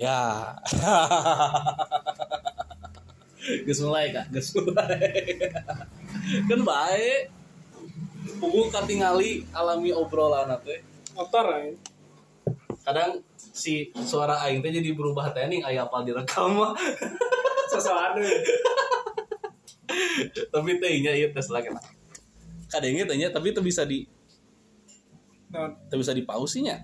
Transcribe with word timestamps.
Ya. 0.00 0.56
Geus 3.68 3.84
mulai 3.84 4.08
kak, 4.08 4.32
geus 4.32 4.56
mulai. 4.56 5.36
kan 6.48 6.60
baik. 6.64 7.28
Ungu 8.40 8.72
katingali 8.72 9.44
alami 9.52 9.92
obrolan 9.92 10.48
teh. 10.64 10.80
motor 11.14 11.46
ya 11.46 11.70
Kadang 12.82 13.22
si 13.36 13.92
suara 14.08 14.40
aing 14.48 14.64
teh 14.64 14.72
jadi 14.72 14.96
berubah 14.96 15.36
teh 15.36 15.44
ning 15.44 15.60
aya 15.60 15.84
apal 15.84 16.08
direkam 16.08 16.56
mah. 16.56 16.72
sesuatu 17.72 18.24
tapi 20.50 20.70
teh 20.80 20.92
nya 21.04 21.12
ieu 21.12 21.28
tes 21.28 21.52
lagi 21.52 21.68
lah. 21.68 21.84
Kadangnya 22.72 23.04
teh 23.04 23.16
nya 23.20 23.28
tapi 23.28 23.52
itu 23.52 23.60
bisa 23.60 23.84
di 23.84 24.08
itu 25.54 25.94
bisa 26.00 26.16
di 26.16 26.24
pause 26.24 26.64
nya. 26.64 26.80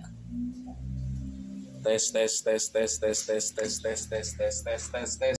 Tes 1.81 2.13
tes 2.13 2.33
tes 2.45 2.63
tes 2.69 2.93
tes 3.01 3.19
tes 3.25 3.45
tes 3.57 3.73
tes 3.81 3.99
tes 4.05 4.27
tes 4.37 4.55
tes 4.61 4.83
tes 4.93 5.11
tes. 5.17 5.35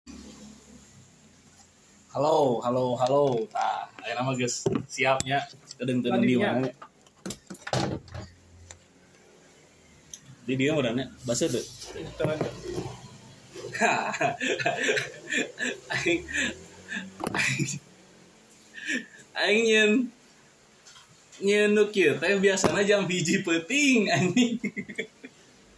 Halo, 2.10 2.58
halo, 2.66 2.98
halo. 2.98 3.46
Nah, 3.54 3.86
ayo 4.02 4.12
nama 4.18 4.34
guys, 4.34 4.66
siapnya. 4.90 5.46
Kedeng 5.78 6.02
kedeng 6.02 6.26
di 6.26 6.34
mana? 6.34 6.66
Di 10.42 10.58
dia 10.58 10.74
modalnya 10.74 11.14
bahasa 11.22 11.46
deh. 11.46 11.62
Tuh, 12.18 12.26
aing 15.94 16.20
aing 19.38 19.62
nyen 19.62 19.90
nyen 21.38 21.70
nu 21.70 21.86
kieu 21.94 22.18
teh 22.18 22.34
biasana 22.42 22.82
jam 22.82 23.06
hiji 23.06 23.46
peuting 23.46 24.10
anjing 24.10 24.58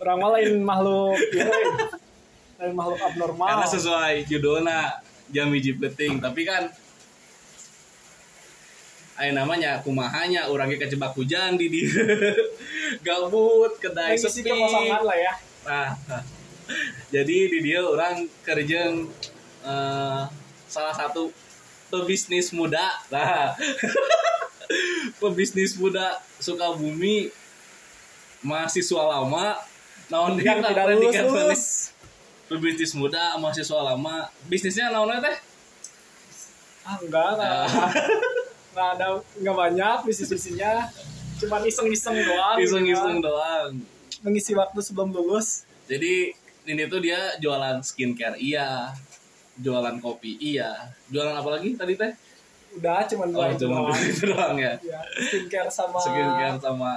orang 0.04 0.20
lain 0.20 0.60
makhluk 0.60 1.16
ya, 1.32 1.48
lain. 2.60 2.72
makhluk 2.76 3.00
abnormal. 3.00 3.48
Karena 3.48 3.68
sesuai 3.68 4.14
judulna 4.28 5.00
jam 5.32 5.48
hiji 5.50 5.72
tapi 6.20 6.44
kan 6.44 6.68
Ayo 9.14 9.30
namanya 9.30 9.78
kumahanya 9.78 10.50
orangnya 10.50 10.74
kecebak 10.74 11.14
hujan 11.14 11.54
di 11.54 11.70
dia. 11.70 11.86
Gabut 13.06 13.78
kedai 13.78 14.18
sepi. 14.18 14.42
kekosongan 14.42 15.06
lah 15.06 15.14
ya. 15.14 15.32
Nah, 15.62 15.88
jadi 17.14 17.36
di 17.46 17.58
dia 17.62 17.86
orang 17.86 18.26
kerjeng 18.42 19.06
eh, 19.62 20.22
salah 20.66 20.94
satu 20.98 21.30
pebisnis 21.94 22.50
muda. 22.50 22.90
Nah, 23.06 23.54
pebisnis 25.22 25.78
muda 25.78 26.18
Sukabumi 26.42 27.30
mahasiswa 28.42 28.98
lama 28.98 29.56
naon 30.12 30.36
dia? 30.36 30.58
Tidak 30.60 30.84
lulus 30.90 31.00
dikatakan? 31.00 31.26
lulus. 31.30 31.64
Pebisnis 32.44 32.92
muda 32.92 33.40
mahasiswa 33.40 33.80
lama. 33.80 34.28
Bisnisnya 34.48 34.92
naon 34.92 35.12
teh? 35.20 35.36
Ah 36.84 37.00
enggak 37.00 37.40
enggak 37.40 37.64
enggak 38.76 38.88
ada 39.00 39.06
enggak 39.40 39.56
banyak 39.56 39.98
bisnis 40.04 40.28
bisnisnya 40.28 40.92
cuma 41.40 41.58
iseng 41.64 41.88
iseng 41.88 42.14
doang 42.14 42.56
gitu 42.60 42.76
iseng-iseng 42.76 43.16
kan. 43.20 43.26
doang. 43.26 43.70
Mengisi 44.20 44.52
waktu 44.52 44.80
sebelum 44.84 45.12
lulus. 45.16 45.64
Jadi 45.88 46.36
ini 46.68 46.82
tuh 46.88 47.00
dia 47.00 47.36
jualan 47.40 47.80
skincare 47.80 48.36
iya. 48.36 48.92
Jualan 49.56 49.96
kopi 50.02 50.36
iya. 50.40 50.92
Jualan 51.08 51.40
apa 51.40 51.48
lagi 51.56 51.72
tadi 51.72 51.96
teh? 51.96 52.12
Udah 52.74 53.06
cuma 53.06 53.24
oh 53.24 53.32
dua 53.32 53.44
itu 53.54 53.64
cuma 53.64 53.88
doang. 53.88 53.98
itu 54.02 54.24
doang 54.32 54.56
ya. 54.60 54.74
Ya, 54.84 55.00
skincare 55.24 55.70
sama 55.72 55.98
skincare 56.02 56.58
sama 56.60 56.90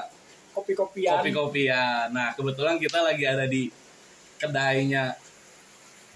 kopi-kopian 0.58 1.22
kopi-kopian. 1.22 2.09
Nah, 2.09 2.33
kebetulan 2.33 2.81
kita 2.81 3.05
lagi 3.05 3.23
ada 3.30 3.45
di 3.45 3.69
kedainya. 4.41 5.14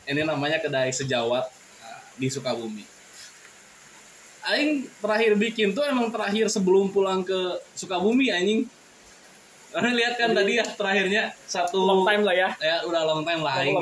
Ini 0.09 0.25
namanya 0.25 0.57
kedai 0.57 0.89
sejawat 0.89 1.45
nah, 1.45 1.99
di 2.17 2.27
Sukabumi. 2.27 2.85
Aing 4.41 4.89
terakhir 4.97 5.37
bikin 5.37 5.77
tuh 5.77 5.85
emang 5.85 6.09
terakhir 6.09 6.49
sebelum 6.49 6.89
pulang 6.89 7.21
ke 7.21 7.61
Sukabumi 7.77 8.33
anjing. 8.33 8.65
Karena 9.71 9.95
lihat 9.95 10.19
kan 10.19 10.35
tadi 10.35 10.59
ya 10.59 10.65
terakhirnya 10.67 11.31
satu 11.47 11.79
long 11.79 12.03
time 12.03 12.27
lah 12.27 12.35
ya 12.35 12.49
ya 12.59 12.83
udah 12.83 13.01
long 13.07 13.23
time 13.23 13.39
lah 13.39 13.63
Aing 13.63 13.79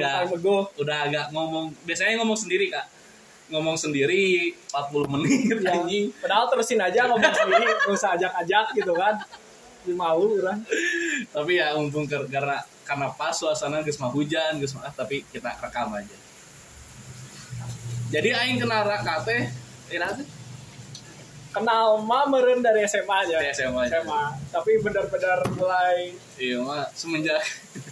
udah 0.78 0.98
agak 1.10 1.34
ngomong 1.34 1.74
biasanya 1.82 2.22
ngomong 2.22 2.38
sendiri 2.38 2.70
kak 2.70 2.86
ngomong 3.50 3.74
sendiri 3.74 4.54
40 4.70 5.14
menit 5.18 5.58
ya. 5.66 5.82
anjing 5.82 6.14
padahal 6.22 6.46
terusin 6.54 6.78
aja 6.78 7.10
ngomong 7.10 7.34
sendiri 7.34 7.66
nggak 7.66 7.90
usah 7.90 8.14
ajak-ajak 8.14 8.66
gitu 8.78 8.94
kan 8.94 9.18
Malu 9.96 10.42
orang. 10.42 10.62
Tapi 11.30 11.62
ya 11.62 11.78
untung 11.78 12.06
karena 12.10 12.62
karena 12.90 13.08
pas 13.14 13.38
suasana 13.38 13.86
geus 13.86 14.02
mah 14.02 14.10
hujan 14.10 14.58
geus 14.58 14.74
mah 14.74 14.90
tapi 14.90 15.22
kita 15.30 15.54
rekam 15.62 15.94
aja. 15.94 16.18
Jadi 18.10 18.34
aing 18.34 18.58
kena 18.58 18.82
raka 18.82 19.22
teh 19.22 19.46
ira 19.94 20.10
teh 20.18 20.26
kenal 21.54 22.02
mah 22.02 22.26
meren 22.26 22.66
dari 22.66 22.82
SMA 22.90 23.30
aja. 23.30 23.38
Dari 23.38 23.54
SMA 23.54 23.82
aja. 23.86 24.02
SMA 24.02 24.24
tapi 24.50 24.72
benar-benar 24.82 25.40
mulai 25.54 26.18
iya 26.42 26.58
mah 26.66 26.90
semenjak 26.98 27.38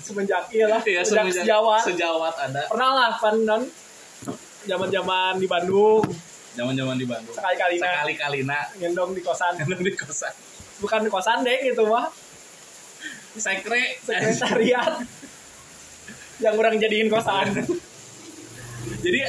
semenjak 0.01 0.49
iya 0.49 0.65
lah 0.65 0.81
iya 0.81 1.05
semenjak 1.05 1.45
semenjak 1.45 1.45
sejawat. 1.45 1.81
sejawat 1.85 2.35
ada. 2.49 2.61
Pernah 2.73 2.91
lah 2.97 3.11
kan 3.21 3.35
non 3.45 3.63
zaman-zaman 4.65 5.37
di 5.37 5.45
Bandung. 5.45 6.01
Zaman-zaman 6.57 6.97
di 6.97 7.05
Bandung. 7.05 7.37
Sekali-kali 7.37 7.77
nah. 7.77 8.01
Sekali-kalina 8.01 8.59
ngendong 8.81 9.13
di 9.13 9.21
kosan. 9.21 9.53
Kadang 9.61 9.85
di 9.85 9.93
kosan 9.93 10.33
bukan 10.81 11.01
kosan 11.09 11.43
deh 11.43 11.57
gitu 11.65 11.85
mah. 11.87 12.09
Sekre 13.37 14.01
sekretariat. 14.01 15.01
Yang 16.41 16.53
orang 16.57 16.75
jadiin 16.77 17.09
kosan. 17.09 17.53
Jadi 19.03 19.19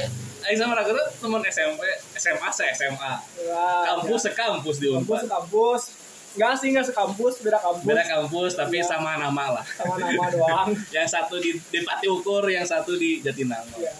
Raka 0.49 0.91
tuh 0.95 1.07
teman 1.21 1.45
SMP 1.45 1.83
SMA 2.17 2.49
se 2.49 2.65
SMA 2.73 3.13
Wah, 3.45 3.85
kampus 3.85 4.31
sekampus 4.31 4.81
di 4.81 4.87
ya. 4.89 4.97
kampus 4.97 5.05
Unpad 5.05 5.19
sekampus. 5.29 5.81
Enggak 6.33 6.53
sih 6.57 6.67
enggak 6.73 6.85
sekampus 6.89 7.33
beda 7.45 7.59
kampus. 7.61 7.85
Beda 7.85 8.03
kampus 8.07 8.51
tapi 8.57 8.81
Iya. 8.81 8.87
sama 8.87 9.19
nama 9.19 9.61
lah. 9.61 9.65
Sama 9.65 9.95
nama 10.01 10.25
doang. 10.33 10.69
Yang 10.95 11.07
satu 11.13 11.37
di, 11.37 11.53
di 11.57 11.79
Pati 11.85 12.07
Ukur 12.09 12.49
yang 12.49 12.65
satu 12.65 12.97
di 12.97 13.21
Jatinangor. 13.21 13.77
Ya 13.77 13.93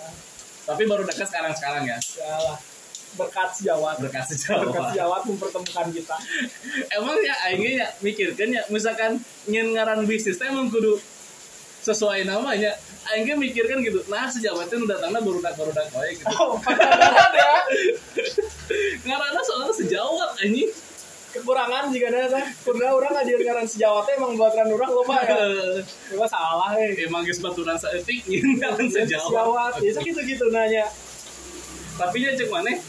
tapi 0.70 0.86
baru 0.86 1.02
dekat 1.02 1.26
sekarang 1.26 1.54
sekarang 1.58 1.84
ya. 1.90 1.98
Ya 1.98 2.34
lah 2.46 2.58
berkat 3.18 3.50
sejawat. 3.56 3.96
Berkat 3.98 4.26
berkat 4.26 4.38
sejauh 4.38 4.74
sejawat 4.94 5.22
mempertemukan 5.26 5.88
kita. 5.90 6.16
Emang 6.94 7.18
ya 7.24 7.36
aingnya 7.50 7.72
ya 7.86 7.88
mikirkan 8.04 8.50
ya 8.54 8.62
misalkan 8.70 9.18
nyen 9.50 9.74
ngaran 9.74 10.06
bisnis 10.06 10.38
teh 10.38 10.50
emang 10.50 10.70
kudu 10.70 11.00
sesuai 11.82 12.28
namanya. 12.28 12.76
Aingnya 13.10 13.40
mikirkan 13.40 13.82
gitu 13.82 14.06
nah 14.12 14.30
sejawatnya 14.30 14.86
udah 14.86 14.90
datangnya 15.00 15.22
baru 15.24 15.40
dak 15.42 15.54
baru 15.58 15.72
dak 15.74 15.88
wae 15.96 16.14
gitu. 16.14 16.30
Oh 16.30 16.62
ya 17.34 17.54
ngaranna 19.08 19.42
soalnya 19.42 19.74
sejawat 19.74 20.38
anjing. 20.46 20.70
Kekurangan 21.30 21.94
jika 21.94 22.10
ada 22.10 22.42
karena 22.42 22.90
orang 22.90 23.14
ngajarin 23.14 23.46
ngaran 23.46 23.68
sejawatnya 23.70 24.18
emang 24.18 24.34
buat 24.34 24.50
orang 24.50 24.70
orang 24.74 24.90
lupa 24.98 25.16
ya? 25.22 25.38
Coba 26.10 26.26
salah 26.26 26.74
eh. 26.82 27.06
Emang 27.06 27.22
geus 27.22 27.38
baturan 27.38 27.78
saeutik 27.78 28.26
nyen 28.30 28.58
ngaran 28.58 28.90
sejawat. 28.90 29.30
sejawat. 29.30 29.74
Ya 29.78 29.94
gitu 29.94 30.20
gitu 30.26 30.46
nanya. 30.50 30.90
Tapi 32.02 32.18
ya 32.26 32.34
cek 32.34 32.50
maneh 32.50 32.82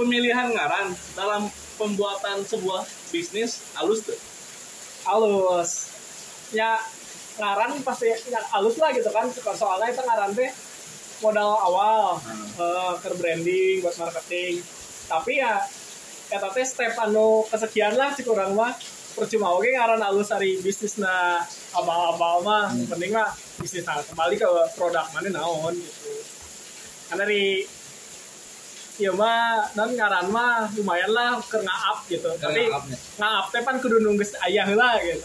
pemilihan 0.00 0.48
ngaran 0.48 0.96
dalam 1.12 1.52
pembuatan 1.76 2.40
sebuah 2.48 2.88
bisnis 3.12 3.60
halus 3.76 4.00
tuh. 4.08 4.16
Halus 5.04 5.92
ya 6.56 6.80
ngaran 7.36 7.76
pasti 7.84 8.08
ya, 8.08 8.40
halus 8.56 8.80
lah 8.80 8.96
gitu 8.96 9.12
kan. 9.12 9.28
Soalnya 9.32 9.92
itu 9.92 10.00
ngaran 10.00 10.32
teh 10.32 10.48
modal 11.20 11.52
awal 11.52 12.16
Hmm. 12.16 12.48
eh, 12.56 12.92
ke 13.04 13.08
branding 13.20 13.84
buat 13.84 13.96
marketing. 14.00 14.64
Tapi 15.04 15.32
ya 15.36 15.60
kata 16.32 16.48
teh 16.56 16.64
step 16.64 16.96
anu 16.96 17.44
kesekian 17.52 17.92
lah 18.00 18.16
sih 18.16 18.24
kurang 18.24 18.56
mah. 18.56 18.72
Percuma 19.10 19.52
oke 19.52 19.68
ngaran 19.68 20.00
halus 20.00 20.32
dari 20.32 20.56
bisnis 20.64 20.96
na 20.96 21.44
abal-abal 21.76 22.40
mah. 22.40 22.72
Hmm. 22.72 22.88
penting 22.88 23.12
mah 23.12 23.28
bisnis 23.60 23.84
nah, 23.84 24.00
kembali 24.00 24.40
ke 24.40 24.48
produk 24.80 25.04
mana 25.12 25.28
naon 25.28 25.76
gitu. 25.76 26.12
Kan 27.12 27.20
dari 27.20 27.68
Iya 29.00 29.16
mah, 29.16 29.64
non 29.72 29.96
ngaran 29.96 30.28
mah 30.28 30.68
lumayan 30.76 31.08
lah 31.08 31.40
ke 31.40 31.56
ngaap 31.56 32.04
gitu. 32.04 32.28
Keur 32.36 32.52
Tapi 32.52 32.68
ngaapnya. 32.68 32.96
ngaap 33.16 33.44
teh 33.48 33.60
pan 33.64 33.76
kudu 33.80 33.96
nunggu 33.96 34.24
ayah 34.44 34.68
lah 34.76 35.00
gitu. 35.00 35.24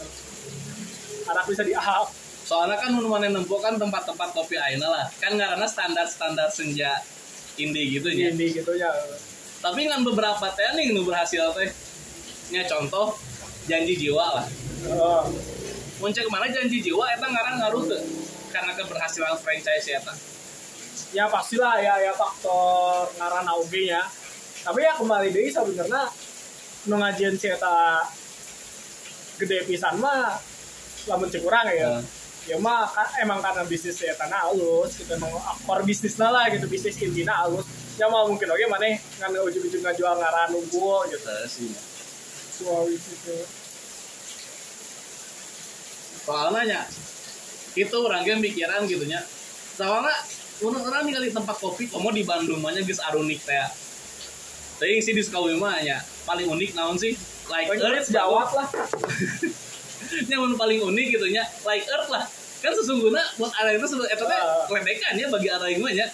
Anak 1.28 1.44
bisa 1.44 1.60
diahap. 1.60 2.08
soalnya 2.46 2.78
kan 2.78 2.94
mun 2.94 3.10
maneh 3.10 3.26
nempuh 3.26 3.58
kan 3.58 3.74
tempat-tempat 3.74 4.30
kopi 4.30 4.54
ayeuna 4.54 4.86
lah 4.86 5.04
kan 5.18 5.34
ngaranna 5.34 5.66
standar-standar 5.66 6.46
senja 6.46 7.02
indie 7.58 7.98
gitu 7.98 8.06
nya 8.06 8.30
Ini 8.30 8.54
gitu 8.54 8.70
ya. 8.78 8.86
tapi 9.58 9.90
kan 9.90 10.06
beberapa 10.06 10.46
teh 10.54 10.78
nih 10.78 10.94
nu 10.94 11.02
berhasil 11.02 11.42
teh 11.58 11.74
nya 12.54 12.62
contoh 12.70 13.18
janji 13.66 13.98
jiwa 13.98 14.38
lah 14.38 14.46
Oh, 14.86 15.26
muncul 15.98 16.22
ke 16.22 16.30
mana 16.30 16.46
janji 16.46 16.78
jiwa 16.78 17.10
eta 17.10 17.26
ngaran 17.26 17.54
ngaruh 17.58 17.82
tuh 17.82 17.98
karena 18.54 18.78
keberhasilan 18.78 19.34
franchise 19.42 19.90
eta 19.90 20.14
ya 20.14 20.35
pastilah 21.30 21.78
ya 21.78 21.94
ya 22.02 22.12
faktor 22.16 23.12
ngaran 23.20 23.46
oge 23.60 23.92
ya. 23.92 24.02
Tapi 24.66 24.82
ya 24.82 24.98
kembali 24.98 25.30
deui 25.30 25.52
sebenarnya 25.52 26.10
nu 26.90 26.98
ngajieun 26.98 27.38
si 27.38 27.46
eta 27.50 28.02
gede 29.38 29.66
pisan 29.66 30.00
mah 30.02 30.38
lamun 31.06 31.30
cek 31.30 31.46
urang 31.46 31.70
ya. 31.70 32.00
Nah, 32.00 32.02
ya 32.46 32.56
mah 32.58 32.86
kan 32.90 33.06
emang 33.22 33.38
karena 33.42 33.62
bisnis 33.66 33.98
ya 34.02 34.14
tanah 34.14 34.50
halus 34.50 34.94
gitu 34.98 35.10
emang 35.14 35.30
akor 35.34 35.82
bisnisnya 35.82 36.30
lah 36.30 36.46
gitu 36.50 36.66
bisnis 36.70 36.94
intinya 37.02 37.42
halus 37.42 37.66
ya 37.98 38.06
mah 38.06 38.22
mungkin 38.30 38.46
oke 38.46 38.64
mana 38.70 38.94
kan 39.18 39.34
ujung-ujung 39.34 39.82
jual 39.82 40.14
ngaran 40.14 40.54
unggul 40.54 41.02
gitu 41.10 41.18
Kita 41.26 41.46
sih. 41.50 41.70
soal 42.54 42.86
itu 42.88 43.12
Soalnya 46.26 46.82
itu 47.78 47.96
orangnya 48.02 48.34
pikiran 48.42 48.82
gitu 48.90 49.06
nya. 49.06 49.22
Soalnya 49.78 50.16
orang 50.64 50.82
orang 50.88 51.02
di 51.10 51.32
tempat 51.32 51.56
kopi, 51.60 51.90
komo 51.92 52.08
di 52.14 52.24
Bandung 52.24 52.64
mah 52.64 52.72
geus 52.72 53.00
arunik 53.04 53.44
teh. 53.44 53.56
Tapi 54.76 55.00
sih 55.00 55.16
di 55.16 55.24
Sukabumi 55.24 55.56
mah 55.56 55.80
nya 55.80 56.00
paling 56.24 56.48
unik 56.48 56.76
naon 56.76 56.96
sih? 56.96 57.16
Like 57.46 57.70
Earth 57.78 58.10
jawab 58.10 58.50
lah 58.52 58.66
nyaman 60.30 60.54
paling 60.54 60.80
unik 60.82 61.06
gitu 61.18 61.26
nya 61.30 61.42
like 61.66 61.84
earth 61.90 62.10
lah 62.10 62.24
kan 62.62 62.72
sesungguhnya 62.72 63.22
buat 63.36 63.52
arah 63.62 63.74
itu 63.76 63.86
sebetulnya 63.86 64.14
itu 64.16 64.24
teh 64.24 64.38
Ah. 64.40 64.64
ledekan 64.72 65.14
ya 65.18 65.26
bagi 65.28 65.48
arah 65.50 65.68
yang 65.68 65.82
nya 65.82 66.06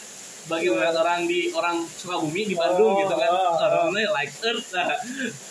bagi 0.51 0.69
Iya. 0.75 0.91
orang 0.91 1.21
di 1.31 1.41
orang 1.55 1.77
Sukabumi 1.87 2.43
di 2.51 2.55
Bandung 2.59 2.99
Oh, 2.99 3.01
gitu 3.07 3.15
kan 3.15 3.31
ah, 3.31 3.55
ah. 3.55 3.67
orangnya 3.87 4.11
like 4.11 4.33
earth 4.43 4.69
nah. 4.75 4.97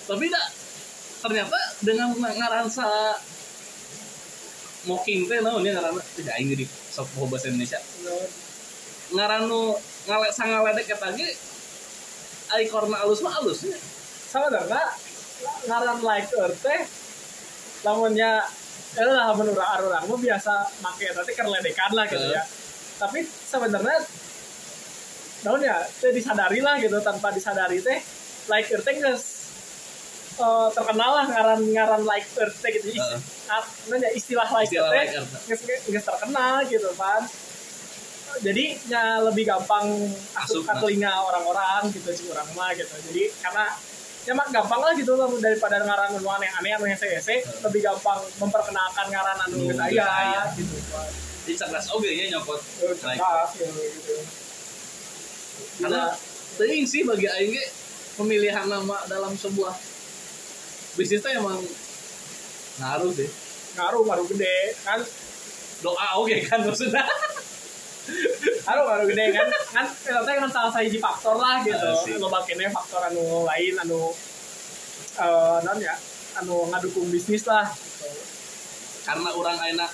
tapi 0.10 0.26
tak 0.28 0.46
ternyata 1.22 1.58
dengan 1.86 2.12
ngaransa 2.18 2.88
mocking 4.90 5.30
teh 5.30 5.40
naon 5.40 5.64
ya 5.64 5.72
ngaranna 5.78 6.02
tidak 6.18 6.34
aing 6.36 6.52
di 6.52 6.66
sok 6.68 7.08
bahasa 7.30 7.48
Indonesia 7.48 7.80
ngaranu 9.12 9.76
ngale 10.08 10.30
sangaledek 10.32 10.88
eta 10.92 11.10
ge 11.16 11.30
ai 12.52 12.66
korna 12.68 12.98
alus 13.04 13.20
mah 13.24 13.36
alus 13.40 13.60
ya 13.68 13.78
sama 14.32 14.48
dong 14.48 14.68
ngaran 15.68 16.00
like 16.02 16.30
earth 16.38 16.62
teh 16.64 16.82
lamunnya 17.86 18.46
eh 18.92 19.08
lah 19.08 19.32
urang 19.32 19.56
orang 19.56 20.04
mah 20.04 20.20
biasa 20.20 20.54
make 20.84 21.08
tapi 21.16 21.32
kerledekan 21.32 21.92
lah 21.96 22.06
gitu 22.12 22.28
ya. 22.28 22.44
Tapi 23.00 23.24
sebenarnya 23.24 23.98
naon 25.48 25.62
ya 25.64 25.80
teh 26.00 26.12
disadari 26.12 26.60
lah 26.60 26.76
gitu 26.78 27.00
tanpa 27.00 27.32
disadari 27.32 27.80
teh 27.80 28.00
like 28.52 28.68
earth 28.70 28.86
teh 28.86 28.96
eh, 29.00 30.68
terkenal 30.76 31.12
lah 31.24 31.26
ngaran 31.32 31.62
ngaran 31.72 32.04
like 32.04 32.28
earth 32.38 32.60
teh 32.60 32.72
gitu. 32.76 33.00
Uh. 33.00 33.20
istilah 34.12 34.48
like 34.52 34.72
earth 34.76 34.92
teh 34.92 35.06
geus 35.88 36.06
terkenal 36.06 36.68
gitu 36.68 36.92
kan 37.00 37.24
jadi 38.40 38.66
ya 38.88 39.04
lebih 39.20 39.44
gampang 39.44 39.92
Masuk, 40.32 40.64
ke 40.64 40.74
telinga 40.80 41.12
orang-orang 41.28 41.92
gitu 41.92 42.10
sih 42.16 42.26
orang 42.32 42.48
mah 42.56 42.72
gitu. 42.72 42.96
Jadi 43.12 43.28
karena 43.44 43.66
ya 44.22 44.34
mak 44.38 44.48
gampang 44.54 44.82
lah 44.86 44.94
gitu 44.94 45.18
lah 45.18 45.28
daripada 45.42 45.82
ngaran 45.82 46.16
anu 46.16 46.30
aneh-aneh 46.30 46.72
anu 46.78 46.86
hese 46.86 47.10
hese 47.10 47.42
lebih 47.66 47.82
gampang 47.84 48.22
memperkenalkan 48.38 49.10
ngaran 49.10 49.38
anu 49.50 49.56
Nu 49.58 49.66
geus 49.74 49.82
geus 49.82 49.98
aya. 49.98 50.06
aya 50.06 50.42
gitu. 50.56 50.76
Di 51.50 51.54
cerdas. 51.58 51.86
Nya 51.90 52.26
nyokot. 52.38 52.62
Eh, 52.62 52.96
like 53.04 53.20
cerdas, 53.20 53.52
gitu, 53.58 53.82
gitu. 53.82 54.16
karena 55.82 56.14
teuing 56.62 56.86
sih 56.86 57.02
bagi 57.02 57.26
aing 57.26 57.58
ge 57.58 57.66
pemilihan 58.14 58.70
nama 58.70 59.02
dalam 59.10 59.34
sebuah 59.34 59.74
bisnis 60.94 61.26
teh 61.26 61.34
emang 61.34 61.58
ngaruh 62.78 63.12
sih. 63.16 63.30
Ngaruh 63.76 64.02
ngaruh 64.06 64.26
gede 64.30 64.56
kan. 64.86 65.02
Doa 65.82 66.22
oke 66.22 66.38
kan 66.46 66.62
maksudnya 66.62 67.02
ngaruh 68.66 68.84
ngaruh 68.88 69.06
gede 69.10 69.26
kan? 69.34 69.48
Kan 69.74 69.86
teh 70.02 70.36
kan 70.42 70.50
salah 70.50 70.72
satu 70.74 71.00
faktor 71.00 71.36
lah 71.38 71.62
gitu. 71.62 71.90
Lo 72.18 72.28
bakene 72.28 72.66
faktor 72.70 73.02
anu 73.06 73.46
lain 73.46 73.74
anu 73.82 74.10
eh 75.22 75.58
non 75.62 75.78
ya 75.78 75.96
anu 76.42 76.70
ngadukung 76.72 77.08
bisnis 77.12 77.46
lah. 77.46 77.68
Gitu. 77.70 78.10
karena 79.02 79.34
orang 79.34 79.58
aina 79.58 79.90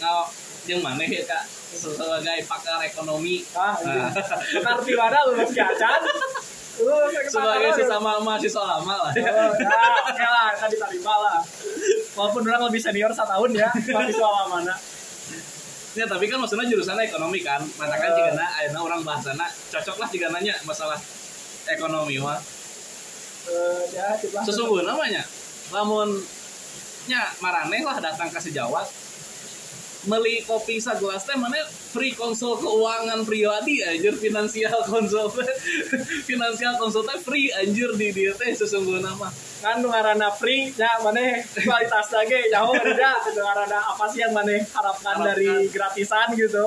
nggak 0.00 0.24
yang 0.66 0.80
mana 0.80 1.04
ya 1.04 1.22
kak? 1.28 1.44
Sebagai 1.76 2.40
pakar 2.48 2.80
ekonomi. 2.82 3.44
Ah 3.52 3.76
Nah. 3.84 4.08
benar 4.10 4.78
di 4.80 4.94
mana 4.96 5.18
kiacan 5.44 6.00
lulus 6.76 7.12
ke 7.24 7.30
sebagai 7.32 7.70
sesama 7.72 8.20
mahasiswa 8.20 8.60
lama 8.60 8.94
lah. 9.08 9.12
Oh, 9.16 9.16
ya, 9.16 9.32
oke 10.12 10.26
lah, 10.28 10.48
kan 10.60 10.68
diterima 10.68 11.14
lah. 11.24 11.38
Walaupun 12.12 12.44
orang 12.44 12.68
lebih 12.68 12.80
senior 12.84 13.08
setahun 13.16 13.50
ya, 13.56 13.72
mahasiswa 13.72 14.28
mana. 14.52 14.74
Ya 15.96 16.04
tapi 16.04 16.28
kan 16.28 16.36
maksudnya 16.36 16.68
jurusannya 16.68 17.08
ekonomi 17.08 17.40
kan. 17.40 17.64
Mana 17.74 17.96
kan 17.96 18.10
Eh. 18.12 18.14
jika 18.14 18.32
na 18.34 18.46
aina 18.54 18.78
orang 18.78 19.00
bahasana 19.00 19.48
cocok 19.72 19.96
lah 19.96 20.08
jika 20.08 20.28
nanya 20.28 20.54
masalah 20.62 21.00
ekonomi 21.66 22.20
mah 22.20 22.36
Eh, 23.46 23.82
ya, 23.94 24.10
itulah. 24.16 24.42
sesungguhnya 24.42 24.90
namanya. 24.90 25.22
Lamun 25.70 26.18
nya 27.06 27.30
maraneh 27.38 27.80
lah 27.80 27.96
datang 27.96 28.26
ke 28.26 28.38
sejawat 28.42 28.82
meli 30.06 30.42
kopi 30.46 30.78
segelas 30.78 31.26
teh 31.26 31.34
mana 31.34 31.58
free 31.66 32.14
konsul 32.14 32.56
keuangan 32.58 33.26
pribadi 33.26 33.82
anjir. 33.82 34.14
Finansial 34.16 34.86
konsul 34.86 35.30
finansial 36.30 36.74
konsul 36.78 37.02
teh 37.06 37.18
free 37.22 37.50
anjir 37.52 37.92
di 37.98 38.14
dia 38.14 38.32
teh 38.34 38.54
sesungguhnya 38.54 39.12
mah. 39.18 39.30
Kan 39.62 39.82
nu 39.82 39.90
ngaranna 39.90 40.30
free 40.38 40.70
ya 40.74 41.02
mana 41.02 41.42
kualitas 41.42 42.06
lagi 42.14 42.50
jauh 42.50 42.74
beda 42.74 43.12
nu 43.34 43.40
ngaranna 43.42 43.78
apa 43.82 44.04
sih 44.10 44.22
yang 44.22 44.32
mana 44.32 44.62
harapkan 44.62 45.16
Harapkan. 45.18 45.26
dari 45.34 45.66
gratisan 45.70 46.28
gitu. 46.38 46.66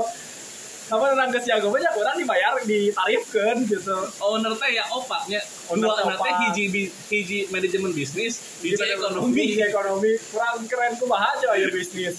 Tapi 0.90 1.06
orang 1.06 1.30
geus 1.30 1.46
jago 1.46 1.70
banyak 1.70 1.94
orang 2.02 2.18
dibayar 2.18 2.54
ditarifkan 2.66 3.62
gitu. 3.70 3.98
Owner 4.26 4.58
teh 4.58 4.74
ya 4.74 4.84
opaknya 4.90 5.38
Owner 5.70 5.86
dua 5.86 5.94
teh 5.96 6.04
anak 6.10 6.18
teh 6.18 6.34
hiji 6.50 6.90
hiji 7.14 7.40
manajemen 7.54 7.94
bisnis 7.94 8.42
hiji 8.66 8.84
ekonomi. 8.98 9.54
Di 9.54 9.62
ekonomi. 9.62 10.12
Kurang 10.34 10.66
keren 10.66 10.98
kumaha 10.98 11.38
aja 11.38 11.54
ya 11.56 11.70
bisnis 11.70 12.18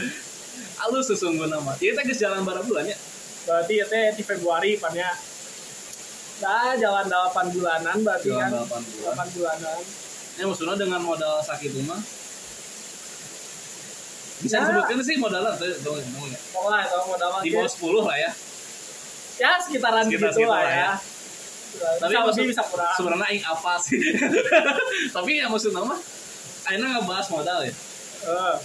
halus 0.80 1.06
sesungguhnya 1.08 1.60
mah 1.60 1.76
ieu 1.78 1.92
teh 1.92 2.04
jalan 2.14 2.42
barang 2.42 2.64
bulan 2.64 2.84
ya? 2.84 2.96
Berarti 3.44 3.72
ya 3.76 3.86
teh 3.86 4.16
di 4.16 4.22
Februari 4.22 4.76
pan 4.76 4.92
ya? 4.92 5.12
Nah 6.40 6.72
jalan 6.74 7.04
8 7.04 7.52
bulanan 7.52 7.96
berarti 8.00 8.28
Jalan 8.28 8.48
kan? 8.48 8.64
8 8.64 8.92
bulan. 8.96 9.12
8 9.20 9.34
bulanan. 9.36 9.78
Ya 10.34 10.44
maksudnya 10.48 10.76
dengan 10.76 11.00
modal 11.00 11.34
sakit 11.40 11.70
mah 11.84 12.00
bisa 14.40 14.56
Ya. 14.56 14.60
disebutkan 14.64 14.98
sih 15.04 15.16
modalnya 15.20 15.52
tuh 15.52 15.68
dong 15.84 16.00
dong 16.00 16.26
ya? 16.26 16.40
Pokoknya 16.48 16.80
itu 16.82 16.96
modal 17.04 17.28
di 17.44 17.50
bawah 17.52 17.68
10 17.68 18.08
lah 18.08 18.16
ya? 18.16 18.30
Ya 19.36 19.50
sekitaran 19.60 20.04
Sekitar 20.08 20.32
gitu 20.32 20.48
lah 20.48 20.62
ya. 20.64 20.72
ya. 20.72 20.92
Tapi 22.00 22.08
bisa 22.10 22.20
maksud- 22.24 22.48
bisa 22.48 22.64
kurang. 22.66 22.94
sebenarnya 22.96 23.26
aing 23.28 23.44
apa 23.44 23.72
sih? 23.78 24.00
Tapi 25.16 25.30
ya 25.36 25.46
maksudnya 25.46 25.84
mah 25.84 26.00
Aina 26.66 26.86
ngebahas 26.88 27.26
modal 27.28 27.58
ya? 27.62 27.72
Eh, 28.20 28.56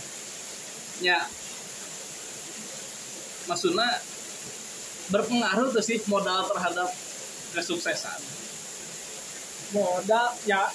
ya 1.01 1.19
maksudnya 3.45 3.89
berpengaruh 5.09 5.69
tuh 5.73 5.83
sih 5.85 6.01
modal 6.09 6.45
terhadap 6.49 6.89
kesuksesan 7.53 8.19
modal 9.73 10.27
ya 10.49 10.69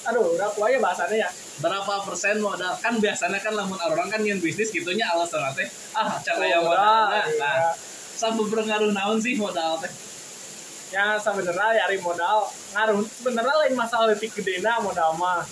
aduh 0.00 0.32
udah 0.32 0.48
kuaya 0.56 0.80
bahasannya 0.80 1.20
ya. 1.22 1.30
berapa 1.60 2.08
persen 2.08 2.40
modal 2.40 2.72
kan 2.80 2.96
biasanya 2.96 3.36
kan 3.38 3.52
lamun 3.52 3.76
orang 3.76 4.08
kan 4.08 4.24
yang 4.24 4.40
bisnis 4.40 4.72
gitunya 4.72 5.04
alasan 5.12 5.44
teh 5.52 5.68
ah 5.92 6.16
cara 6.24 6.44
yang 6.48 6.64
modal 6.64 7.12
nah, 7.12 7.24
iya. 7.28 7.36
nah 7.36 7.72
sampai 8.16 8.48
berpengaruh 8.48 8.90
naon 8.96 9.20
sih 9.20 9.36
modal 9.36 9.76
teh 9.84 9.92
Ya 10.90 11.14
sebenarnya 11.22 11.86
dari 11.86 12.02
modal 12.02 12.50
ngaruh 12.74 13.06
sebenarnya 13.06 13.54
lain 13.62 13.74
masalah 13.78 14.10
letik 14.10 14.34
gedena 14.34 14.82
modal 14.82 15.14
mah. 15.14 15.46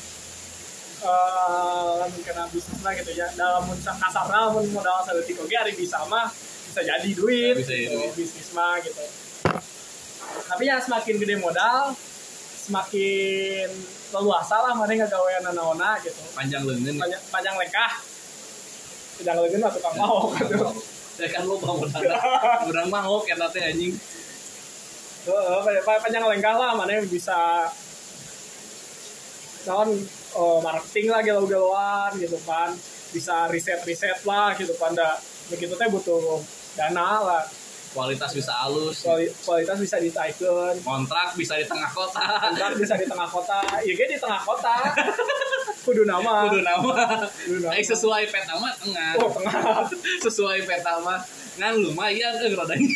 Eh 0.98 2.02
kena 2.26 2.50
bisnis 2.50 2.82
lah 2.82 2.90
gitu 2.98 3.14
ya. 3.14 3.30
Dalam 3.38 3.70
kasarnya 3.78 4.50
mun 4.50 4.66
modal 4.74 4.98
saletik 5.06 5.38
oge 5.38 5.54
hari 5.54 5.78
bisa 5.78 6.02
mah 6.10 6.26
bisa 6.78 6.94
jadi 6.94 7.11
duit, 7.11 7.54
Bisa 7.58 7.75
gitu, 7.75 7.99
bisnis 8.14 8.54
mah 8.54 8.78
gitu. 8.78 9.02
Tapi 10.47 10.62
ya 10.62 10.78
semakin 10.78 11.18
gede 11.18 11.35
modal, 11.42 11.90
semakin 12.54 13.66
leluasa 14.14 14.62
lah 14.62 14.73
mana 14.78 14.94
ngagawean 14.94 15.42
naona 15.50 15.99
gitu. 15.99 16.23
panjang 16.38 16.62
lengan 16.62 16.94
ya. 16.94 17.02
Panjang, 17.02 17.23
panjang 17.35 17.54
lekah. 17.58 17.92
Panjang 19.18 19.37
lengan 19.42 19.61
lah 19.66 19.73
tukang 19.75 19.94
mau 19.99 20.30
gitu. 20.38 20.70
ya 21.18 21.26
kan 21.35 21.42
lo 21.50 21.58
mau 21.58 21.75
modal 21.82 21.99
kurang 22.70 22.88
mau 22.94 23.18
kata 23.26 23.50
teh 23.50 23.58
anjing 23.58 23.90
Heeh, 25.26 25.82
panjang- 25.82 26.30
lengkah 26.30 26.54
lah 26.54 26.78
mana 26.78 26.94
yang 26.94 27.11
bisa 27.11 27.66
non 29.66 29.99
eh, 30.38 30.58
marketing 30.62 31.11
lah 31.11 31.26
galau-galauan 31.26 32.14
gitu 32.23 32.38
kan 32.47 32.70
bisa 33.11 33.50
riset-riset 33.50 34.23
lah 34.23 34.54
gitu 34.54 34.78
kan 34.78 34.94
begitu 35.50 35.75
teh 35.75 35.90
butuh 35.90 36.38
dana 36.76 37.08
lah 37.22 37.42
kualitas 37.88 38.30
bisa 38.37 38.52
halus. 38.52 39.00
Kuali- 39.00 39.32
kualitas 39.42 39.80
bisa 39.80 39.96
ditaikkan 39.96 40.76
kontrak 40.84 41.32
bisa 41.34 41.56
di 41.56 41.64
tengah 41.64 41.88
kota. 41.90 42.20
Kontrak 42.20 42.76
bisa 42.76 42.94
di 43.00 43.06
tengah 43.08 43.26
kota. 43.26 43.58
Ge 43.80 44.04
di 44.06 44.18
tengah 44.20 44.42
kota. 44.44 44.75
Kudu 45.88 46.04
nama. 46.04 46.46
Kudu 46.46 46.60
nama. 46.60 46.92
Kudu 47.25 47.58
nama. 47.64 47.72
Aing 47.72 47.88
sesuai 47.88 48.28
peta 48.28 48.60
mah 48.60 48.76
tengah. 48.76 49.16
Oh 49.25 49.32
tengah. 49.32 49.88
Sesuai 50.28 50.68
peta 50.68 51.00
mah. 51.00 51.25
Ngan 51.58 51.75
lumayan 51.80 52.37
eh 52.44 52.52
rodanya. 52.52 52.92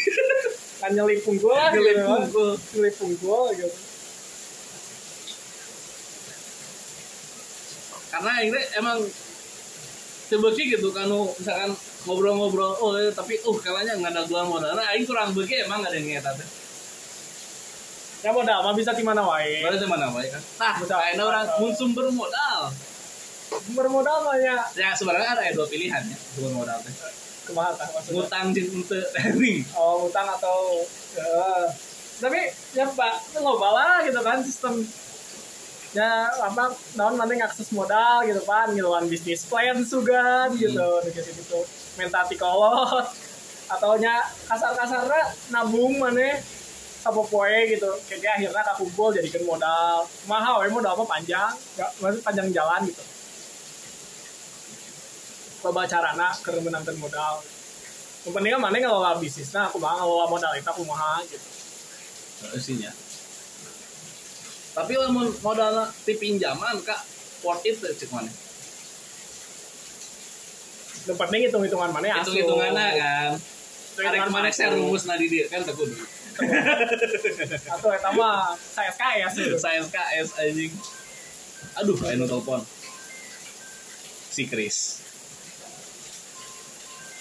Kan 0.78 0.92
nyelip 0.92 1.24
punggul 1.24 1.50
lah 1.56 1.72
Nyelip 1.72 1.96
gitu. 1.96 2.06
punggul. 2.06 2.50
nyelip 2.76 2.94
punggul 3.00 3.44
gitu. 3.56 3.70
Karena 8.12 8.32
ini 8.44 8.60
emang 8.76 8.98
terbukti 10.32 10.72
gitu 10.72 10.88
kan 10.96 11.04
nu, 11.12 11.28
misalkan 11.36 11.76
ngobrol-ngobrol 12.08 12.72
oh 12.80 12.96
eh, 12.96 13.12
tapi 13.12 13.36
uh 13.44 13.56
kalanya 13.60 13.92
nggak 14.00 14.16
ada 14.16 14.22
gua 14.24 14.48
modal 14.48 14.72
nah 14.72 14.88
aing 14.96 15.04
kurang 15.04 15.36
bege 15.36 15.68
emang 15.68 15.84
ada 15.84 15.92
yang 15.92 16.08
ngeta 16.08 16.32
teh 16.34 16.48
ya 18.22 18.30
modal 18.32 18.58
mah 18.64 18.72
bisa 18.72 18.96
di 18.96 19.04
mana 19.04 19.20
wae 19.26 19.60
Berarti 19.66 19.82
mana 19.84 20.06
baik 20.14 20.30
kan? 20.30 20.42
Nah, 20.62 20.74
Bisa. 20.78 20.94
kayaknya 20.94 21.24
orang 21.26 21.46
mun 21.58 21.72
sumber 21.74 22.06
modal. 22.14 22.70
bermodal 23.76 24.24
mah 24.24 24.38
ya 24.40 24.56
Ya 24.72 24.96
sebenarnya 24.96 25.36
ada 25.36 25.42
dua 25.52 25.66
pilihan 25.68 26.00
ya 26.06 26.16
sumber 26.32 26.52
modal 26.56 26.78
teh. 26.80 26.94
kumaha 27.42 27.74
tah 27.74 27.90
maksudnya 27.90 28.14
Ngutang 28.22 28.46
jeung 28.54 28.68
henteu 28.78 29.02
teh 29.14 29.26
oh 29.74 30.06
utang 30.06 30.26
atau 30.30 30.86
ya. 31.18 31.66
tapi 32.22 32.40
ya 32.72 32.86
pak 32.86 33.14
lo 33.42 33.58
bala 33.58 34.06
gitu 34.06 34.22
kan 34.22 34.38
sistem 34.46 34.86
ya 35.92 36.24
apa 36.40 36.72
naon 36.96 37.20
mana 37.20 37.36
ngakses 37.36 37.68
modal 37.76 38.24
gitu 38.24 38.40
kan 38.48 38.72
ngiluan 38.72 39.04
bisnis 39.12 39.44
plan 39.44 39.76
sugan 39.84 40.52
gitu 40.56 40.88
dikasih 41.04 41.32
gitu. 41.36 41.60
Mentati 42.00 42.40
kolot 42.40 43.04
atau 43.68 43.96
nya 44.00 44.24
kasar 44.48 44.72
kasarnya 44.72 45.36
nabung 45.52 46.00
mana 46.00 46.40
sapopoe 47.04 47.76
gitu. 47.76 47.92
Kayaknya 48.08 48.30
akhirnya 48.40 48.62
kakumpul 48.72 49.12
jadikan 49.12 49.44
modal. 49.44 50.08
Mahal 50.24 50.64
we 50.64 50.72
modal 50.72 50.96
apa 50.96 51.04
panjang. 51.04 51.52
Nggak 51.76 51.90
maksud 52.00 52.20
panjang 52.24 52.48
jalan 52.56 52.80
gitu. 52.88 53.04
Coba 55.60 55.84
carana 55.84 56.32
keur 56.40 56.56
menangkan 56.64 56.96
modal. 56.96 57.44
Yang 58.22 58.32
penting 58.38 58.50
kan 58.54 58.60
mana 58.62 58.76
ngelola 58.78 59.18
bisnis 59.18 59.50
nah 59.50 59.66
aku 59.66 59.82
mah 59.82 59.98
ngelola 59.98 60.30
modal 60.30 60.54
itu 60.54 60.68
aku 60.70 60.86
mah 60.86 61.26
gitu 61.26 61.48
Isinya. 62.54 63.01
Tapi 64.72 64.92
lamun 64.96 65.28
modal 65.44 65.88
ti 66.08 66.16
pinjaman 66.16 66.80
kak 66.80 67.00
worth 67.44 67.66
it 67.68 67.76
cek 67.76 68.08
mana? 68.08 68.32
yang 71.02 71.18
penting 71.18 71.40
hitung 71.50 71.62
hitungan 71.66 71.90
mana 71.90 72.06
ya 72.06 72.16
Hitung 72.22 72.38
hitungannya 72.38 72.86
kan. 72.94 73.30
Hitungan 73.34 74.12
ke 74.14 74.30
mana 74.30 74.30
mana 74.30 74.48
saya 74.54 74.70
rumus 74.78 75.04
nadi 75.04 75.26
dia 75.26 75.50
kan 75.50 75.66
tak 75.66 75.74
kudu. 75.74 75.98
atau 77.76 77.92
eta 77.92 78.08
mah 78.16 78.56
saya 78.56 78.88
sih 79.28 79.52
Saya 79.58 79.84
SKS 79.84 80.28
anjing. 80.40 80.72
Aduh, 81.82 81.96
ayo 82.08 82.24
telepon. 82.24 82.60
Si 84.32 84.48
Chris. 84.48 85.04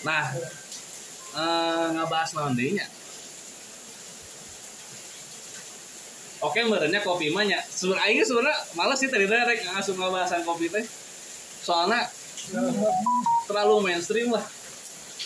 Nah, 0.08 0.31
eh 1.36 1.88
ngebahas 1.91 2.29
naon 2.38 2.55
deui 2.55 2.79
Oke, 6.41 6.65
merenya 6.65 7.00
kopi 7.05 7.29
mah 7.29 7.45
nya. 7.45 7.62
Sebenarnya 7.62 8.05
aing 8.10 8.25
sebenarnya 8.25 8.57
males 8.74 8.98
sih 8.98 9.10
tadi 9.13 9.29
teh 9.29 9.38
rek 9.38 9.62
ngasuh 9.62 9.93
ngebahasan 9.93 10.41
kopi 10.41 10.74
teh. 10.74 10.81
Soalnya 11.62 12.10
terlalu 13.45 13.75
mainstream 13.86 14.33
lah. 14.33 14.41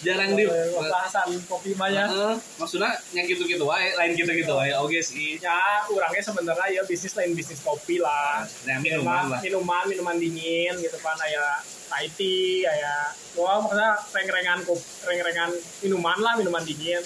Jarang 0.03 0.35
di 0.35 0.43
bahasan 0.75 1.39
kopi 1.47 1.71
ya 1.71 2.03
Heeh, 2.11 2.35
maksudnya 2.59 2.99
yang 3.15 3.31
gitu-gitu 3.31 3.63
wae, 3.63 3.95
lain 3.95 4.11
gitu-gitu 4.11 4.51
wae. 4.51 4.75
Oke 4.75 4.99
sih. 4.99 5.39
ya 5.39 5.87
orangnya 5.87 6.19
sebenarnya 6.19 6.67
ya 6.67 6.81
bisnis 6.83 7.15
lain 7.15 7.31
bisnis 7.31 7.63
kopi 7.63 8.03
lah 8.03 8.43
Nah, 8.67 8.83
minuman 8.83 9.31
lah. 9.31 9.39
minuman 9.39 9.87
minuman 9.87 10.19
dingin 10.19 10.75
gitu 10.83 10.99
kan 10.99 11.15
kayak 11.15 11.63
Thai 11.87 12.11
tea 12.11 12.67
kayak 12.67 13.15
wah 13.39 13.63
maksudnya 13.63 13.95
reng-rengan 14.11 14.59
reng-rengan 15.07 15.49
minuman 15.79 16.17
lah 16.19 16.33
minuman 16.35 16.63
dingin 16.67 16.99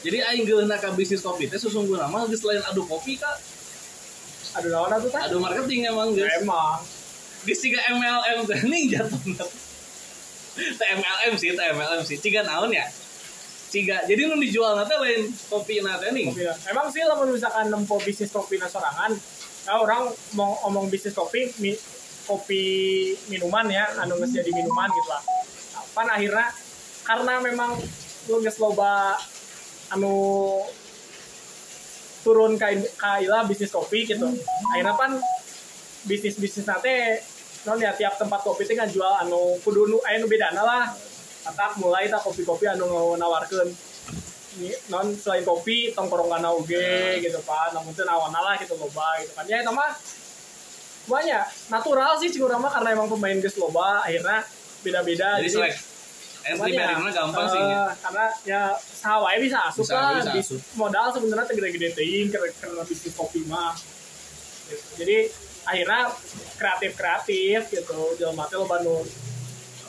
Jadi 0.00 0.18
aing 0.24 0.44
geuleuhna 0.48 0.80
ka 0.80 0.96
bisnis 0.96 1.20
kopi 1.20 1.44
teh 1.44 1.60
susungguhna 1.60 2.08
mah 2.08 2.24
geus 2.28 2.40
lain 2.44 2.64
adu 2.64 2.88
kopi 2.88 3.20
kak. 3.20 3.36
aduh 4.50 4.70
naon 4.72 4.90
atuh 4.90 5.10
teh 5.12 5.20
Adu 5.30 5.38
marketing 5.38 5.86
emang 5.92 6.16
geus. 6.16 6.26
emang 6.40 6.80
Di 7.44 7.54
tiga 7.56 7.80
MLM 7.92 8.38
teh 8.48 8.60
nih 8.72 8.82
jatuh. 8.96 9.20
Teh 10.56 10.88
MLM 10.96 11.32
sih, 11.36 11.52
teh 11.52 11.66
MLM 11.72 12.02
sih. 12.04 12.16
Ciga 12.20 12.44
naon 12.44 12.72
ya? 12.72 12.88
Ciga. 13.70 14.02
Jadi 14.08 14.28
nu 14.28 14.40
dijual 14.40 14.76
teh 14.88 14.98
lain 14.98 15.28
kopi 15.52 15.84
na 15.84 16.00
teh 16.00 16.10
nih. 16.12 16.32
kopi 16.32 16.42
emang 16.68 16.88
sih 16.88 17.04
lah 17.04 17.16
misalkan 17.24 17.68
nempo 17.68 18.00
bisnis 18.00 18.32
kopi 18.32 18.56
na 18.56 18.66
sorangan 18.68 19.12
ya 19.68 19.76
orang 19.76 20.08
mau 20.34 20.56
ngomong 20.66 20.88
bisnis 20.88 21.12
kopi 21.12 21.52
mi, 21.60 21.76
kopi 22.24 22.62
minuman 23.28 23.68
ya 23.68 23.92
anu 24.00 24.16
geus 24.18 24.32
jadi 24.32 24.50
minuman 24.50 24.88
gitu 24.90 25.08
lah 25.10 25.22
pan 25.92 26.08
akhirnya 26.08 26.48
karena 27.04 27.34
memang 27.42 27.76
lu 28.30 28.40
geus 28.40 28.56
loba 28.58 29.14
anu 29.90 30.14
turun 32.20 32.60
ka 32.60 32.68
kaila 33.00 33.48
bisnis 33.48 33.72
kopi 33.72 34.04
gitu. 34.06 34.28
Akhirnya 34.74 34.94
pan 34.94 35.16
bisnis 36.04 36.36
bisnis 36.36 36.68
nate 36.68 37.24
non 37.68 37.76
ya 37.76 37.92
tiap 37.92 38.16
tempat 38.16 38.40
kopi 38.40 38.64
itu 38.64 38.72
kan 38.76 38.88
jual 38.88 39.12
anu 39.20 39.56
kudu 39.64 39.88
nu 39.88 39.98
nu 40.00 40.26
bedana 40.30 40.62
lah. 40.62 40.84
Tak 41.40 41.80
mulai 41.80 42.06
tak 42.12 42.20
kopi-kopi 42.20 42.68
anu 42.68 43.16
nawarkeun. 43.16 43.72
Ini, 44.50 44.74
non 44.90 45.14
selain 45.14 45.46
kopi 45.46 45.94
tongkrongan 45.94 46.42
oge 46.42 47.22
gitu 47.22 47.38
kan 47.46 47.70
namun 47.70 47.94
itu 47.94 48.02
awan 48.02 48.34
lah 48.34 48.58
gitu 48.58 48.74
loba 48.74 49.22
gitu 49.22 49.30
kan 49.30 49.46
ya 49.46 49.62
itu 49.62 49.72
mah 49.72 49.94
banyak. 51.06 51.46
Natural 51.70 52.18
sih 52.18 52.28
cing 52.34 52.42
urang 52.44 52.60
mah 52.60 52.70
karena 52.74 52.98
emang 52.98 53.08
pemain 53.08 53.38
geus 53.38 53.56
loba 53.56 54.04
akhirnya 54.04 54.42
beda-beda. 54.82 55.38
Jadi 55.38 55.50
selek. 55.50 55.74
Entry 56.42 56.72
banyak. 56.72 56.80
barrier 56.80 57.12
gampang 57.12 57.46
sih. 57.46 57.56
Eh, 57.56 57.66
nya. 57.66 57.82
karena 57.98 58.26
ya 58.42 58.62
sawai 58.74 59.36
bisa 59.38 59.58
asup 59.66 59.84
Bisa- 59.84 59.94
lah 59.94 60.10
bisa 60.16 60.32
Bis- 60.32 60.48
asup. 60.50 60.60
modal 60.74 61.06
sebenarnya 61.10 61.46
tegede-gede 61.46 61.88
teuing 61.92 62.28
karena 62.30 62.82
bisnis 62.82 63.12
kopi 63.12 63.44
mah 63.44 63.76
Gitu. 64.66 64.86
jadi 64.96 65.16
akhirnya 65.62 66.00
kreatif 66.56 66.90
kreatif 66.94 67.60
gitu 67.68 67.98
jalan 68.16 68.34
mati 68.34 68.54
lo 68.54 68.64
bandung 68.64 69.02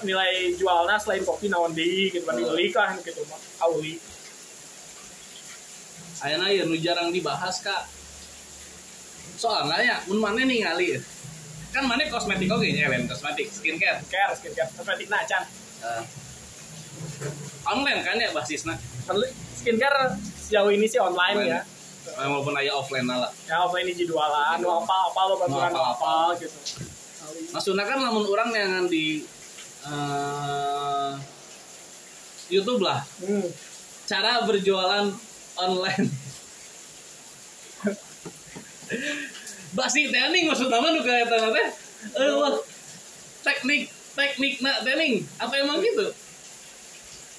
nilai 0.02 0.34
jualnya 0.56 0.98
selain 0.98 1.22
kopi 1.22 1.48
naon 1.48 1.72
deui 1.72 2.10
gitu 2.10 2.26
kan 2.26 2.34
Oh. 2.34 2.40
dibeli 2.42 2.68
kan 2.70 2.98
gitu 3.00 3.22
mah 3.26 3.38
auli 3.62 4.02
Ayeuna 6.20 6.50
ya 6.50 6.64
nu 6.64 6.78
jarang 6.78 7.10
dibahas 7.10 7.58
kak. 7.60 7.90
Soalnya 9.34 9.82
ya, 9.82 9.98
mun 10.06 10.22
mana 10.22 10.38
nih 10.40 10.62
ngali 10.62 11.02
kan 11.72 11.82
mana 11.82 12.04
kosmetik 12.06 12.46
oke 12.46 12.68
nya 12.68 12.86
kosmetik 13.08 13.48
skincare 13.48 14.04
care 14.06 14.36
skincare 14.36 14.68
kosmetik 14.76 15.08
nah 15.08 15.24
can 15.24 15.42
Eh, 15.82 16.04
online 17.68 18.02
kan 18.04 18.18
ya 18.18 18.30
basisnya? 18.34 18.76
Skincare 19.58 20.18
sejauh 20.42 20.72
ini 20.74 20.90
sih 20.90 20.98
online 20.98 21.38
Online. 21.38 21.52
ya 21.54 21.62
walaupun 22.18 22.54
aya 22.58 22.74
offline 22.74 23.06
lah. 23.06 23.32
Ya 23.46 23.62
offline 23.62 23.86
ini 23.88 24.04
jualan 24.06 24.58
nu 24.60 24.68
apa 24.70 24.96
apa 25.14 25.22
lo 25.30 25.36
bantuan 25.38 25.72
apa-apa. 25.72 26.34
apa 26.34 26.42
gitu. 26.42 26.58
Maksudnya 27.54 27.86
kan 27.86 28.02
lamun 28.02 28.26
orang 28.28 28.50
yang 28.52 28.90
di 28.90 29.24
eh, 29.86 31.14
YouTube 32.52 32.82
lah. 32.84 33.06
Hmm. 33.22 33.48
cara 34.10 34.44
berjualan 34.44 35.08
online. 35.56 36.12
Basi 39.78 40.12
tening 40.12 40.52
maksud 40.52 40.68
nama 40.68 40.92
nu 40.92 41.00
kayak 41.00 41.32
teh 41.32 41.68
eh 42.12 42.32
wah 42.36 42.60
teknik 43.40 43.88
teknik 44.20 44.60
nak 44.60 44.84
tening 44.84 45.24
apa 45.40 45.54
emang 45.64 45.80
gitu 45.80 46.12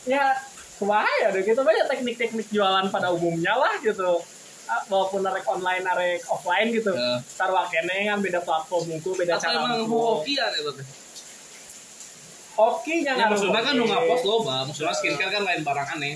ya 0.09 0.35
kumaha 0.79 1.13
ya 1.23 1.29
deh 1.31 1.43
gitu. 1.47 1.61
Banyak 1.63 1.87
teknik-teknik 1.91 2.49
jualan 2.51 2.91
pada 2.91 3.11
umumnya 3.15 3.55
lah 3.55 3.79
gitu. 3.83 4.23
Ah, 4.63 4.79
walaupun 4.87 5.27
arek 5.27 5.43
online 5.51 5.85
arek 5.85 6.23
offline 6.31 6.71
gitu. 6.71 6.95
Ya. 6.95 7.19
sarwa 7.27 7.67
kene 7.67 8.07
kan 8.09 8.23
beda 8.23 8.41
platform 8.47 8.95
muku 8.95 9.11
beda 9.19 9.35
apa 9.37 9.43
cara 9.43 9.59
emang 9.59 9.85
itu 9.85 10.71
teh 10.79 10.87
hoki 12.53 12.95
nya 13.03 13.13
ya 13.19 13.27
maksudnya 13.27 13.59
kan 13.59 13.75
hoki. 13.75 13.81
nu 13.83 13.85
ngapost 13.91 14.25
loba 14.29 14.63
maksudnya 14.63 14.95
skincare 14.95 15.35
kan 15.35 15.43
lain 15.43 15.67
barang 15.67 15.89
aneh. 15.99 16.15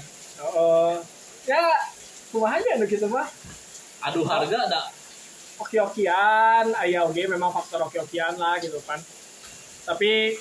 Ya 1.42 1.62
kumaha 2.30 2.62
aja 2.62 2.78
deh 2.78 2.86
gitu 2.86 3.10
mah 3.10 3.26
aduh 4.06 4.24
harga 4.24 4.56
ada. 4.70 4.82
Oki-okian 5.58 6.70
ayah 6.86 7.02
oke 7.02 7.18
memang 7.26 7.50
faktor 7.50 7.82
oki-okian 7.90 8.38
lah 8.38 8.62
gitu 8.62 8.78
kan. 8.86 9.02
Tapi 9.84 10.38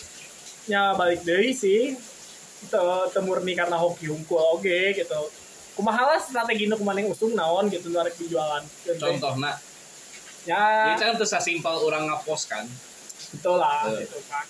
ya 0.70 0.94
balik 0.94 1.26
dari 1.26 1.52
sih 1.58 1.98
itu 1.98 2.15
temurni 3.12 3.54
karena 3.54 3.76
hoki 3.76 4.08
hunkul 4.08 4.40
oke 4.58 4.78
gitu. 4.94 5.22
Kumaha 5.76 6.08
lah 6.08 6.20
strategi 6.20 6.66
nu 6.66 6.76
kumaha 6.76 6.98
yang 6.98 7.12
usung 7.12 7.36
naon 7.36 7.68
gitu 7.68 7.90
nu 7.90 8.00
arek 8.00 8.16
dijualan. 8.16 8.64
Contohnya 8.96 9.60
ya. 10.46 10.64
Ini 10.88 10.96
kan 10.96 11.16
terus 11.16 11.36
simpel 11.40 11.76
orang 11.80 12.08
ngapost 12.08 12.48
kan? 12.48 12.64
Betul 13.32 13.60
lah 13.60 13.84
Eh. 13.92 14.04
gitu 14.04 14.20
kan. 14.26 14.46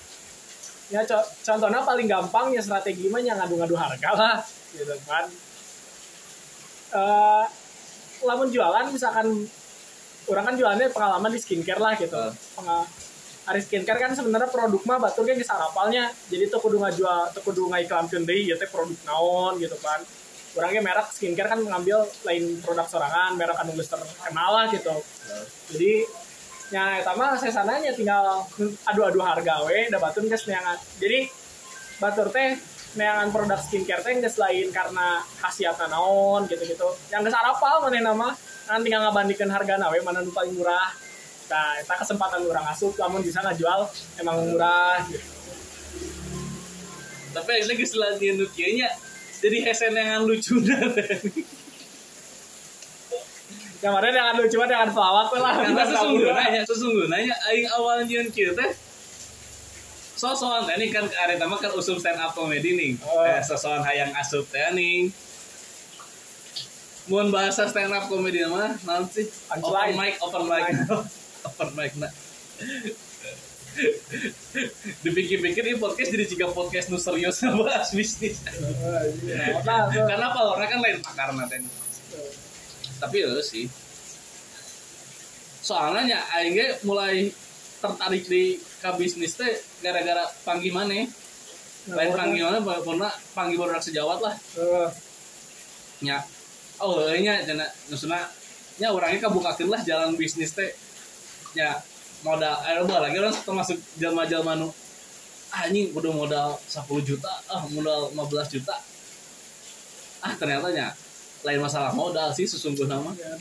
Ya 0.86 1.02
co- 1.02 1.26
contohnya 1.42 1.82
paling 1.82 2.06
gampang 2.06 2.54
ya 2.54 2.62
strategi 2.62 3.10
mah 3.10 3.18
yang 3.18 3.42
ngadu-ngadu 3.42 3.74
harga 3.74 4.12
lah 4.14 4.38
gitu 4.70 4.94
kan. 5.04 5.26
Eh 6.94 7.46
lamun 8.22 8.50
jualan 8.50 8.86
misalkan 8.90 9.50
orang 10.26 10.44
kan 10.44 10.56
jualannya 10.56 10.88
pengalaman 10.90 11.34
di 11.34 11.40
skincare 11.42 11.82
lah 11.82 11.94
gitu. 11.98 12.22
Penga- 12.54 12.86
hari 13.46 13.62
skincare 13.62 14.02
kan 14.02 14.12
sebenarnya 14.18 14.50
produk 14.50 14.82
mah 14.90 14.98
batur 14.98 15.22
kan 15.22 15.38
bisa 15.38 15.54
rapalnya 15.54 16.10
jadi 16.34 16.50
tuh 16.50 16.58
kudu 16.58 16.82
ngajual 16.82 17.30
tuh 17.30 17.42
kudu 17.46 17.70
ngaiklankeun 17.70 18.26
deui 18.26 18.50
ya 18.50 18.58
teh 18.58 18.66
produk 18.66 18.98
naon 19.06 19.62
gitu 19.62 19.78
kan. 19.80 20.02
Orangnya 20.56 20.82
merek 20.82 21.12
skincare 21.12 21.52
kan 21.52 21.60
ngambil 21.62 22.08
lain 22.26 22.58
produk 22.64 22.88
sorangan 22.90 23.38
merek 23.38 23.60
anu 23.60 23.78
geus 23.78 23.92
terkenal 23.92 24.50
lah 24.50 24.66
gitu. 24.74 24.96
Jadi 25.76 25.94
ya 26.74 26.98
eta 26.98 27.14
mah 27.14 27.38
saya 27.38 27.54
sananya 27.54 27.94
tinggal 27.94 28.50
adu-adu 28.90 29.22
harga 29.22 29.62
we 29.70 29.94
da 29.94 30.02
batur 30.02 30.26
geus 30.26 30.50
neangan. 30.50 30.82
Jadi 30.98 31.30
batur 32.02 32.34
teh 32.34 32.58
neangan 32.98 33.30
produk 33.30 33.60
skincare 33.62 34.02
teh 34.02 34.16
geus 34.18 34.42
lain 34.42 34.74
karena 34.74 35.22
khasiatna 35.38 35.86
naon 35.92 36.50
gitu-gitu. 36.50 36.90
Yang 37.14 37.30
geus 37.30 37.38
arapal 37.38 37.86
mana 37.86 38.02
nama 38.02 38.34
kan 38.66 38.82
tinggal 38.82 39.06
ngabandingkeun 39.06 39.54
harga 39.54 39.78
nawe 39.78 39.98
mana 40.02 40.26
nu 40.26 40.34
paling 40.34 40.58
murah 40.58 40.90
nah 41.46 41.78
eta 41.78 41.94
kesempatan 42.02 42.42
orang 42.46 42.66
asup 42.74 42.98
namun 42.98 43.22
bisa 43.22 43.42
ngajual 43.46 43.86
emang 44.18 44.38
murah. 44.50 45.06
Gitu. 45.06 45.28
tapi 47.36 47.50
akhirnya 47.52 47.76
geus 47.76 47.94
lagi 48.00 48.32
jadi 49.44 49.58
hesen 49.62 49.94
yang 49.94 50.24
lucu 50.24 50.58
yang 53.86 53.94
mana 53.94 54.10
dengan 54.10 54.34
lucu 54.42 54.58
mah 54.58 54.66
dengan 54.66 54.90
pelawak 54.90 55.30
lah. 55.38 55.54
Karena 55.62 55.84
sesungguhnya 55.86 56.62
sesungguhnya 56.66 57.36
aing 57.54 57.70
awal 57.70 58.02
nyieun 58.02 58.34
kieu 58.34 58.58
teh. 58.58 58.74
Sosokan 60.18 60.66
teh 60.66 60.82
nih 60.82 60.90
kan 60.90 61.06
arek 61.06 61.38
mah 61.46 61.62
kan 61.62 61.70
usum 61.78 62.02
stand 62.02 62.18
up 62.18 62.34
comedy 62.34 62.74
nih. 62.74 62.92
Oh. 63.06 63.22
eh, 63.22 63.46
sosokan 63.46 63.86
hayang 63.86 64.10
asup 64.18 64.50
teh 64.50 64.74
nih. 64.74 65.14
Mun 67.06 67.30
bahasa 67.30 67.70
stand 67.70 67.94
up 67.94 68.10
comedy 68.10 68.42
mah 68.50 68.74
naon 68.90 69.06
sih? 69.06 69.30
Open 69.54 69.94
mic. 69.94 70.18
Open 70.18 70.50
mic 70.50 70.66
open 71.46 71.70
mic 71.78 71.94
nah 72.02 72.12
dipikir-pikir 75.04 75.64
ini 75.68 75.76
podcast 75.76 76.10
jadi 76.16 76.26
jika 76.26 76.48
podcast 76.56 76.88
nu 76.88 76.96
serius 76.96 77.44
bahas 77.44 77.92
bisnis 77.92 78.40
nah 79.68 79.92
karena 79.92 80.26
apa 80.32 80.40
orang 80.48 80.70
kan 80.72 80.80
lain 80.80 80.98
pakar 81.04 81.36
nanti 81.36 81.60
tapi 83.04 83.28
ya 83.28 83.36
sih 83.44 83.68
soalnya 85.60 86.24
aing 86.40 86.56
ge 86.56 86.68
mulai 86.88 87.34
tertarik 87.84 88.24
di 88.30 88.62
ke 88.62 88.90
bisnis 88.96 89.36
teh 89.36 89.52
gara-gara 89.84 90.24
panggil 90.48 90.72
mana 90.72 91.04
lain 91.90 92.12
panggil 92.16 92.48
mana 92.48 92.60
pernah 92.64 93.12
panggil 93.36 93.58
produk 93.60 93.84
sejawat 93.84 94.20
lah 94.24 94.36
Eh, 94.56 94.90
nya 96.06 96.24
oh 96.80 97.04
nya 97.12 97.44
cenah 97.44 97.70
nusuna 97.92 98.20
nya 98.80 98.88
orangnya 98.92 99.28
kabukakeun 99.28 99.72
lah 99.72 99.82
jalan 99.84 100.16
bisnis 100.16 100.56
teh 100.56 100.72
nya 101.56 101.80
modal 102.22 102.56
eh 102.68 102.76
loba 102.78 103.08
lagi 103.08 103.16
orang 103.18 103.34
termasuk 103.34 103.78
jalma-jalma 103.98 104.60
nu 104.60 104.68
ah 105.56 105.72
ini 105.72 105.88
udah 105.96 106.12
modal 106.12 106.48
10 106.68 106.84
juta 107.08 107.32
ah 107.48 107.64
modal 107.72 108.12
15 108.12 108.54
juta. 108.60 108.76
Ah 110.20 110.34
ternyata 110.36 110.68
nya 110.76 110.92
lain 111.46 111.62
masalah 111.62 111.94
modal 111.94 112.34
sih 112.34 112.50
sesungguhnya 112.50 112.98
mah. 112.98 113.14
Ya, 113.14 113.38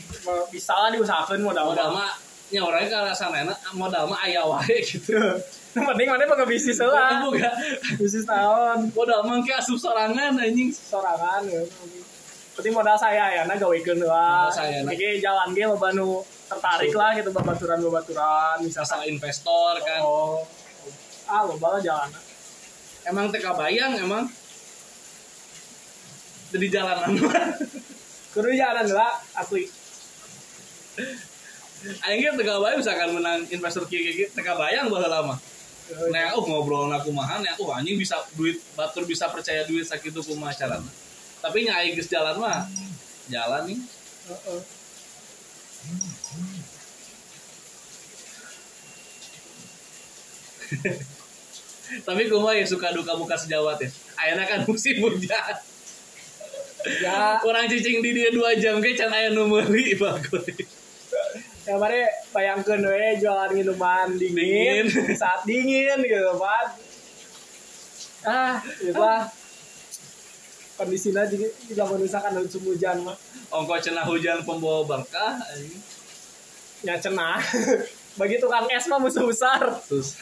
bisa 0.53 0.73
lah 0.77 0.93
diusahakan 0.93 1.41
modal 1.41 1.73
modal 1.73 1.89
mah 1.91 2.13
nya 2.53 2.61
orangnya 2.61 2.87
ke 2.93 2.97
arah 3.01 3.15
sana 3.17 3.41
modal 3.73 4.05
mah 4.05 4.21
aya 4.21 4.45
wae 4.45 4.77
gitu. 4.85 5.17
Yang 5.75 5.85
penting 5.91 6.07
mana 6.07 6.23
pakai 6.29 6.47
bisnis 6.47 6.79
lah. 6.79 7.25
Bukan 7.25 7.53
bisnis 7.97 8.23
tahun 8.23 8.93
modal 8.93 9.25
mah 9.25 9.41
kayak 9.41 9.65
asup 9.65 9.81
sorangan 9.81 10.37
anjing. 10.37 10.69
Sorangan 10.71 11.41
ya. 11.49 11.65
Penting 12.55 12.71
modal 12.71 12.95
saya 12.95 13.33
ya 13.33 13.41
nah 13.49 13.57
gawekeun 13.57 14.05
lah. 14.05 14.47
Modal 14.47 14.53
sayana. 14.53 14.89
Iki 14.93 15.19
jalan 15.19 15.57
ge 15.57 15.65
loba 15.65 15.89
nu 15.91 16.21
tertarik 16.45 16.93
lah 16.93 17.11
gitu 17.17 17.29
babaturan 17.33 17.79
babaturan 17.81 18.57
misalkan 18.61 19.05
investor 19.09 19.81
kan. 19.81 20.01
Oh. 20.05 20.45
Ah 21.25 21.41
loba 21.45 21.77
lah 21.77 21.81
jalan. 21.81 22.09
Emang 23.05 23.29
teka 23.33 23.53
bayang 23.57 23.97
emang? 23.97 24.29
Di 26.53 26.67
jalanan. 26.69 27.11
Kudu 28.33 28.49
jalan 28.53 28.87
lah 28.93 29.21
asli. 29.37 29.65
Aing 32.05 32.21
ge 32.21 32.29
teka 32.33 32.61
bayang 32.61 32.79
misalkan 32.81 33.09
menang 33.13 33.41
investor 33.49 33.85
kieu 33.89 34.29
teka 34.33 34.53
bayang 34.57 34.89
baheula 34.89 35.09
lama. 35.09 35.35
Nah, 35.85 36.33
oh 36.33 36.41
ngobrol 36.41 36.89
aku 36.89 37.13
mahan 37.13 37.45
ya, 37.45 37.53
oh 37.61 37.69
anjing 37.69 37.93
bisa 37.93 38.17
duit 38.33 38.57
batur 38.73 39.05
bisa 39.05 39.29
percaya 39.29 39.61
duit 39.69 39.85
sakitu 39.85 40.17
kumaha 40.25 40.49
carana. 40.57 40.89
Tapi 41.45 41.61
nya 41.61 41.77
aing 41.77 41.93
geus 41.93 42.09
jalan 42.09 42.41
mah 42.41 42.65
jalan 43.29 43.69
nih. 43.69 43.79
Tapi 52.05 52.21
kumaha 52.27 52.57
ya 52.57 52.65
suka 52.65 52.89
duka 52.91 53.13
muka 53.13 53.37
sejawat 53.37 53.77
ya. 53.81 53.89
Ayeuna 54.17 54.45
kan 54.49 54.65
musim 54.65 54.97
hujan. 54.99 55.55
ya 57.01 57.37
Orang 57.41 57.65
cicing 57.69 58.01
di 58.01 58.13
dia 58.13 58.29
2 58.33 58.61
jam 58.61 58.81
ge 58.81 58.97
can 58.97 59.13
aya 59.13 59.29
nu 59.33 59.45
meuli 59.45 59.93
bagus. 60.01 60.45
yang 61.65 61.81
mana 61.81 61.97
bayangkan 62.29 62.77
we 62.77 63.17
jualan 63.17 63.49
minuman 63.49 64.13
dingin, 64.21 64.85
Dingin. 64.85 65.17
saat 65.17 65.41
dingin 65.49 65.97
gitu 66.05 66.37
kan 66.37 66.67
ah 68.21 68.61
itulah 68.85 69.25
kondisinya 70.75 71.23
jadi 71.27 71.47
tidak 71.71 71.95
misalkan 71.97 72.35
musim 72.35 72.63
hujan 72.67 72.99
mah 73.03 73.17
Ongko 73.55 73.77
cenah 73.79 74.03
hujan 74.03 74.43
pembawa 74.43 74.83
berkah 74.83 75.39
anjing. 75.53 75.79
ya 76.83 76.99
cenah. 76.99 77.39
Bagi 78.19 78.39
tukang 78.39 78.67
es 78.71 78.87
mah 78.87 78.99
musuh 78.99 79.27
besar. 79.27 79.79
Terus 79.91 80.15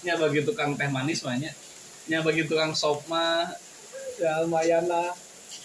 nya 0.00 0.16
bagi 0.16 0.40
tukang 0.40 0.72
teh 0.80 0.88
manis 0.88 1.20
mah 1.20 1.36
nya. 1.36 1.52
Nya 2.08 2.24
bagi 2.24 2.48
tukang 2.48 2.72
sop 2.72 3.04
mah. 3.04 3.52
Ya 4.16 4.40
lumayan 4.40 4.88
lah. 4.88 5.12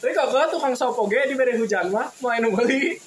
Tapi 0.03 0.11
kagak 0.11 0.51
tukang 0.51 0.75
sop 0.75 0.99
oge 0.99 1.23
di 1.23 1.39
bere 1.39 1.55
hujan 1.55 1.87
mah 1.87 2.11
mau 2.19 2.35
anu 2.35 2.51
beli 2.51 2.99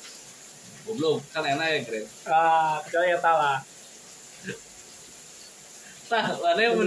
goblok 0.89 1.21
kan 1.37 1.45
enak 1.45 1.69
ya 1.69 1.79
keren. 1.85 2.05
ah 2.33 2.81
kecuali 2.81 3.13
ya 3.13 3.19
lah. 3.21 3.61
Tah, 6.09 6.25
mana 6.41 6.61
yang 6.65 6.81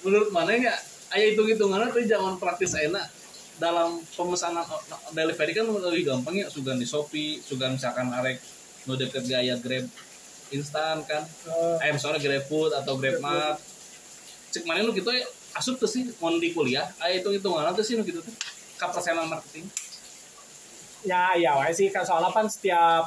menurut 0.00 0.32
mana 0.32 0.56
ya? 0.56 0.72
Ayah 1.08 1.26
hitung 1.26 1.46
hitungannya 1.46 1.88
tuh 1.88 2.04
zaman 2.04 2.36
praktis 2.36 2.72
enak 2.72 3.06
dalam 3.56 3.98
pemesanan 4.08 4.62
o- 4.62 4.84
delivery 5.10 5.52
kan 5.52 5.64
lebih 5.66 6.04
gampang 6.06 6.34
ya 6.36 6.46
sugan 6.46 6.76
di 6.76 6.84
Shopee, 6.84 7.40
sugan 7.40 7.74
misalkan 7.74 8.06
arek 8.12 8.38
nu 8.84 8.94
deket 8.94 9.24
gaya 9.24 9.56
Grab 9.56 9.88
instan 10.48 11.02
kan. 11.02 11.24
Eh, 11.44 11.76
Eh 11.82 11.90
misalnya 11.90 12.18
Grab 12.18 12.44
Food 12.44 12.72
atau 12.72 12.94
Grab 12.94 13.18
Mart. 13.18 13.58
Cek 14.48 14.64
mana 14.64 14.80
lu 14.80 14.92
gitu 14.92 15.08
ya 15.08 15.24
asup 15.52 15.76
tuh 15.76 15.84
sih 15.86 16.08
mau 16.16 16.30
di 16.30 16.52
kuliah, 16.52 16.86
ayah 17.00 17.18
hitung 17.18 17.32
hitungan 17.32 17.68
tuh 17.70 17.82
sih 17.82 17.94
nu 17.94 18.02
gitu 18.02 18.20
tuh. 18.20 18.34
Kapersenan 18.76 19.26
marketing. 19.26 19.66
ya 21.00 21.30
iya 21.32 21.54
wae 21.54 21.70
sih 21.70 21.88
kan 21.88 22.02
soalnya 22.02 22.26
kan 22.28 22.44
setiap 22.44 23.06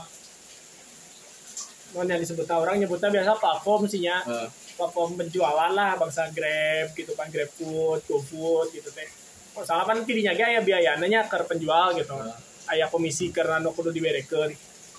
mau 1.91 2.01
yang 2.01 2.17
disebut 2.17 2.47
orang 2.47 2.79
nyebutnya 2.79 3.11
biasa 3.11 3.35
platform 3.35 3.83
sih 3.85 3.99
nya 3.99 4.23
Eh, 4.23 4.47
platform 4.81 5.13
penjualan 5.21 5.69
lah 5.69 5.93
bangsa 6.01 6.33
Grab 6.33 6.97
gitu 6.97 7.13
kan 7.13 7.29
Grab 7.29 7.53
Food, 7.53 8.01
GoFood 8.09 8.73
gitu 8.73 8.89
teh. 8.89 9.05
Oh, 9.53 9.61
kan 9.61 10.01
tidinya 10.01 10.33
ge 10.33 10.41
aya 10.41 10.65
biayanya 10.65 11.29
ke 11.29 11.37
penjual 11.45 11.93
gitu. 11.93 12.17
Heeh. 12.17 12.37
Aya 12.73 12.89
komisi 12.89 13.29
karena 13.29 13.61
nu 13.61 13.69
kudu 13.77 13.93
diberekeun. 13.93 14.49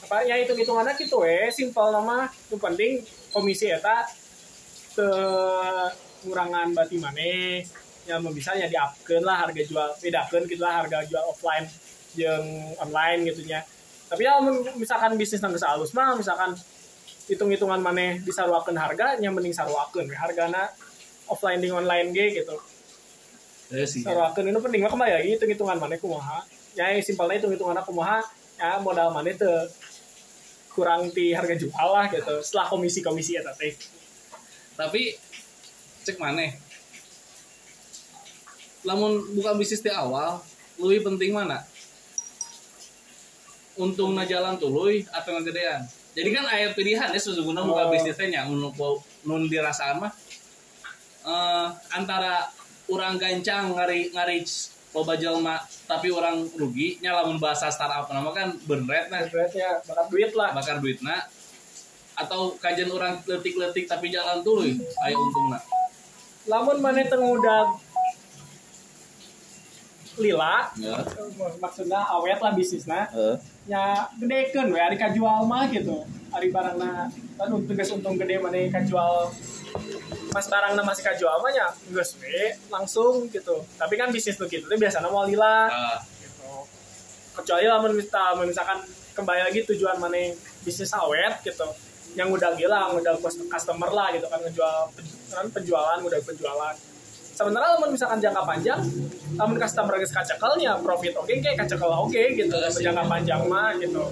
Apa 0.06 0.22
ya 0.22 0.38
itu 0.38 0.54
gitu 0.54 0.76
we, 1.18 1.50
simpel 1.50 1.90
nama. 1.90 2.30
Yang 2.46 2.60
penting 2.62 2.92
komisi 3.34 3.66
eta 3.74 4.06
ke 4.94 5.08
kurangan 6.22 6.70
bati 6.76 6.96
maneh 7.02 7.66
yang 8.06 8.22
bisa 8.30 8.54
ya 8.54 8.70
diupkeun 8.70 9.24
lah 9.26 9.46
harga 9.46 9.62
jual 9.62 9.88
bedakeun 9.98 10.44
gitu 10.46 10.62
lah 10.62 10.84
harga 10.84 11.02
jual 11.08 11.22
offline 11.26 11.66
yang 12.14 12.44
online 12.78 13.24
gitu 13.26 13.42
nya. 13.48 13.64
Tapi 14.12 14.28
ya 14.28 14.36
misalkan 14.76 15.16
bisnis 15.16 15.40
nang 15.40 15.56
geus 15.56 15.64
alus 15.64 15.96
mah 15.96 16.12
misalkan 16.12 16.52
hitung-hitungan 17.32 17.80
maneh 17.80 18.20
disaruakeun 18.20 18.76
harga 18.76 19.16
yang 19.16 19.32
mending 19.32 19.56
we 19.56 20.16
hargana 20.16 20.68
offline 21.24 21.64
jeung 21.64 21.80
online 21.80 22.12
ge 22.12 22.44
gitu. 22.44 22.56
eh 23.72 23.88
sih. 23.88 24.04
Itu 24.04 24.60
penting 24.60 24.84
mah 24.84 24.92
kembali 24.92 25.12
lagi 25.16 25.28
hitung-hitungan 25.40 25.80
maneh 25.80 25.96
kumaha. 25.96 26.44
Ya 26.76 26.92
simpelnya 27.00 27.40
hitung-hitungan 27.40 27.80
kumaha 27.88 28.20
ya 28.60 28.76
modal 28.84 29.08
maneh 29.16 29.32
teu 29.32 29.48
kurang 30.72 31.12
di 31.12 31.36
harga 31.36 31.52
jual 31.56 31.88
lah 31.92 32.08
gitu 32.08 32.40
setelah 32.40 32.66
komisi-komisi 32.72 33.36
eta 33.36 33.52
teh. 33.52 33.76
tapi 34.72 35.20
cek 36.02 36.16
mana 36.16 36.48
lamun 38.82 39.20
buka 39.36 39.52
bisnis 39.52 39.84
di 39.84 39.92
awal 39.92 40.40
lebih 40.80 41.12
penting 41.12 41.36
mana 41.36 41.60
untungnya 43.76 44.24
jalan 44.24 44.56
tuluy 44.56 45.04
atau 45.12 45.36
ngegedean 45.38 45.84
jadi 46.12 46.28
kan 46.28 46.44
ayat 46.44 46.72
pilihan 46.76 47.08
ya 47.08 47.20
sesungguhnya 47.20 47.64
Oh. 47.64 47.72
buka 47.72 47.88
bisnisnya 47.88 48.28
nya 48.28 48.40
nun 48.44 48.68
nun 49.24 49.42
dirasaan 49.48 49.96
mah. 50.02 50.12
Eh, 51.22 51.66
antara 51.94 52.52
orang 52.92 53.16
gancang 53.16 53.72
ngari 53.72 54.12
ngari 54.12 54.44
loba 54.92 55.16
jelma 55.16 55.56
tapi 55.88 56.12
orang 56.12 56.44
rugi 56.52 57.00
nya 57.00 57.16
lamun 57.16 57.40
bahasa 57.40 57.72
startup. 57.72 58.12
Nama 58.12 58.28
kan 58.34 58.48
berat 58.68 59.08
nah. 59.08 59.24
Berarti 59.24 59.58
bakal 59.88 60.04
duit 60.12 60.32
lah. 60.36 60.50
bakar 60.52 60.76
duitna 60.84 61.16
atau 62.12 62.52
kajian 62.60 62.92
orang 62.92 63.16
letik-letik 63.24 63.88
tapi 63.88 64.12
jalan 64.12 64.44
tuluy 64.44 64.76
aya 65.00 65.16
untungna 65.16 65.58
Lamun 66.44 66.76
maneh 66.82 67.08
teu 67.08 67.16
ngudag 67.16 67.72
lila 70.20 70.68
ya. 70.76 71.00
maksudnya 71.56 72.04
awet 72.04 72.36
lah 72.36 72.52
bisnisna 73.62 73.70
nya 73.70 74.10
gedekeun 74.18 74.72
we 74.72 74.80
ari 74.80 74.96
kajual 74.98 75.46
mah 75.46 75.70
gitu. 75.70 76.04
Ari 76.32 76.48
barangna 76.50 77.12
kan 77.38 77.48
untung 77.52 77.76
geus 77.76 77.90
untung 77.92 78.18
gede 78.18 78.38
maneh 78.40 78.70
kajual. 78.72 79.30
Pas 80.32 80.46
barangnya 80.48 80.82
masih 80.82 81.04
kajual 81.04 81.42
mah 81.42 81.50
geus 81.92 82.16
we 82.20 82.56
langsung 82.70 83.28
gitu. 83.30 83.64
Tapi 83.78 83.94
kan 83.96 84.10
bisnis 84.10 84.36
tuh 84.38 84.48
gitu 84.48 84.66
biasanya 84.66 85.10
mau 85.10 85.26
lila. 85.26 85.68
Ah, 85.70 85.98
gitu. 86.18 86.66
Kecuali 87.38 87.66
lamun 87.66 87.94
minta 87.96 88.34
misalkan 88.42 88.82
kembali 89.14 89.40
lagi 89.46 89.60
tujuan 89.68 90.00
mana 90.00 90.34
bisnis 90.64 90.90
awet 90.94 91.38
gitu. 91.44 91.66
Yang 92.12 92.28
udah 92.36 92.50
gila 92.58 92.92
udah 92.92 93.14
customer 93.48 93.88
lah 93.88 94.12
gitu 94.12 94.28
kan 94.28 94.40
ngejual 94.44 94.78
kan 95.32 95.48
penjualan 95.48 95.96
udah 95.96 96.20
penjualan 96.28 96.76
sebenarnya 97.42 97.70
lamun 97.76 97.90
misalkan 97.90 98.18
jangka 98.22 98.42
panjang 98.46 98.80
lamun 99.34 99.56
customer 99.58 99.94
geus 99.98 100.14
kacekelnya 100.14 100.78
profit 100.78 101.12
oke 101.18 101.28
kayak 101.28 101.56
kacekel 101.58 101.90
oke 101.90 102.22
gitu. 102.38 102.54
Iya 102.54 102.68
lamun 102.70 102.78
sih. 102.78 102.84
jangka 102.86 103.04
panjang 103.10 103.42
mah 103.50 103.74
gitu. 103.82 104.02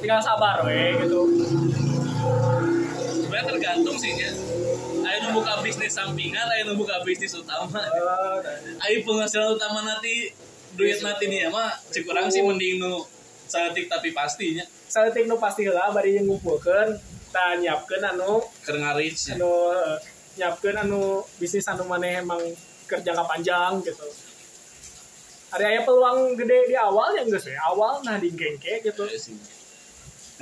Tinggal 0.00 0.20
sabar 0.24 0.64
we 0.64 0.96
gitu. 1.04 1.20
Sebenarnya 3.24 3.44
tergantung 3.52 3.96
sih 4.00 4.12
ya. 4.16 4.30
Ayo 5.04 5.16
nu 5.28 5.28
buka 5.36 5.60
bisnis 5.60 5.92
sampingan 5.92 6.48
ayo 6.56 6.72
nu 6.72 6.74
buka 6.80 7.04
bisnis 7.04 7.36
utama. 7.36 7.76
Eh, 7.76 8.82
ayo 8.88 8.96
penghasilan 9.04 9.52
utama 9.52 9.84
nanti 9.84 10.32
duit 10.74 10.98
nanti 11.04 11.28
nih 11.28 11.52
mah 11.52 11.76
cek 11.92 12.08
orang 12.08 12.32
sih 12.32 12.40
mending 12.40 12.80
nu 12.80 13.04
saeutik 13.46 13.92
tapi 13.92 14.16
pastinya. 14.16 14.64
Saletik 14.88 15.28
nu 15.28 15.36
pasti 15.36 15.68
lah 15.68 15.92
bari 15.92 16.16
yang 16.16 16.30
ngumpulkeun 16.30 16.96
kita 17.34 17.58
nyiapkeun 17.58 18.02
anu 18.14 18.46
keur 18.62 18.78
ngareach 18.78 19.34
anu 19.34 19.50
nyiapkeun 20.34 20.76
anu 20.78 21.22
bisnis 21.38 21.66
anu 21.70 21.86
maneh 21.86 22.22
emang 22.22 22.40
kerja 22.86 23.12
jangka 23.12 23.24
panjang 23.24 23.72
gitu. 23.82 24.06
Ada 25.54 25.64
aya 25.70 25.80
peluang 25.86 26.34
gede 26.34 26.74
di 26.74 26.76
awal 26.76 27.14
yang 27.14 27.30
geus 27.30 27.46
we 27.46 27.54
awal 27.54 28.02
nah 28.02 28.18
di 28.18 28.34
gengke 28.34 28.82
gitu. 28.82 29.06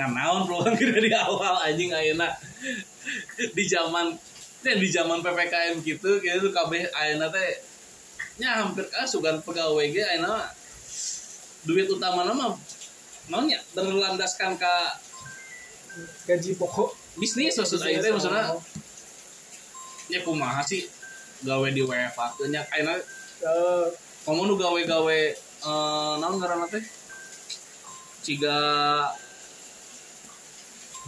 Nah, 0.00 0.08
naon 0.08 0.48
peluang 0.48 0.72
gede 0.80 0.98
di 1.04 1.12
awal 1.12 1.60
anjing 1.60 1.92
ayeuna. 1.92 2.32
Di 3.56 3.66
zaman 3.66 4.14
teh 4.62 4.78
di 4.78 4.86
zaman 4.86 5.18
PPKM 5.26 5.82
gitu 5.82 6.22
gitu 6.22 6.48
kabeh 6.54 6.86
ayeuna 6.94 7.26
teh 7.34 7.58
nya 8.38 8.62
hampir 8.62 8.86
kasugan 8.94 9.42
pegawai 9.42 9.90
ge 9.90 10.06
mah 10.22 10.46
duit 11.66 11.90
utama 11.90 12.22
nama 12.22 12.54
naonnya 13.26 13.58
berlandaskan 13.74 14.54
ke 14.54 14.74
gaji 16.30 16.54
pokok. 16.54 16.94
bisnis 17.18 17.58
maksud 17.58 17.82
ayeuna 17.82 18.06
teh 18.06 18.12
maksudnya 18.14 18.54
ya 20.12 20.20
kumaha 20.20 20.60
sih? 20.60 20.84
Gawe 21.42 21.66
di 21.72 21.82
teh 22.36 22.46
nya. 22.52 22.62
Ayeuna 22.68 23.00
Eh, 23.42 23.86
kamu 24.22 24.46
nu 24.46 24.54
gawe-gawe 24.54 25.18
eh 25.34 26.14
naon 26.22 26.38
ngaranna 26.38 26.70
teh? 26.70 26.84
Ciga 28.22 28.54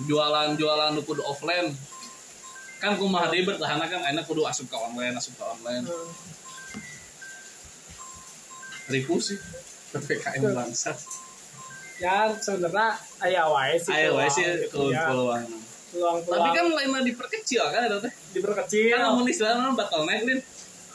jualan-jualan 0.02 0.98
nu 0.98 1.06
kudu 1.06 1.22
offline. 1.22 1.70
Kan 2.82 2.98
kumaha 2.98 3.30
deui 3.30 3.46
bertahan 3.46 3.78
kan 3.86 4.02
enak 4.10 4.26
kudu 4.26 4.42
asup 4.42 4.66
ke 4.66 4.74
online 4.74 5.14
asup 5.14 5.38
ke 5.38 5.44
online. 5.46 5.86
Eh, 5.86 6.10
ribu 8.90 9.16
sih 9.16 9.38
PPKM 9.94 10.52
bangsa 10.52 10.92
ya 12.02 12.28
sebenarnya 12.36 12.98
aya 13.22 13.48
wae 13.48 13.78
sih 13.78 13.94
ayo 13.94 14.18
wae 14.18 14.28
sih 14.28 14.44
gitu 14.66 14.90
tapi 16.02 16.48
kan 16.50 16.66
lainnya 16.74 17.00
diperkecil 17.06 17.62
kan 17.70 17.80
eta 17.86 17.98
teh? 18.02 18.12
Diperkecil. 18.34 18.90
Kan 18.90 19.00
namun 19.14 19.24
istilahnya 19.30 19.72
bottleneck 19.78 20.22
din. 20.26 20.40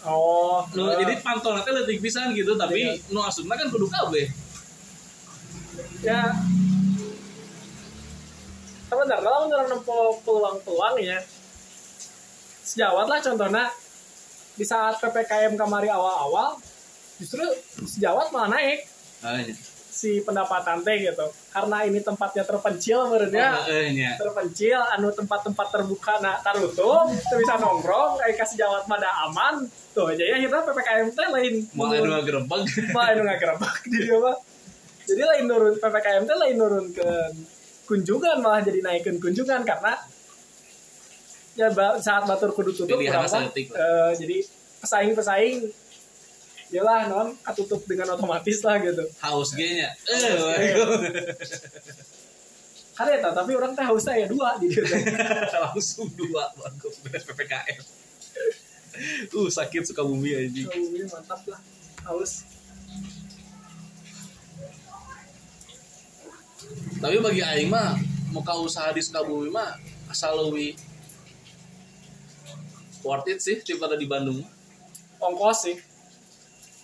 Oh 0.07 0.63
nu 0.75 0.87
eh, 0.87 0.95
jadi 1.03 1.19
pantol 1.19 1.59
nanti 1.59 1.71
leutik 1.75 1.99
pisan 1.99 2.31
gitu 2.31 2.55
tapi 2.55 2.79
Iya. 2.79 3.11
nu 3.11 3.19
asupna 3.19 3.59
kan 3.59 3.67
kudu 3.67 3.87
kabeh 3.87 4.31
ya. 6.03 6.31
Sebenarnya 8.89 9.21
kalau 9.21 9.45
orang 9.51 9.67
nempo 9.69 9.97
peluang-peluang 10.23 10.95
ya 11.03 11.19
sejawat 12.63 13.05
lah 13.07 13.19
contohnya. 13.23 13.65
Di 14.59 14.67
saat 14.67 14.99
ppkm 14.99 15.55
kamari 15.55 15.87
awal-awal 15.87 16.59
justru 17.15 17.43
sejawat 17.87 18.31
malah 18.35 18.59
naik. 18.59 18.83
Ah, 19.23 19.39
iya. 19.39 19.55
Si 19.99 20.23
pendapatan 20.23 20.79
teh 20.79 20.95
gitu. 21.03 21.25
Karena 21.51 21.83
ini 21.83 21.99
tempatnya 21.99 22.47
terpencil 22.47 23.11
menurutnya 23.11 23.47
Oh, 23.59 23.67
eh, 23.67 23.91
nya. 23.91 24.15
terpencil 24.15 24.79
anu 24.95 25.11
tempat-tempat 25.11 25.67
terbuka 25.67 26.23
nah 26.23 26.39
tarutung 26.39 27.11
teu 27.11 27.35
bisa 27.35 27.59
nongkrong 27.59 28.15
kayak 28.15 28.39
kasih 28.39 28.63
jawat 28.63 28.87
mada 28.87 29.11
aman. 29.27 29.67
Tuh 29.91 30.07
aja 30.07 30.23
ya 30.23 30.39
kita 30.39 30.63
ppkm 30.63 31.07
teh 31.11 31.27
lain 31.27 31.53
Mulai 31.75 31.99
dua 31.99 32.19
gerbang. 32.23 32.61
malah 32.95 33.07
anu 33.11 33.21
ngagerebek 33.27 33.75
di 33.85 33.97
dia 34.07 34.17
mah. 34.17 34.37
Jadi 35.03 35.21
lain 35.25 35.43
nurun 35.51 35.75
ppkm 35.75 36.23
teh 36.23 36.37
lain 36.39 36.55
nurun 36.55 36.85
ke 36.95 37.09
kunjungan 37.83 38.37
malah 38.39 38.61
jadi 38.61 38.79
naikin 38.79 39.17
kunjungan 39.17 39.65
karena 39.65 39.97
ya 41.57 41.67
saat 41.99 42.23
batur 42.23 42.53
kudu 42.53 42.71
tutup 42.71 42.95
kurang 42.95 43.25
eh, 43.27 44.11
jadi 44.15 44.37
pesaing 44.79 45.11
pesaing 46.69 46.77
ya 46.77 46.81
lah 46.85 47.09
non 47.09 47.33
katutup 47.41 47.81
dengan 47.89 48.13
otomatis 48.13 48.61
lah 48.61 48.77
gitu 48.77 49.03
Haus 49.25 49.49
G 49.57 49.61
nya. 49.81 49.89
Karena 52.93 53.11
eta 53.15 53.29
tapi 53.31 53.55
orang 53.55 53.71
teh 53.73 53.85
haus 53.87 54.03
saya 54.03 54.27
dua 54.27 54.59
teh. 54.59 54.69
langsung 55.65 56.11
dua 56.13 56.51
bagus 56.53 56.99
beres 57.01 57.23
PPKM. 57.25 57.81
Uh 59.33 59.47
sakit 59.47 59.87
suka 59.87 60.03
bumi 60.03 60.35
aja. 60.35 60.67
Oh, 60.67 60.75
ini 60.75 61.07
mantap 61.07 61.41
lah 61.47 61.59
haus 62.05 62.43
Tapi 66.99 67.15
bagi 67.23 67.39
Aing 67.39 67.71
mah 67.71 67.95
muka 68.35 68.53
usaha 68.59 68.91
di 68.91 68.99
Sukabumi 68.99 69.47
mah 69.47 69.79
asal 70.11 70.35
lebih 70.51 70.75
worth 73.01 73.31
it 73.31 73.39
sih 73.39 73.57
daripada 73.63 73.95
di 73.95 74.05
Bandung. 74.05 74.43
ongkos 75.19 75.67
sih 75.67 75.75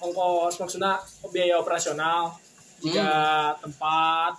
ongkos 0.06 0.62
maksudnya 0.62 1.02
biaya 1.34 1.58
operasional 1.58 2.34
jika 2.84 3.10
tempat 3.60 4.34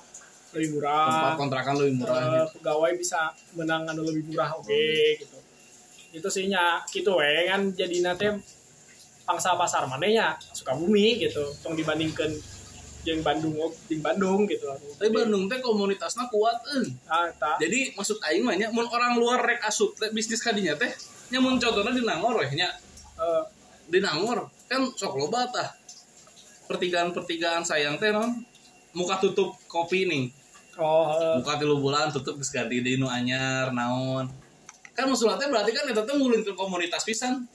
lebih 0.54 0.78
murah 0.78 1.08
Tempat 1.10 1.36
kontrakan 1.36 1.74
lebih 1.80 1.94
murah. 2.00 2.20
Gitu. 2.22 2.60
pegawai 2.60 2.92
bisa 2.96 3.20
menang 3.58 3.82
anu 3.90 4.02
lebih 4.06 4.22
murah 4.32 4.56
oke 4.56 4.86
gitu 5.20 5.38
itu 6.16 6.28
sih 6.32 6.48
nya 6.48 6.80
gitu 6.88 7.12
we 7.20 7.44
kan 7.44 7.68
jadi 7.76 7.96
nanti 8.00 8.24
pangsa 9.28 9.52
pasar 9.58 9.84
mananya 9.84 10.38
Sukabumi 10.54 11.20
gitu 11.20 11.44
tong 11.60 11.76
dibandingkan 11.76 12.30
yang 13.06 13.22
Bandung 13.22 13.54
di 13.86 14.02
Bandung 14.02 14.48
gitu 14.50 14.66
Tapi 14.98 15.10
Bandung 15.14 15.46
teh 15.46 15.62
komunitasnya 15.62 16.26
kuat 16.26 16.58
eh. 16.74 16.86
ah, 17.06 17.30
Jadi 17.62 17.94
maksud 17.94 18.18
Aing 18.26 18.42
mah 18.42 18.58
nya 18.58 18.72
mun 18.74 18.86
orang 18.90 19.14
luar 19.14 19.46
rek 19.46 19.62
asup 19.62 19.94
rek 19.94 20.10
bisnis 20.10 20.42
kadinya 20.42 20.74
teh 20.74 20.90
nya 21.30 21.38
mun 21.38 21.58
contohna 21.60 21.94
di 21.94 22.02
Nangor 22.02 22.42
we 22.42 22.50
nya 22.58 22.66
eh, 23.20 23.42
di 23.86 23.98
Nangor 24.02 24.50
kan 24.66 24.82
sok 24.94 25.14
loba 25.14 25.46
tah 25.50 25.70
pertigaan-pertigaan 26.66 27.62
sayang 27.62 27.96
teh 28.02 28.10
non 28.10 28.34
muka 28.96 29.22
tutup 29.22 29.54
kopi 29.70 30.10
nih. 30.10 30.24
Oh 30.76 31.38
muka 31.40 31.56
tilu 31.56 31.78
bulan 31.78 32.10
tutup 32.10 32.36
geus 32.36 32.50
ganti 32.50 32.82
di 32.82 32.98
nu 32.98 33.06
anyar 33.06 33.70
naon. 33.70 34.26
Kan 34.92 35.06
teh 35.14 35.48
berarti 35.48 35.70
kan 35.70 35.86
eta 35.86 36.02
teh 36.02 36.16
mulin 36.18 36.42
ke 36.42 36.52
komunitas 36.58 37.06
pisan. 37.06 37.46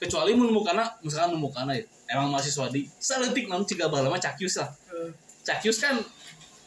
Kecuali 0.00 0.34
mun 0.34 0.50
mukana 0.50 0.88
misalkan 1.04 1.36
mun 1.36 1.48
mukana 1.48 1.76
ya 1.76 1.84
emang 2.12 2.32
mahasiswa 2.32 2.68
di 2.72 2.88
saleutik 2.98 3.48
naon 3.48 3.64
ciga 3.64 3.88
bala 3.88 4.12
mah 4.12 4.20
cakyus 4.20 4.60
lah 4.60 4.68
cakyus 5.46 5.80
kan 5.80 5.96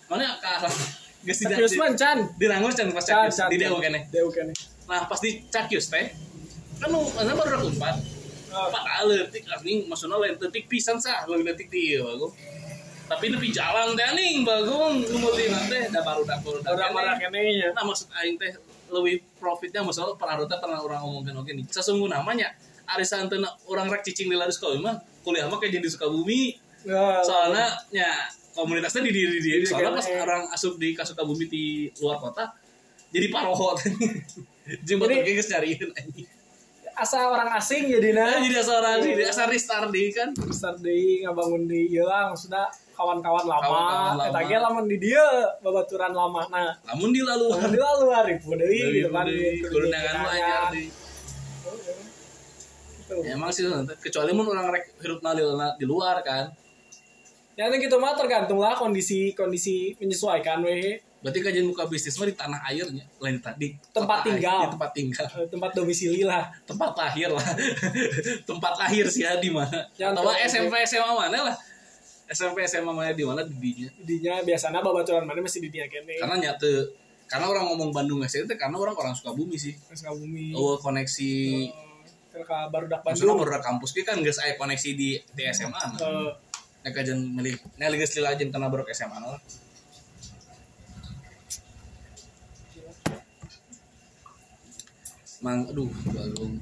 mana 0.09 0.37
ka 0.41 0.65
geus 1.21 1.43
di 1.43 1.45
Cakyus 1.45 1.75
man 1.77 1.93
can 1.93 2.17
di 2.39 2.45
Nangor 2.49 2.71
can 2.73 2.89
pas 2.89 3.05
can, 3.05 3.29
di. 3.51 3.57
Dewa 3.61 3.77
kene. 3.83 4.53
Nah 4.89 5.05
pas 5.05 5.19
di 5.21 5.43
cakyus 5.51 5.91
teh 5.91 6.09
kan 6.81 6.89
mana 6.89 7.35
baru 7.37 7.67
umpat 7.69 8.16
Ah, 8.16 8.16
Pak 8.47 8.83
letik 9.07 9.43
anjing 9.47 9.85
maksudnya 9.91 10.17
lain 10.17 10.35
letik 10.39 10.65
pisan 10.71 10.97
sah 10.97 11.27
lebih 11.27 11.51
letik 11.51 11.67
di 11.67 11.95
ieu 11.95 12.03
bagus. 12.03 12.31
Tapi 13.07 13.31
nepi 13.31 13.47
jalan 13.55 13.95
teh 13.95 14.03
anjing 14.03 14.43
bagus 14.43 15.07
ngumulin 15.11 15.53
teh 15.71 15.83
da 15.91 15.99
baru 16.03 16.23
da 16.27 16.39
baru 16.43 16.59
da 16.63 16.75
orang 16.75 16.91
marah 16.95 17.15
kene. 17.19 17.39
nya 17.59 17.67
Nah 17.75 17.83
maksud 17.83 18.07
aing 18.11 18.35
teh 18.39 18.51
lebih 18.87 19.19
profitnya 19.39 19.83
maksudnya 19.83 20.15
teh 20.15 20.57
pernah 20.59 20.79
orang 20.79 20.99
ngomongin 21.03 21.35
oke 21.39 21.51
nih. 21.51 21.65
Sesungguhnya 21.71 22.19
namanya 22.19 22.51
arisan 22.87 23.27
teh 23.27 23.39
orang 23.67 23.91
rek 23.91 24.03
cicing 24.07 24.31
di 24.31 24.35
ladus 24.39 24.59
kau 24.59 24.71
mah 24.79 24.95
kuliah 25.23 25.47
mah 25.51 25.59
kayak 25.59 25.79
jadi 25.79 25.87
Sukabumi. 25.91 26.55
Ya, 26.87 27.19
Soalnya 27.19 27.67
nya 27.91 28.07
komunitasnya 28.55 29.03
di 29.03 29.11
diri 29.11 29.43
di 29.43 29.59
Di 29.59 29.67
soalnya 29.67 29.91
pas 29.99 30.07
orang 30.07 30.43
asup 30.55 30.79
di 30.79 30.95
Sukabumi 30.95 31.45
di 31.51 31.91
luar 31.99 32.19
kota 32.19 32.47
jadi 33.11 33.27
paroho 33.31 33.75
teh. 33.75 33.91
Jeung 34.87 34.99
Jadi- 34.99 35.23
batur 35.23 35.31
geus 35.31 35.47
nyariin 35.47 35.89
anjing. 35.95 36.27
Asa 36.97 37.29
orang 37.29 37.53
asing 37.53 37.85
jadi 37.93 38.09
Nah, 38.17 38.41
jadi 38.41 38.57
seorang 38.65 39.05
jadi 39.05 39.23
asal 39.29 39.45
restart 39.53 39.93
di 39.93 40.09
kan. 40.09 40.33
besar 40.33 40.73
deh 40.81 41.21
ngabangun 41.21 41.69
di 41.69 41.93
lah 42.01 42.33
maksudnya 42.33 42.65
kawan-kawan 42.97 43.45
lama. 43.45 44.17
Eta 44.25 44.41
ge 44.49 44.57
lamun 44.57 44.89
di 44.89 44.97
dia 44.97 45.21
babaturan 45.61 46.17
lama. 46.17 46.41
Nah 46.49 46.73
Namun 46.89 47.13
di 47.13 47.21
lalu. 47.21 47.53
lamun 47.53 47.69
di 47.69 47.79
lalu 47.79 48.05
hari 48.09 48.33
pun 48.41 48.57
deui 48.57 48.81
gitu 49.05 49.13
kan 49.13 49.29
Kurenangan 49.69 50.13
lu 50.17 50.27
anyar 50.33 50.63
di. 50.73 50.83
Gitu. 52.97 53.15
Ya, 53.23 53.39
emang 53.39 53.53
sih 53.53 53.63
kecuali 54.03 54.35
mun 54.35 54.51
orang 54.51 54.73
rek 54.73 54.99
hirup 54.99 55.21
di, 55.21 55.43
di 55.79 55.85
luar 55.85 56.25
kan. 56.25 56.49
Ya 57.53 57.69
gitu 57.73 57.97
mah 58.01 58.17
tergantung 58.17 58.57
lah 58.61 58.73
kondisi 58.77 59.33
kondisi 59.37 59.93
menyesuaikan 60.01 60.65
we 60.65 61.01
berarti 61.17 61.39
kajian 61.41 61.65
buka 61.65 61.89
bisnis 61.89 62.13
mah 62.21 62.29
di 62.29 62.35
tanah 62.37 62.59
airnya 62.69 63.01
lain 63.17 63.41
tadi 63.41 63.73
Tempat 63.89 64.21
tinggal. 64.21 64.61
di 64.61 64.67
tempat 64.77 64.91
tinggal. 64.93 65.25
Tempat 65.49 65.71
domisili 65.73 66.21
lah. 66.21 66.45
Tempat 66.63 66.93
lahir 66.93 67.33
lah. 67.33 67.47
Tempat 68.49 68.73
lahir 68.77 69.05
sih 69.09 69.25
ya 69.25 69.41
di 69.41 69.49
mana 69.49 69.89
atau 69.97 70.29
SMP 70.45 70.77
SMA 70.85 71.09
mana 71.09 71.51
lah? 71.51 71.55
SMP 72.29 72.61
SMA 72.69 72.93
mana 72.93 73.11
di 73.17 73.25
mana? 73.25 73.41
Di 73.41 73.57
dinya 73.57 73.89
dinya 74.05 74.33
biasanya 74.45 74.79
babaturan 74.85 75.25
mana 75.25 75.41
masih 75.41 75.65
di 75.65 75.73
dia 75.73 75.89
kene 75.89 76.21
karena 76.21 76.37
nyata 76.37 76.73
karena 77.27 77.45
orang 77.49 77.65
ngomong 77.73 77.89
Bandung 77.91 78.23
itu 78.23 78.45
karena 78.55 78.77
orang 78.77 78.95
orang 78.95 79.13
suka 79.17 79.33
bumi 79.33 79.57
sih 79.57 79.73
Sukabumi. 79.73 80.53
Oh 80.53 80.77
koneksi. 80.77 81.33
Ke 82.31 82.45
barudak 82.69 83.01
maksudnya 83.01 83.33
Bandung. 83.33 83.49
baru 83.49 83.57
kampus 83.65 83.89
kita 83.97 84.13
kan 84.13 84.21
guys 84.21 84.37
aya 84.45 84.53
koneksi 84.53 84.89
di 84.93 85.17
di 85.33 85.43
SMA 85.49 85.73
nah. 85.73 85.97
Eh, 85.97 86.31
Nek 86.85 86.93
kajian 86.93 87.19
milih 87.19 87.57
geus 87.97 88.13
lila 88.15 88.37
ajen 88.37 88.53
kana 88.53 88.69
baru 88.69 88.85
SMA 88.93 89.17
lah 89.17 89.41
Mang, 95.47 95.63
aduh, 95.63 95.87
balung. 96.11 96.59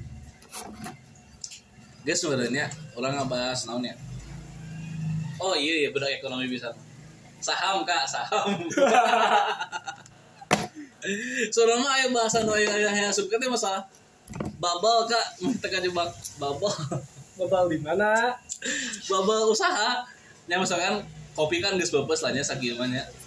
Guys 2.06 2.22
sebenarnya 2.22 2.70
orang 2.94 3.18
ngebahas 3.18 3.66
naon 3.66 3.82
ya. 3.82 3.98
Oh 5.42 5.58
iya 5.58 5.82
iya 5.82 5.88
bedak 5.90 6.22
ekonomi 6.22 6.46
bisa. 6.46 6.70
Saham 7.42 7.82
kak, 7.82 8.06
saham. 8.06 8.46
Soalnya 11.50 11.82
mah 11.82 11.98
aya 11.98 12.06
bahasan 12.14 12.46
aya 12.46 12.70
aya 12.78 12.88
aya 12.94 13.10
suka 13.10 13.42
teh 13.42 13.50
masalah 13.50 13.90
bubble 14.62 15.10
kak, 15.10 15.26
teka 15.66 15.82
jebak 15.82 16.14
bubble. 16.38 16.70
babal 17.34 17.66
di 17.66 17.82
mana 17.82 18.38
bubble 19.10 19.50
usaha. 19.50 20.06
Ya 20.46 20.62
misalkan 20.62 21.02
kopi 21.34 21.58
kan 21.58 21.74
geus 21.74 21.90
bebas 21.90 22.22
lah 22.22 22.30
nya. 22.30 22.46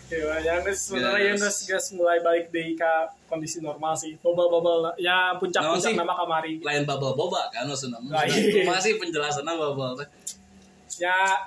Ya, 0.10 0.42
yang 0.42 0.66
geus 0.66 0.90
sebenarnya 0.90 1.38
geus 1.38 1.70
geus 1.70 1.94
mulai 1.94 2.18
balik 2.26 2.50
deui 2.50 2.74
ka 2.74 3.14
kondisi 3.30 3.62
normal 3.62 3.94
sih. 3.94 4.18
Bobal-bobal 4.26 4.98
ya 4.98 5.38
Naon 5.38 5.38
puncak-puncak 5.38 5.94
sih? 5.94 5.98
nama 5.98 6.14
kamari. 6.18 6.58
Lain 6.66 6.82
bubble 6.82 7.14
boba 7.14 7.46
kan 7.54 7.70
maksudnya. 7.70 8.02
Nah. 8.02 8.26
Masih 8.66 8.98
penjelasannya 8.98 9.54
teh. 10.02 10.08
Ya 10.98 11.46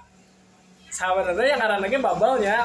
sebenarnya 0.95 1.59
yang 1.59 1.61
karena 1.61 1.87
ge 1.91 1.99
bubble-nya 1.99 2.57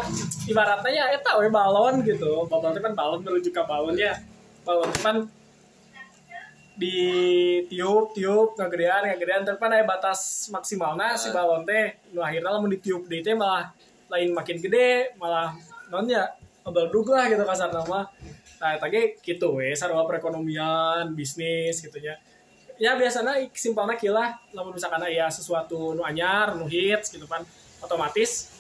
ibaratnya 0.46 0.92
ya 0.94 1.06
eta 1.18 1.34
we 1.42 1.50
balon 1.50 2.06
gitu. 2.06 2.46
Itu 2.46 2.80
kan 2.86 2.94
balon 2.94 3.26
merujuk 3.26 3.50
ke 3.58 3.64
balon 3.66 3.98
ya. 3.98 4.14
Balon 4.62 4.94
itu 4.94 5.02
kan 5.02 5.18
di 6.78 6.98
tiup 7.66 8.14
tiup 8.14 8.54
ngagedean 8.54 9.02
ngagedean 9.10 9.42
tapi 9.42 9.58
kan 9.58 9.74
aya 9.74 9.82
batas 9.82 10.46
maksimalna 10.54 11.18
si 11.18 11.34
balon 11.34 11.66
teh 11.66 11.98
nu 12.14 12.22
akhirnya 12.22 12.54
lamun 12.54 12.70
ditiup 12.70 13.10
deui 13.10 13.26
teh 13.26 13.34
malah 13.34 13.74
lain 14.14 14.30
makin 14.30 14.62
gede 14.62 15.18
malah 15.18 15.58
non 15.92 16.06
ya 16.08 16.28
ngebaldug 16.68 17.08
lah 17.12 17.32
gitu 17.32 17.44
kasar 17.48 17.72
nama 17.72 18.04
nah 18.58 18.74
tadi 18.76 19.16
gitu 19.22 19.62
we 19.62 19.72
sarua 19.78 20.04
perekonomian 20.10 21.14
bisnis 21.14 21.78
gitu 21.80 22.02
ya. 22.02 22.18
Ya 22.78 22.94
biasanya 22.94 23.42
simpelnya 23.58 23.98
kila 23.98 24.38
lamun 24.54 24.78
misalkan 24.78 25.02
aya 25.02 25.26
sesuatu 25.30 25.98
nu 25.98 26.06
anyar 26.06 26.54
nu 26.54 26.70
hits 26.70 27.10
gitu 27.10 27.26
kan 27.26 27.42
otomatis 27.82 28.54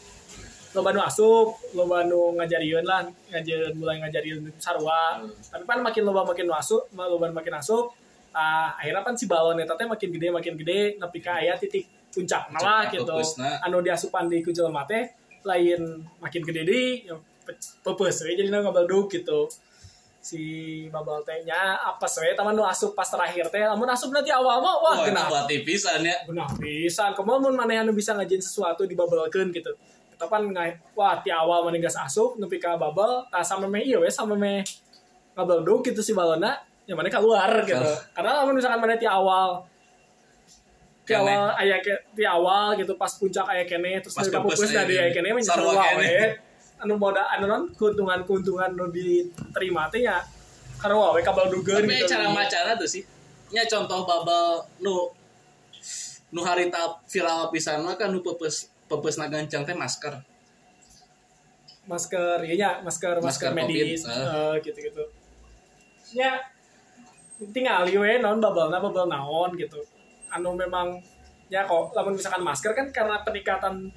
loba 0.74 0.90
nu 0.94 1.02
asup 1.02 1.58
loba 1.74 2.06
nu 2.06 2.34
ngajarieun 2.38 2.86
lah 2.86 3.06
ngajarieun 3.34 3.74
mulai 3.78 4.02
ngajarieun 4.02 4.42
sarua 4.58 5.22
tapi 5.54 5.66
kan 5.66 5.82
makin 5.82 6.02
loba 6.06 6.26
makin 6.26 6.46
nu 6.50 6.54
asup 6.54 6.90
loba 6.94 7.30
nu 7.30 7.34
makin 7.34 7.58
asup 7.58 7.94
ah 8.38 8.78
akhirnya 8.78 9.02
kan 9.02 9.18
si 9.18 9.26
balon 9.26 9.58
eta 9.58 9.74
teh 9.74 9.90
makin 9.90 10.10
gede 10.14 10.28
makin 10.30 10.54
gede 10.58 11.02
nepi 11.02 11.20
ka 11.22 11.42
aya 11.42 11.58
titik 11.58 11.90
puncak 12.14 12.54
lah 12.54 12.86
Puncak, 12.90 13.02
gitu. 13.02 13.18
anu 13.66 13.82
diasupan 13.82 14.30
di 14.30 14.46
ku 14.46 14.54
jelema 14.54 14.86
teh 14.86 15.17
lain 15.44 15.82
makin 16.18 16.42
gede 16.42 16.62
deui 16.64 17.06
ya 17.06 17.16
pe- 17.46 17.58
pepes 17.84 18.24
we 18.24 18.34
jadi 18.34 18.50
ngabaldug 18.50 19.10
gitu. 19.10 19.46
Si 20.18 20.44
babal 20.92 21.24
teh 21.24 21.40
nya 21.48 21.80
apa 21.80 22.04
we 22.20 22.36
taman 22.36 22.52
nu 22.52 22.64
asup 22.64 22.92
pas 22.92 23.08
terakhir 23.08 23.48
teh 23.48 23.64
lamun 23.64 23.88
asup 23.88 24.12
nanti 24.12 24.28
awal 24.28 24.60
mah 24.60 24.76
wah 24.76 24.96
Wah, 25.00 25.08
genah. 25.08 25.24
kenapa 25.30 25.48
tipisan 25.48 26.04
ya? 26.04 26.16
benar 26.28 26.52
bisa 26.60 27.16
ke 27.16 27.22
mana 27.24 27.48
mana 27.48 27.74
anu 27.88 27.96
bisa 27.96 28.12
ngajin 28.12 28.44
sesuatu 28.44 28.84
dibabelkeun 28.84 29.56
gitu. 29.56 29.72
Kita 30.12 30.28
kan 30.28 30.44
ngai 30.44 30.76
wah 30.98 31.22
ti 31.24 31.32
awal 31.32 31.64
mana 31.64 31.80
gas 31.80 31.96
asup 31.96 32.36
nepi 32.36 32.60
ka 32.60 32.76
babel 32.76 33.24
tah 33.32 33.40
sampe 33.40 33.72
meh 33.72 33.88
ieu 33.88 34.04
we 34.04 34.12
sampe 34.12 34.36
meh 34.36 34.66
ngabaldug 35.38 35.86
gitu 35.86 36.02
si 36.04 36.12
balona 36.12 36.60
yang 36.90 37.00
mana 37.00 37.08
keluar 37.08 37.48
gitu. 37.64 37.88
Karena 38.18 38.44
lamun 38.44 38.60
misalkan 38.60 38.84
mana 38.84 39.00
ti 39.00 39.08
awal 39.08 39.64
Kene. 41.08 41.24
awal 41.24 41.56
aya 41.56 41.80
ke 41.80 41.94
ti 42.12 42.28
awal 42.28 42.76
gitu 42.76 43.00
pas 43.00 43.08
puncak 43.16 43.48
aya 43.48 43.64
kene 43.64 44.04
terus 44.04 44.12
Pas 44.12 44.28
pupus 44.28 44.60
pupus 44.60 44.76
dari 44.76 45.00
aya 45.00 45.08
aya 45.08 45.12
kene 45.16 45.40
sarua 45.40 45.96
wae 45.96 46.36
anu 46.84 47.00
moda 47.00 47.24
anu 47.32 47.48
non 47.48 47.64
keuntungan-keuntungan 47.80 48.76
nu 48.76 48.92
diterima 48.92 49.88
teh 49.88 50.04
ya 50.04 50.20
karena 50.84 51.00
wae 51.00 51.24
kabaldugeun 51.24 51.88
Tapi 51.88 52.04
gitu 52.04 52.12
cara 52.12 52.28
macana 52.28 52.76
tuh 52.76 52.86
sih. 52.92 53.08
Nya 53.56 53.64
contoh 53.72 54.04
bubble 54.04 54.68
nu 54.84 55.08
nu 56.36 56.44
harita 56.44 57.00
viral 57.08 57.48
pisan 57.56 57.88
mah 57.88 57.96
kan 57.96 58.12
nu 58.12 58.20
pepes 58.20 58.68
pepes 58.92 59.16
gancang 59.16 59.64
teh 59.64 59.72
masker. 59.72 60.20
masker 61.88 62.44
iya 62.44 62.56
nya, 62.60 62.70
masker 62.84 63.24
masker, 63.24 63.48
Masker 63.48 63.52
medis 63.56 64.04
COVID, 64.04 64.28
eh, 64.28 64.54
gitu-gitu 64.60 65.04
ya 66.12 66.36
tinggal 67.56 67.88
we 67.88 68.20
non 68.20 68.44
bubble 68.44 68.68
na 68.68 68.84
bubble 68.84 69.08
naon 69.08 69.56
gitu 69.56 69.80
anu 70.30 70.54
memang 70.54 71.00
ya 71.48 71.64
kok 71.64 71.92
lamun 71.92 72.14
misalkan 72.14 72.42
masker 72.42 72.72
kan 72.72 72.88
karena 72.90 73.22
peningkatan 73.22 73.88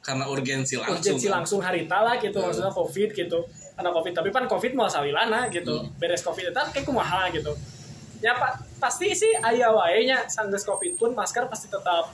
Karena 0.00 0.26
urgensi 0.26 0.76
langsung. 0.76 0.94
urgensi 0.94 1.26
kan. 1.26 1.34
langsung 1.34 1.60
harita 1.60 1.96
lah 1.98 2.14
gitu 2.16 2.36
Hmm. 2.36 2.46
maksudnya 2.46 2.68
covid 2.70 3.10
gitu 3.10 3.38
karena 3.72 3.90
covid 3.90 4.12
tapi 4.12 4.28
kan 4.28 4.44
covid 4.44 4.72
mau 4.72 4.84
salilana 4.86 5.48
gitu 5.48 5.74
Hmm. 5.74 5.88
beres 5.96 6.20
covid 6.20 6.44
itu 6.46 6.60
kayak 6.70 6.84
kumaha 6.84 7.30
gitu 7.30 7.54
ya 8.18 8.34
pak 8.34 8.52
pasti 8.78 9.12
sih 9.12 9.32
ayah 9.42 9.70
wae 9.70 10.04
nya 10.04 10.24
sanggeus 10.26 10.62
covid 10.62 10.92
pun 10.94 11.12
masker 11.12 11.44
pasti 11.44 11.68
tetap 11.68 12.08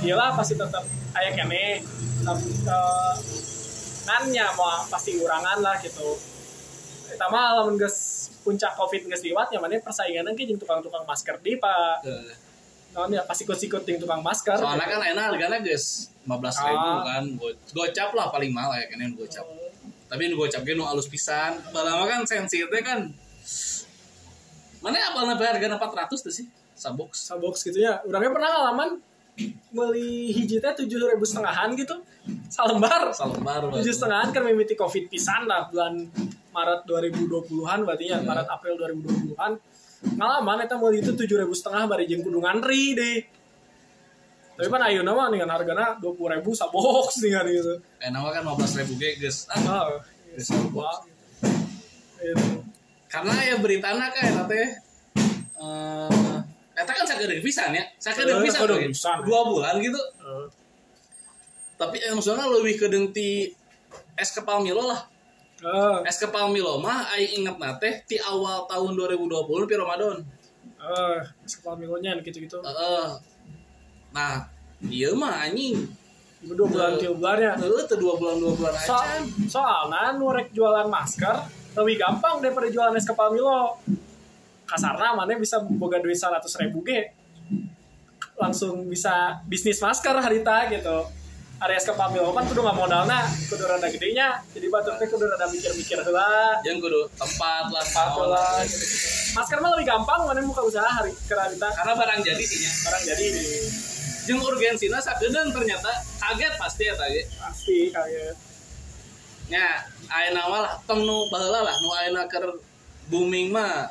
iyalah 0.00 0.32
pasti 0.32 0.54
tetap 0.54 0.82
ayah 1.14 1.32
kene 1.32 1.82
tapi 2.20 2.46
eh, 2.46 3.14
ngannya 4.02 4.46
mau 4.52 4.82
pasti 4.86 5.16
urangan 5.16 5.58
lah 5.58 5.78
gitu 5.78 6.18
pertama 7.06 7.56
lamun 7.56 7.76
geus 7.76 8.19
puncak 8.40 8.72
covid 8.72 9.04
geus 9.04 9.22
liwat 9.22 9.52
yang 9.52 9.60
mana 9.60 9.76
persaingan 9.78 10.32
ke 10.32 10.44
jeung 10.44 10.56
tukang-tukang 10.56 11.04
masker 11.04 11.36
di 11.40 11.56
pak. 11.56 12.00
Eh, 12.02 12.32
non 12.90 13.06
ya 13.08 13.22
pasti 13.22 13.44
ikut-ikut 13.44 13.82
jeung 13.84 14.00
tukang 14.00 14.20
masker. 14.20 14.56
Soalnya 14.56 14.84
gitu. 14.84 14.94
kan 14.96 15.10
enak 15.12 15.24
harganya 15.30 15.58
guys. 15.60 16.08
15 16.24 16.36
ribu 16.62 16.88
Ah. 16.90 17.00
kan. 17.04 17.24
Go- 17.36 17.58
gocap 17.72 18.10
lah 18.12 18.26
paling 18.28 18.50
mahal 18.50 18.72
ya 18.74 18.86
kan 18.86 18.98
yang 18.98 19.12
gocap. 19.14 19.44
Tapi 20.06 20.22
nu 20.26 20.34
gocap 20.34 20.62
ge 20.62 20.74
nu 20.74 20.84
alus 20.84 21.06
pisan. 21.06 21.60
Balama 21.70 22.04
kan 22.04 22.24
sensi 22.24 22.60
teh 22.60 22.82
kan. 22.82 23.06
Mana 24.80 24.96
apa 24.96 25.20
lebih 25.22 25.44
harga 25.44 25.66
400 25.76 26.24
tuh 26.24 26.32
sih? 26.32 26.46
Sabox. 26.72 27.28
Sabox 27.28 27.60
gitu 27.62 27.78
ya. 27.78 28.00
Orangnya 28.02 28.32
pernah 28.32 28.48
ngalaman 28.50 28.90
beli 29.70 30.32
hiji 30.32 30.58
teh 30.58 30.72
tujuh 30.74 30.98
ribu 31.06 31.22
setengahan 31.22 31.72
gitu. 31.72 31.94
Salembar. 32.48 33.12
Salembar 33.12 33.68
tujuh 33.70 33.92
setengahan 33.92 34.32
kan 34.32 34.42
mimiti 34.42 34.74
covid 34.74 35.06
pisan 35.06 35.44
lah 35.44 35.68
bulan 35.68 36.08
Maret 36.50 36.80
2020-an 36.84 37.78
berarti 37.86 38.04
ya 38.10 38.18
Iya. 38.18 38.26
Maret 38.26 38.48
April 38.50 38.74
2020-an 38.76 39.52
ngalaman 40.16 40.64
eta 40.64 40.80
beli 40.80 41.04
itu 41.04 41.12
tujuh 41.12 41.36
ribu 41.36 41.52
setengah 41.52 41.84
bari 41.84 42.08
jeung 42.08 42.24
kudu 42.24 42.40
ngantri 42.40 42.96
deh. 42.96 43.18
Tapi 44.56 44.68
kan 44.68 44.82
ayo 44.88 45.00
nama 45.00 45.28
dengan 45.28 45.48
hargana 45.52 45.96
dua 45.96 46.12
puluh 46.12 46.36
ribu 46.36 46.52
sabox 46.52 47.20
dengan 47.20 47.44
gitu. 47.48 47.80
Eh 48.00 48.08
nama 48.08 48.28
kan 48.28 48.44
15 48.44 48.80
ribu 48.84 48.92
ge 48.96 49.20
guys 49.20 49.44
ah, 49.48 49.60
ah 49.60 49.84
geus 50.32 50.48
sabox 50.48 51.04
itu 52.20 52.60
karena 53.08 53.32
ya 53.42 53.56
beritana 53.58 54.06
kan 54.12 54.22
eta 54.24 54.44
teh 54.46 54.68
eh 55.60 56.36
eta 56.76 56.92
kan 56.96 57.04
sakedeuk 57.04 57.44
pisan 57.44 57.72
ya. 57.76 57.84
Sakedeuk 58.00 58.40
Eh, 58.40 58.44
pisan 58.48 58.68
pisan. 58.88 59.16
dua 59.24 59.40
bulan 59.44 59.76
gitu. 59.84 60.00
Eh, 60.00 60.46
tapi 61.76 61.96
eh, 62.00 62.12
maksudnya 62.12 62.48
lebih 62.48 62.80
ke 62.80 62.86
ti 63.12 63.52
es 64.16 64.30
kepal 64.32 64.64
Milo 64.64 64.84
lah 64.84 65.08
eh, 65.60 65.96
es 66.08 66.16
kepal 66.16 66.48
Milo 66.48 66.80
mah 66.80 67.08
aing 67.16 67.44
inget 67.44 67.56
nate 67.60 67.90
ti 68.08 68.16
awal 68.16 68.64
tahun 68.66 68.96
2020 68.96 69.68
pi 69.68 69.74
Ramadan. 69.76 70.16
Eh, 70.80 71.18
sekolah 71.44 71.76
milonya 71.76 72.16
gitu-gitu. 72.24 72.60
Heeh. 72.64 73.08
nah 74.10 74.48
iya 74.82 75.12
mah 75.12 75.46
anjing. 75.46 75.86
Dua 76.40 76.64
bulan 76.64 76.96
tiga 76.96 77.12
bulannya 77.12 77.52
Heeh, 77.52 77.84
teu 77.84 78.00
dua 78.00 78.16
bulan 78.16 78.40
dua 78.40 78.56
bulan 78.56 78.72
So, 78.80 78.96
aja 78.96 79.20
soalnya 79.44 80.16
nurek 80.16 80.56
jualan 80.56 80.88
masker 80.88 81.36
lebih 81.76 82.00
gampang 82.00 82.40
daripada 82.40 82.66
jualan 82.72 82.96
es 82.96 83.04
kepal 83.04 83.30
Milo. 83.30 83.76
Kasarna 84.64 85.14
mana 85.14 85.36
bisa 85.36 85.60
boga 85.62 86.00
duit 86.00 86.16
100 86.16 86.42
ribu 86.64 86.80
ge. 86.82 87.12
Langsung 88.40 88.88
bisa 88.88 89.38
bisnis 89.44 89.78
masker 89.78 90.16
harita 90.16 90.66
gitu. 90.72 91.19
Area 91.60 91.76
es 91.76 91.84
kepal 91.84 92.08
Milo 92.16 92.32
kan 92.32 92.48
kudu 92.48 92.64
nggak 92.64 92.72
modalna, 92.72 93.28
kudu 93.52 93.68
rada 93.68 93.84
gedenya. 93.92 94.40
Jadi 94.56 94.72
batur 94.72 94.96
teh 94.96 95.04
kudu 95.04 95.28
rada 95.28 95.44
mikir-mikir 95.44 96.00
heula. 96.00 96.56
jangan 96.64 96.80
kudu 96.80 97.04
tempat 97.20 97.68
lah 97.68 97.84
Tempat 97.84 98.26
lah. 98.32 98.64
gitu. 98.64 98.84
Masker 99.36 99.58
mah 99.60 99.68
lebih 99.76 99.92
gampang 99.92 100.24
mana 100.24 100.40
muka 100.40 100.64
usaha 100.64 100.88
hari 100.88 101.12
ke 101.12 101.36
harita. 101.36 101.68
karena 101.68 101.92
barang 102.00 102.20
jadi 102.24 102.42
sih 102.48 102.58
nya 102.64 102.72
Barang 102.88 103.02
jadi 103.04 103.26
jeung 104.24 104.40
urgensina 104.40 104.98
sakedeung 105.00 105.52
ternyata 105.52 105.90
kaget 106.22 106.54
pasti 106.56 106.82
ya 106.88 106.94
tadi 106.96 107.20
pasti 107.40 107.78
kayak 107.90 108.36
nya 109.50 109.64
ayeuna 110.06 110.42
mah 110.46 110.60
lah 110.64 110.72
tong 110.86 111.02
nu 111.02 111.26
baheula 111.28 111.66
lah 111.66 111.74
nu 111.82 111.88
ayeuna 111.98 112.22
keur 112.30 112.56
booming 113.10 113.50
mah 113.50 113.90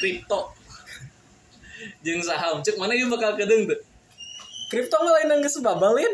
kripto 0.00 0.54
jeung 2.06 2.24
saham 2.24 2.64
cek 2.64 2.80
mana 2.80 2.96
ieu 2.96 3.10
bakal 3.12 3.36
kedeung 3.36 3.68
tuh 3.68 3.91
kripto 4.72 4.96
mah 4.96 5.12
lain 5.14 5.36
geus 5.38 5.60
babalin 5.60 6.08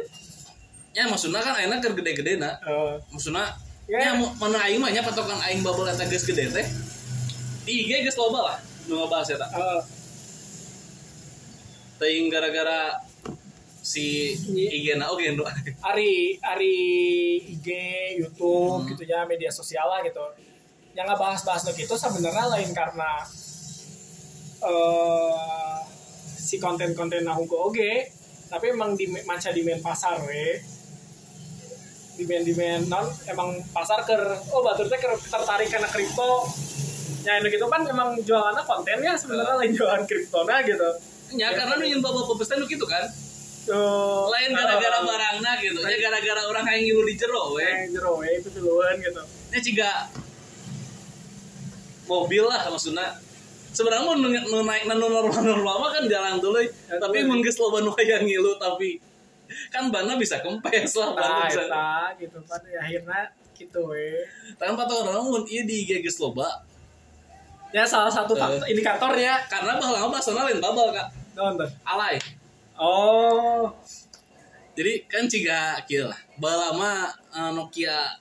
ya 0.91 1.07
maksudna 1.07 1.39
kan 1.39 1.55
ayeuna 1.55 1.79
keur 1.79 1.95
gede-gede 1.95 2.37
na 2.37 2.59
oh. 2.67 2.99
Maksudna 3.09 3.47
Ya. 3.87 4.05
ya 4.05 4.13
mu- 4.13 4.35
mana 4.37 4.61
aing 4.61 4.77
mah 4.77 4.91
nya 4.91 5.01
patokan 5.01 5.41
aing 5.41 5.63
babel 5.63 5.87
eta 5.87 6.05
geus 6.05 6.27
gede 6.27 6.51
teh 6.51 6.67
di 7.65 7.87
IG 7.87 8.03
geus 8.03 8.19
loba 8.19 8.41
lah 8.45 8.57
nu 8.85 8.99
ngebahas 8.99 9.29
eta. 9.31 9.47
Teuing 11.97 12.29
gara-gara 12.29 13.01
si 13.81 14.37
IG 14.47 14.95
na 14.95 15.09
oke 15.09 15.25
nu 15.33 15.43
Ari 15.89 16.37
Ari 16.39 16.77
IG, 17.49 17.69
YouTube 18.17 18.85
Hmm. 18.85 18.89
gitu 18.89 19.03
ya 19.03 19.25
media 19.25 19.49
sosial 19.49 19.85
lah 19.85 20.01
gitu. 20.01 20.21
Yang 20.93 21.05
nggak 21.09 21.21
bahas-bahas 21.21 21.65
gitu 21.73 21.95
sebenarnya 21.95 22.45
lain 22.51 22.71
karena 22.71 23.25
eh 24.61 25.77
si 26.39 26.57
konten-konten 26.59 27.23
nahungku 27.23 27.57
oge, 27.63 28.09
tapi 28.49 28.73
emang 28.73 28.97
di 28.97 29.07
manca 29.29 29.53
di 29.53 29.63
main 29.63 29.81
pasar 29.85 30.25
we. 30.25 30.59
Di 32.19 32.25
main 32.27 32.43
di 32.43 32.53
main 32.57 32.83
non 32.89 33.07
emang 33.29 33.61
pasar 33.71 34.03
ker 34.03 34.21
oh 34.51 34.61
batur 34.65 34.89
teh 34.89 34.99
tertarik 34.99 35.69
karena 35.69 35.89
kripto. 35.89 36.49
Ya 37.29 37.37
itu 37.45 37.61
gitu 37.61 37.67
kan 37.69 37.85
emang 37.85 38.17
jualannya 38.25 38.65
kontennya 38.65 39.13
sebenarnya 39.13 39.55
lain 39.61 39.73
jualan 39.77 40.03
kriptona 40.09 40.65
gitu. 40.65 40.89
ya 41.37 41.53
karena 41.53 41.77
nu 41.77 41.85
nyen 41.85 42.01
pepes 42.01 42.49
teh 42.49 42.57
nu 42.57 42.65
kitu 42.65 42.89
kan 42.89 43.05
Tuh, 43.69 44.33
lain 44.33 44.57
gara-gara 44.57 45.05
barangna 45.05 45.61
gitu 45.61 45.77
ya 45.85 45.97
gara-gara 46.09 46.41
orang 46.49 46.65
yang 46.73 46.89
ngilu 46.89 47.05
di 47.05 47.15
jero 47.21 47.53
we 47.53 47.61
eh, 47.61 47.85
jero 47.93 48.17
we 48.17 48.41
itu 48.41 48.49
duluan 48.57 48.97
gitu. 48.97 49.21
ini 49.53 49.61
ciga 49.61 50.09
mobil 52.09 52.49
lah 52.49 52.65
maksudnya 52.73 53.21
sebenarnya 53.71 54.05
mau 54.05 54.17
naik 54.63 54.83
nu 54.87 54.97
normal 55.03 55.29
normal 55.43 55.75
mah 55.79 55.91
kan 55.93 56.05
jalan 56.05 56.37
dulu 56.37 56.59
Ya, 56.59 56.97
tapi 56.97 57.17
tuh. 57.19 57.27
mun 57.27 57.39
geus 57.41 57.57
loba 57.57 57.79
nu 57.79 57.91
hayang 57.93 58.23
ngilu 58.23 58.57
tapi 58.57 58.99
kan 59.69 59.89
bannya 59.89 60.15
bisa 60.15 60.39
kempes 60.39 60.93
lah 60.95 61.13
ban 61.13 61.25
Nah, 61.25 61.47
bisa 61.47 61.63
eta 61.63 61.89
gitu 62.17 62.39
kan 62.43 62.61
ya, 62.63 62.81
akhirnya 62.81 63.21
gitu 63.55 63.81
we. 63.87 64.23
tanpa 64.55 64.85
tahu 64.85 65.03
orang 65.03 65.21
mun 65.23 65.43
ieu 65.45 65.63
di 65.63 65.83
IG 65.83 66.01
geus 66.01 66.19
loba 66.19 66.65
Ya 67.69 67.85
salah 67.85 68.09
satu 68.09 68.33
Eh. 68.33 68.39
faktor 68.39 68.65
indikatornya. 68.65 69.45
karena 69.45 69.77
baheula 69.77 70.01
mah 70.03 70.11
bahasana 70.11 70.45
lain 70.45 70.57
babal 70.59 70.89
kak 70.89 71.09
Naon 71.35 71.55
tuh? 71.55 71.69
alay 71.85 72.17
Oh, 72.75 73.69
jadi 74.73 75.03
kan 75.05 75.27
ciga 75.27 75.77
kieu 75.83 76.05
lah 76.05 76.17
baheula 76.35 76.73
mah 76.73 76.99
eh, 77.31 77.51
Nokia 77.51 78.17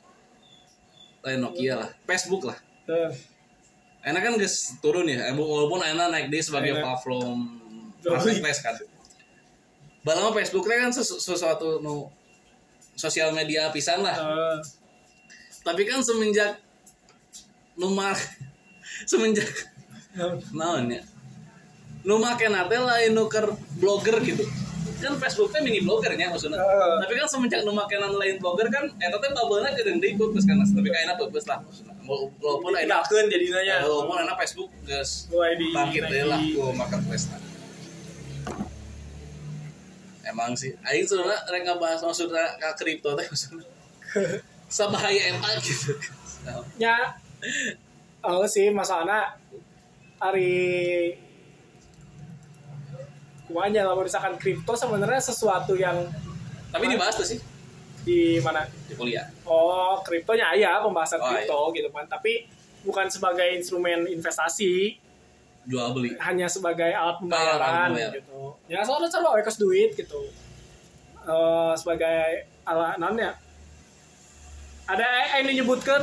lain 1.22 1.40
Nokia 1.40 1.78
lah 1.78 1.90
Facebook 2.04 2.44
lah 2.44 2.58
tuh. 2.84 3.08
Enak 4.08 4.22
kan 4.22 4.34
guys 4.36 4.56
turun 4.80 5.04
ya 5.04 5.28
walaupun 5.30 5.84
enak 5.84 6.08
naik 6.08 6.28
dia 6.28 6.40
sebagai 6.40 6.72
Enak. 6.74 6.84
platform 6.84 7.60
marketplace 8.00 8.62
kan. 8.62 8.76
Balama 10.00 10.32
Facebook 10.32 10.64
kan 10.64 10.88
sesu- 10.90 11.20
sesuatu 11.20 11.84
nu 11.84 12.08
sosial 12.96 13.36
media 13.36 13.68
pisan 13.70 14.00
lah. 14.00 14.16
Eh, 14.16 14.58
tapi 15.62 15.84
kan 15.84 16.00
semenjak 16.00 16.56
numar 17.76 18.16
semenjak 19.12 19.52
naon? 20.50 20.88
ya? 20.90 21.04
Nu 22.02 22.16
make 22.16 22.48
nate 22.48 22.80
lain 22.80 23.12
nuker 23.12 23.52
blogger 23.76 24.24
gitu. 24.24 24.48
Kan 24.98 25.20
Facebook 25.20 25.52
teh 25.52 25.60
mini 25.60 25.84
bloggernya 25.84 26.32
maksudnya. 26.32 26.56
Eh. 26.56 26.96
tapi 27.04 27.14
kan 27.14 27.28
semenjak 27.28 27.62
nu 27.62 27.76
makenan 27.76 28.16
lain 28.16 28.40
blogger 28.40 28.72
kan 28.72 28.88
eta 28.88 29.20
teh 29.20 29.30
babelna 29.30 29.76
geudeung 29.76 30.00
deui 30.00 30.16
peupeus 30.16 30.48
kan 30.48 30.56
tapi 30.58 30.88
kayaknya 30.88 31.20
peupeus 31.20 31.44
lah 31.46 31.60
maksudnya 31.60 31.94
walaupun 32.08 32.72
enak. 32.74 32.88
Enakeun 32.88 33.28
jadi 33.28 33.46
nanya. 33.52 33.76
walaupun 33.84 34.24
enak 34.24 34.36
Facebook 34.40 34.72
di 34.88 35.68
bangkit 35.76 36.04
deh 36.08 36.24
lah 36.24 36.40
ku 36.40 36.72
marketplace 36.72 37.28
lah 37.30 37.48
emang 40.28 40.52
sih. 40.60 40.76
Aing 40.84 41.08
sebenarnya 41.08 41.40
rek 41.48 41.64
ngabahas 41.64 42.04
maksudnya 42.04 42.46
ka 42.60 42.76
kripto 42.76 43.16
teh 43.16 43.26
maksudnya 43.26 43.64
sabahaya 44.68 45.32
eta 45.34 45.50
gitu. 45.64 45.96
Ya, 46.80 47.16
oh 48.24 48.48
sih 48.48 48.72
masalahnya 48.72 49.36
hari 50.20 51.16
Kuanya 53.48 53.88
kalau 53.88 54.04
misalkan 54.04 54.36
kripto 54.36 54.76
sebenarnya 54.76 55.24
sesuatu 55.24 55.72
yang 55.80 55.96
tapi 56.68 56.92
dibahas 56.92 57.16
tuh 57.16 57.24
sih 57.24 57.40
di 58.08 58.40
mana? 58.40 58.64
di 58.64 58.96
kuliah 58.96 59.28
Oh, 59.44 60.00
kriptonya 60.00 60.56
ya 60.56 60.80
pembahasan 60.80 61.20
Oh, 61.20 61.28
kripto 61.28 61.60
gitu 61.76 61.92
kan. 61.92 62.08
Tapi 62.08 62.48
bukan 62.88 63.12
sebagai 63.12 63.44
instrumen 63.52 64.08
investasi, 64.08 64.96
jual 65.68 65.92
beli 65.92 66.16
hanya 66.24 66.48
sebagai 66.48 66.88
alat 66.96 67.20
alat 67.20 67.20
pembayaran 67.20 67.90
gitu. 68.16 68.56
Ya 68.72 68.80
soalnya 68.88 69.12
coba 69.12 69.36
we 69.36 69.44
kos 69.44 69.60
duit 69.60 69.92
gitu. 70.00 70.32
Eh 71.28 71.74
sebagai 71.76 72.48
alat 72.64 72.96
non 72.96 73.20
ya. 73.20 73.36
Ada 74.88 75.04
yang 75.44 75.52
menyebutkan 75.52 76.00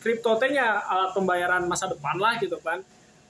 kripto 0.00 0.40
teh 0.40 0.48
nya 0.48 0.80
alat 0.80 1.12
pembayaran 1.12 1.68
masa 1.68 1.92
depan 1.92 2.16
lah 2.16 2.40
gitu 2.40 2.56
kan. 2.64 2.80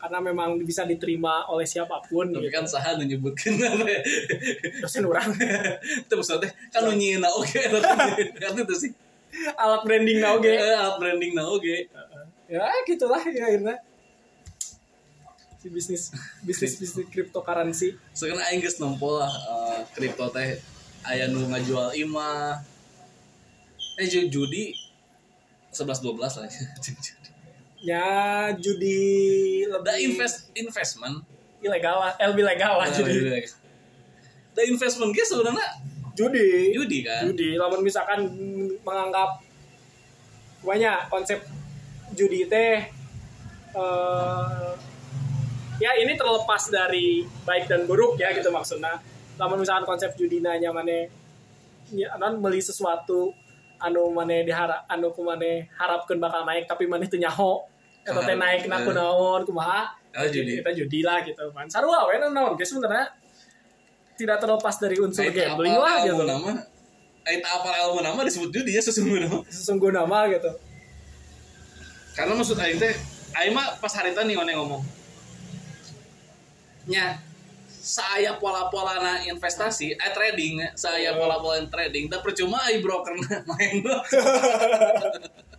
Karena 0.05 0.21
memang 0.21 0.61
bisa 0.61 0.85
diterima 0.85 1.49
oleh 1.49 1.65
siapa 1.65 1.97
pun 2.05 2.29
tapi 2.29 2.45
gitu. 2.45 2.53
kan 2.53 2.69
saha 2.69 3.01
nu 3.01 3.09
nyebutkeun 3.09 3.57
apa 3.57 3.89
ya 3.89 4.01
Dosen 4.85 5.09
orang 5.09 5.33
itu 6.05 6.13
maksudnya 6.13 6.53
kan 6.69 6.85
oge 6.85 7.57
eta 7.57 7.81
teh. 7.81 8.29
kan 8.37 8.53
itu 8.53 8.77
sih 8.77 8.93
alat 9.57 9.81
branding 9.81 10.21
nah 10.21 10.37
oge. 10.37 10.53
Eh, 10.53 10.77
alat 10.77 11.01
branding 11.01 11.33
na 11.33 11.49
oge 11.49 11.89
Ya 12.45 12.69
gitulah 12.85 13.25
ya 13.25 13.49
akhirnya. 13.49 13.81
Si 15.57 15.73
bisnis 15.73 16.13
bisnis 16.45 16.77
bisnis 16.77 17.09
cryptocurrency. 17.09 17.97
sekarang 18.13 18.45
aing 18.45 18.61
geus 18.61 18.77
nempo 18.77 19.17
lah 19.17 19.33
eh, 19.33 19.81
kripto 19.97 20.29
teh 20.29 20.61
aya 21.01 21.33
nu 21.33 21.49
ngajual 21.49 21.97
imah 21.97 22.61
eh 23.97 24.05
ju- 24.05 24.29
judi 24.29 24.77
11 25.73 26.05
12 26.05 26.21
lah 26.21 26.45
Ya 27.85 28.09
judi 28.57 28.97
lebih 29.69 29.85
da 29.85 29.93
invest 30.01 30.49
investment 30.57 31.21
ilegal 31.61 32.01
lah, 32.01 32.13
eh, 32.17 32.29
lebih 32.33 32.45
legal 32.45 32.81
lah 32.81 32.89
Nah, 32.89 32.97
judi. 32.97 33.13
iya. 33.21 33.45
da 34.55 34.63
investment 34.65 35.11
ge 35.13 35.21
sebenarnya 35.21 35.67
Judi. 36.15 36.71
judi 36.73 37.03
kan 37.03 37.27
Judi. 37.29 37.59
Lamun 37.59 37.83
misalkan 37.83 38.25
menganggap 38.81 39.37
banyak 40.63 41.11
konsep 41.11 41.43
judi 42.15 42.47
teh 42.47 42.87
eh 43.75 44.71
ya 45.83 45.91
ini 45.99 46.15
terlepas 46.15 46.71
dari 46.71 47.27
baik 47.43 47.67
dan 47.67 47.85
buruk 47.85 48.15
ya 48.17 48.31
gitu 48.33 48.49
maksudnya. 48.49 48.97
Lamun 49.37 49.59
misalkan 49.61 49.85
konsep 49.85 50.15
judi 50.15 50.39
nanya 50.39 50.71
mana 50.71 51.05
ya, 51.91 52.15
non 52.17 52.39
beli 52.39 52.63
sesuatu 52.63 53.35
anu 53.83 54.09
mana 54.15 54.41
diharap 54.47 54.87
anu 54.87 55.11
ku 55.11 55.27
mana 55.27 55.67
harapkeun 55.75 56.23
bakal 56.23 56.47
naik 56.47 56.71
tapi 56.71 56.87
mana 56.87 57.05
teu 57.11 57.19
nyaho 57.19 57.67
eta 58.05 58.21
teh 58.21 58.37
naik 58.37 58.69
na 58.69 58.85
kunaon 58.85 59.43
kumaha 59.43 59.97
Oh, 60.15 60.23
judi. 60.31 60.63
kita 60.63 60.71
judi 60.71 61.03
lah 61.03 61.27
gitu 61.27 61.43
kan 61.51 61.67
sarua 61.67 62.07
we 62.07 62.15
naon 62.23 62.55
guys 62.55 62.71
sebenarnya 62.71 63.11
tidak 64.15 64.39
terlepas 64.39 64.79
dari 64.79 64.95
unsur 65.03 65.27
Aita 65.27 65.51
gambling 65.51 65.75
lah 65.75 66.07
gitu 66.07 66.23
nama 66.23 66.55
Aita 67.27 67.49
apal 67.51 67.75
ilmu 67.75 67.99
nama 67.99 68.21
disebut 68.23 68.55
judi 68.55 68.79
ya 68.79 68.83
sesungguhnya 68.85 69.27
sesungguhnya 69.51 70.07
nama 70.07 70.31
gitu 70.31 70.55
karena 72.15 72.33
maksud 72.39 72.55
aing 72.55 72.79
teh 72.79 72.95
aing 73.35 73.51
mah 73.51 73.75
pas 73.83 73.91
hari 73.91 74.15
tadi 74.15 74.39
mana 74.39 74.55
ngomong 74.55 74.87
nya 76.87 77.19
saya 77.85 78.41
pola-pola 78.41 78.97
na 78.97 79.13
investasi, 79.29 79.93
eh 79.93 80.13
trading, 80.17 80.57
ya. 80.57 80.73
saya 80.73 81.13
Oh. 81.13 81.21
pola-pola 81.21 81.61
trading, 81.69 82.09
dan 82.09 82.25
percuma 82.25 82.57
ai 82.65 82.81
broker 82.81 83.13
main. 83.53 83.85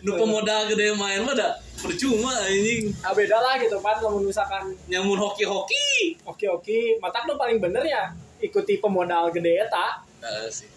nu 0.00 0.16
pemodal 0.16 0.66
gede 0.66 0.92
main 0.92 1.20
mah 1.20 1.34
dah 1.34 1.52
percuma 1.76 2.32
anjing 2.44 2.92
nah, 2.98 3.12
beda 3.12 3.36
lah 3.36 3.54
gitu 3.56 3.76
kan 3.78 3.96
kalau 3.96 4.20
misalkan 4.20 4.68
nyamun 4.86 5.16
hoki-hoki. 5.16 6.16
oke 6.24 6.46
oke 6.50 6.78
matak 6.98 7.24
lo 7.24 7.34
paling 7.34 7.56
bener 7.56 7.80
ya 7.82 8.12
ikuti 8.38 8.76
pemodal 8.76 9.28
gede 9.30 9.64
eta 9.64 10.04
Nah, 10.20 10.44
sih. 10.52 10.68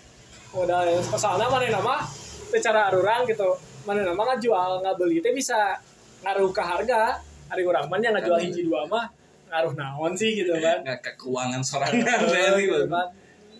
modal 0.55 0.87
soalnya 1.11 1.51
mana 1.51 1.67
nama 1.67 1.99
secara 2.47 2.87
arurang 2.87 3.27
gitu 3.27 3.59
mana 3.83 4.07
nama 4.07 4.21
ngajual 4.31 4.79
nggak 4.79 4.95
beli 4.95 5.19
teh 5.19 5.35
bisa 5.35 5.75
ngaruh 6.23 6.55
ke 6.55 6.63
harga 6.63 7.19
hari 7.51 7.67
orang 7.67 7.91
mah 7.91 7.99
yang 7.99 8.15
ngajual 8.15 8.39
Kan. 8.39 8.45
hiji 8.47 8.63
dua 8.63 8.87
mah 8.87 9.11
ngaruh 9.51 9.75
naon 9.75 10.15
sih 10.15 10.31
gitu 10.33 10.55
kan 10.55 10.79
Nggak 10.81 10.99
ke 11.03 11.11
keuangan 11.19 11.59
sorangan 11.59 12.23
dari 12.23 12.63
gitu 12.65 12.87
kan. 12.87 13.11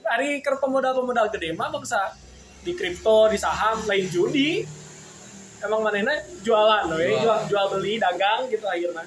Hari 0.04 0.40
ke 0.40 0.52
pemodal-pemodal 0.56 1.28
gede 1.30 1.52
mah 1.52 1.68
bisa 1.76 2.16
di 2.64 2.72
kripto, 2.74 3.28
di 3.28 3.38
saham, 3.38 3.84
lain 3.86 4.08
judi. 4.08 4.64
Emang 5.64 5.84
manehna 5.84 6.16
jualan, 6.44 6.88
we. 6.96 7.16
Jual. 7.16 7.24
jual, 7.24 7.40
jual 7.52 7.66
beli, 7.78 8.00
dagang 8.00 8.48
gitu 8.48 8.66
akhirnya. 8.68 9.04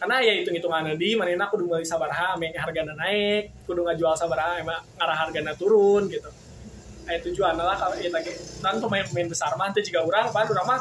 Karena 0.00 0.16
ya 0.24 0.32
hitung-hitungan 0.40 0.96
di 0.96 1.12
manehna 1.14 1.46
kudu 1.46 1.68
beli 1.70 1.84
sabaraha 1.84 2.34
ame 2.34 2.50
hargana 2.56 2.94
naik, 2.96 3.52
kudu 3.68 3.84
ngajual 3.84 4.14
sabaraha 4.16 4.58
emang 4.58 4.80
ngarah 4.98 5.16
hargana 5.16 5.52
turun 5.54 6.08
gitu. 6.08 6.30
aya 7.10 7.18
tujuan 7.26 7.58
lah 7.58 7.74
kalau 7.74 7.98
ya 7.98 8.06
tadi 8.06 8.30
dan 8.62 8.78
pemain-pemain 8.78 9.26
besar 9.26 9.50
mah 9.58 9.74
teh 9.74 9.82
juga 9.82 10.06
orang 10.06 10.30
pan 10.30 10.46
urang 10.46 10.62
mah 10.62 10.80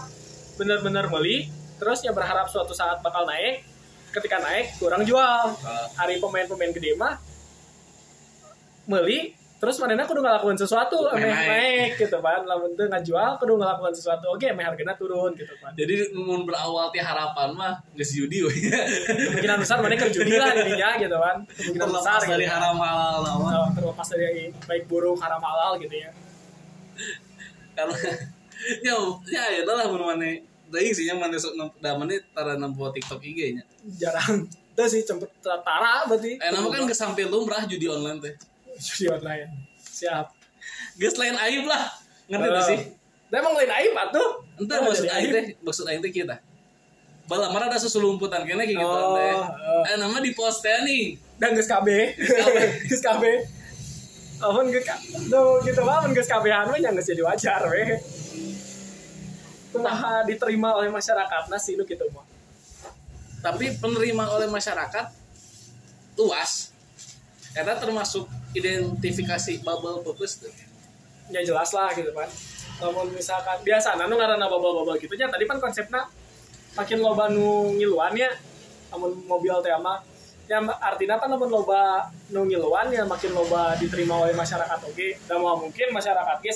bener-bener 0.62 1.10
beli 1.10 1.50
terus 1.82 2.06
ya 2.06 2.14
berharap 2.14 2.46
suatu 2.46 2.70
saat 2.70 3.02
bakal 3.02 3.26
naik 3.26 3.66
ketika 4.14 4.38
naik 4.38 4.78
kurang 4.78 5.02
jual 5.10 5.58
hari 5.98 6.22
pemain-pemain 6.22 6.70
gede 6.70 6.94
mah 6.94 7.18
beli 8.86 9.34
terus 9.60 9.76
mana 9.84 10.08
kudu 10.08 10.24
ngelakuin 10.24 10.56
sesuatu 10.56 11.12
emeh 11.12 11.28
naik. 11.28 11.50
naik 11.52 11.92
gitu 12.00 12.18
kan. 12.24 12.48
Lamun 12.48 12.72
teu 12.80 12.88
ngajual 12.88 13.36
kudu 13.36 13.54
ngelakuin 13.60 13.92
sesuatu. 13.92 14.32
Oke 14.32 14.56
emeh 14.56 14.64
harganya 14.64 14.96
turun 14.96 15.36
gitu 15.36 15.52
kan. 15.60 15.76
Jadi 15.76 16.16
mun 16.16 16.48
berawal 16.48 16.88
ti 16.96 17.04
harapan 17.04 17.52
mah 17.52 17.76
geus 17.92 18.16
judi 18.16 18.48
we 18.48 18.56
kemungkinan 18.56 19.60
besar 19.60 19.84
mana 19.84 20.00
kerja 20.00 20.16
judi 20.16 20.34
lah 20.40 20.56
dirinya 20.56 20.96
gitu 20.96 21.18
kan. 21.20 21.38
Kemungkinan 21.44 21.90
besar 21.92 22.20
dari 22.24 22.48
gitu. 22.48 22.56
haram 22.56 22.76
halal 22.80 23.20
nama 23.22 23.48
Oh, 23.60 23.70
terlepas 23.76 24.08
dari 24.16 24.48
baik 24.64 24.88
buruk 24.88 25.20
haram 25.20 25.44
halal 25.44 25.76
gitu 25.76 25.92
ya. 25.92 26.10
Karena 27.76 27.96
ya 28.88 28.96
ya 29.28 29.44
ya 29.60 29.62
lah 29.68 29.92
mun 29.92 30.16
maneh 30.16 30.48
Daing 30.70 30.94
sih 30.94 31.10
yang 31.10 31.18
mana 31.18 31.34
sok 31.42 31.58
da 31.82 31.98
mana 31.98 32.14
tara 32.30 32.54
nempo 32.54 32.86
TikTok 32.94 33.26
IG 33.26 33.58
nya. 33.58 33.64
jarang. 33.98 34.46
Itu 34.46 34.86
sih 34.86 35.02
cempet 35.02 35.34
tara 35.42 36.06
berarti. 36.06 36.38
Eh 36.38 36.50
nama 36.54 36.70
kan 36.70 36.86
ke 36.86 36.94
samping 36.94 37.26
lumrah 37.26 37.66
judi 37.66 37.90
online 37.90 38.22
teh. 38.22 38.34
Judi 38.80 39.06
online 39.08 39.52
siap 39.78 40.32
Geus 40.96 41.16
lain 41.16 41.34
aib 41.40 41.64
lah. 41.66 41.88
Ngerti 42.28 42.46
tuh 42.46 42.56
Eh, 42.56 42.66
sih? 42.68 42.80
Nah, 43.30 43.38
emang 43.38 43.56
lain 43.56 43.72
aib 43.72 43.94
atuh 43.96 44.30
Ente 44.56 44.74
Oh, 44.76 44.84
maksud 44.86 45.08
aib. 45.08 45.30
teh, 45.32 45.46
maksud 45.60 45.86
aing 45.86 46.00
teh 46.00 46.12
kita. 46.14 46.36
Bala 47.26 47.48
mana 47.48 47.68
ada 47.68 47.78
susulumputan 47.78 48.44
kene 48.44 48.64
kayak 48.64 48.76
gitu 48.76 48.86
Oh, 48.86 49.16
teh. 49.16 49.34
oh. 49.34 49.84
Eh 49.86 49.96
nama 49.96 50.20
di 50.20 50.32
post 50.32 50.62
teh 50.62 50.76
nih. 50.84 51.16
dan 51.36 51.56
geus 51.56 51.66
KB 51.66 51.88
geus 52.86 53.00
KB 53.00 53.24
Amun 54.44 54.68
geus 54.68 54.84
Duh, 55.28 55.60
gitu 55.62 55.82
mah 55.82 56.00
mun 56.02 56.12
geus 56.12 56.28
KB-an 56.28 56.68
mah 56.68 56.78
nya 56.78 56.92
geus 56.92 57.08
jadi 57.08 57.24
wajar 57.24 57.64
we. 57.66 57.96
Kumaha 59.70 60.26
diterima 60.26 60.74
oleh 60.74 60.90
masyarakat 60.90 61.44
nah 61.48 61.58
sih 61.58 61.76
nu 61.76 61.84
gitu 61.84 62.04
mah. 62.10 62.26
Tapi 63.40 63.78
penerima 63.78 64.26
oleh 64.30 64.48
masyarakat 64.48 65.06
luas. 66.18 66.74
Eta 67.52 67.78
termasuk 67.78 68.28
identifikasi 68.56 69.62
bubble 69.62 70.02
purpose 70.02 70.42
tuh. 70.42 70.54
Ya 71.30 71.46
jelas 71.46 71.70
lah 71.74 71.94
gitu 71.94 72.10
kan. 72.16 72.30
Namun 72.80 73.12
misalkan 73.14 73.60
biasa 73.62 74.00
nu 74.00 74.16
ngaranna 74.16 74.48
bubble-bubble 74.48 74.98
gitu 75.04 75.14
nya 75.20 75.28
tadi 75.28 75.44
kan 75.46 75.60
konsepnya 75.62 76.08
makin 76.74 77.00
loba 77.04 77.30
nu 77.30 77.76
ngiluan 77.78 78.16
ya. 78.18 78.32
Namun 78.90 79.14
mobil 79.30 79.54
teh 79.62 79.70
mah 79.78 80.02
ya 80.50 80.58
artinya 80.82 81.22
kan 81.22 81.30
namun 81.30 81.46
loba 81.46 82.10
nu 82.34 82.42
ngiluan 82.50 82.90
ya 82.90 83.06
makin 83.06 83.38
loba 83.38 83.78
diterima 83.78 84.26
oleh 84.26 84.34
masyarakat 84.34 84.82
oke 84.82 85.08
dan 85.30 85.38
mau 85.38 85.54
mungkin 85.54 85.94
masyarakat 85.94 86.42
ge 86.42 86.50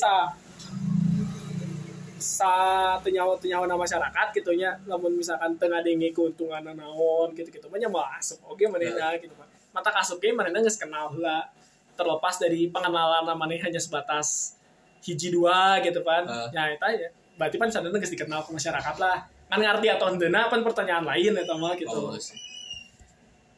sa 2.18 2.98
tenyawa 3.06 3.38
tenyawa 3.38 3.70
masyarakat 3.70 4.34
gitunya 4.34 4.74
namun 4.89 5.14
misalkan 5.14 5.54
tengah 5.62 5.86
dengi 5.86 6.10
keuntungan 6.10 6.66
naon 6.66 7.38
gitu 7.38 7.54
gitu 7.54 7.70
banyak 7.70 7.91
masuk 7.94 8.41
oke 8.50 8.66
manehna 8.66 9.14
gitu 9.22 9.38
kan. 9.38 9.46
Mata 9.70 9.94
kasuk 9.94 10.18
ge 10.18 10.34
manehna 10.34 10.66
geus 10.66 10.82
kenal 10.82 11.14
lah 11.22 11.46
terlepas 11.94 12.36
dari 12.38 12.68
pengenalan 12.68 13.24
namanya 13.24 13.64
hanya 13.64 13.78
sebatas 13.78 14.58
hiji 15.02 15.30
dua 15.30 15.78
gitu 15.80 16.00
kan 16.02 16.24
Ah. 16.24 16.48
ya 16.50 16.72
itu 16.72 16.82
aja 16.82 17.08
berarti 17.36 17.56
kan 17.58 17.70
sadana 17.70 17.98
geus 17.98 18.14
dikenal 18.14 18.41
ke 18.41 18.52
masyarakat 18.52 18.96
lah 18.98 19.26
kan 19.50 19.60
ngerti 19.60 19.88
atau 19.88 20.10
henteu 20.10 20.30
pan 20.30 20.62
pertanyaan 20.62 21.04
lain 21.04 21.34
eta 21.36 21.54
mah 21.54 21.74
gitu 21.76 21.91
Oh, 21.91 22.16
sih. 22.16 22.38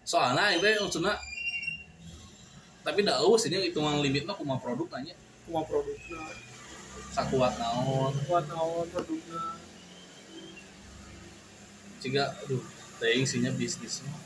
Soalnya 0.04 0.54
itu 0.54 0.68
maksudnya 0.80 1.16
tapi 2.82 3.02
dah 3.02 3.18
eueuh 3.20 3.40
ini 3.42 3.70
hitungan 3.70 3.98
limit 4.00 4.24
mah 4.24 4.36
kumaha 4.36 4.60
produk 4.60 4.86
nanya. 4.94 5.16
semua 5.42 5.62
produknya 5.62 6.22
Sakuat 7.10 7.54
naon. 7.56 8.14
buat 8.26 8.46
naon 8.46 8.86
produknya 8.90 9.42
Ciga 12.02 12.30
aduh, 12.38 12.62
teuing 13.02 13.26
sinya 13.26 13.50
bisnis 13.52 14.06
mah. 14.06 14.20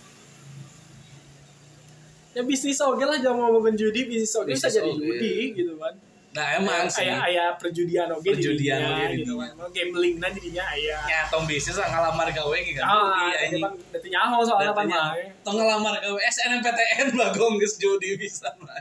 Ya 2.40 2.44
bisnis 2.48 2.80
oke 2.80 3.04
lah 3.04 3.20
jangan 3.20 3.52
ngomongin 3.52 3.76
judi 3.76 4.08
bisnis 4.08 4.32
oke 4.40 4.48
bisa 4.56 4.72
jadi 4.72 4.88
judi 4.96 5.34
gitu 5.60 5.76
kan 5.76 5.92
Nah, 6.30 6.62
emang 6.62 6.86
sih. 6.86 7.10
ayah 7.10 7.26
ayah 7.26 7.48
perjudian 7.58 8.06
oke 8.14 8.22
Perjudian 8.22 8.78
di 9.10 9.26
gitu 9.26 9.42
kan 9.42 9.50
gambling 9.74 10.22
nah 10.22 10.30
jadinya 10.30 10.62
ayah 10.78 11.02
Ya, 11.10 11.22
tong 11.26 11.50
bisnis 11.50 11.74
lah 11.74 11.90
ngalamar 11.90 12.30
gawe 12.30 12.54
gitu 12.54 12.78
kan. 12.78 12.86
ah 12.86 13.34
ini 13.50 13.58
berarti 13.66 14.08
nyaho 14.14 14.46
soalnya 14.46 14.70
Datanya, 14.72 15.00
mah 15.10 15.18
Tong 15.42 15.58
ngelamar 15.58 15.98
gawe 15.98 16.20
SNMPTN 16.30 17.18
bagong 17.18 17.58
geus 17.58 17.82
judi 17.82 18.14
bisa 18.14 18.54
mah. 18.62 18.78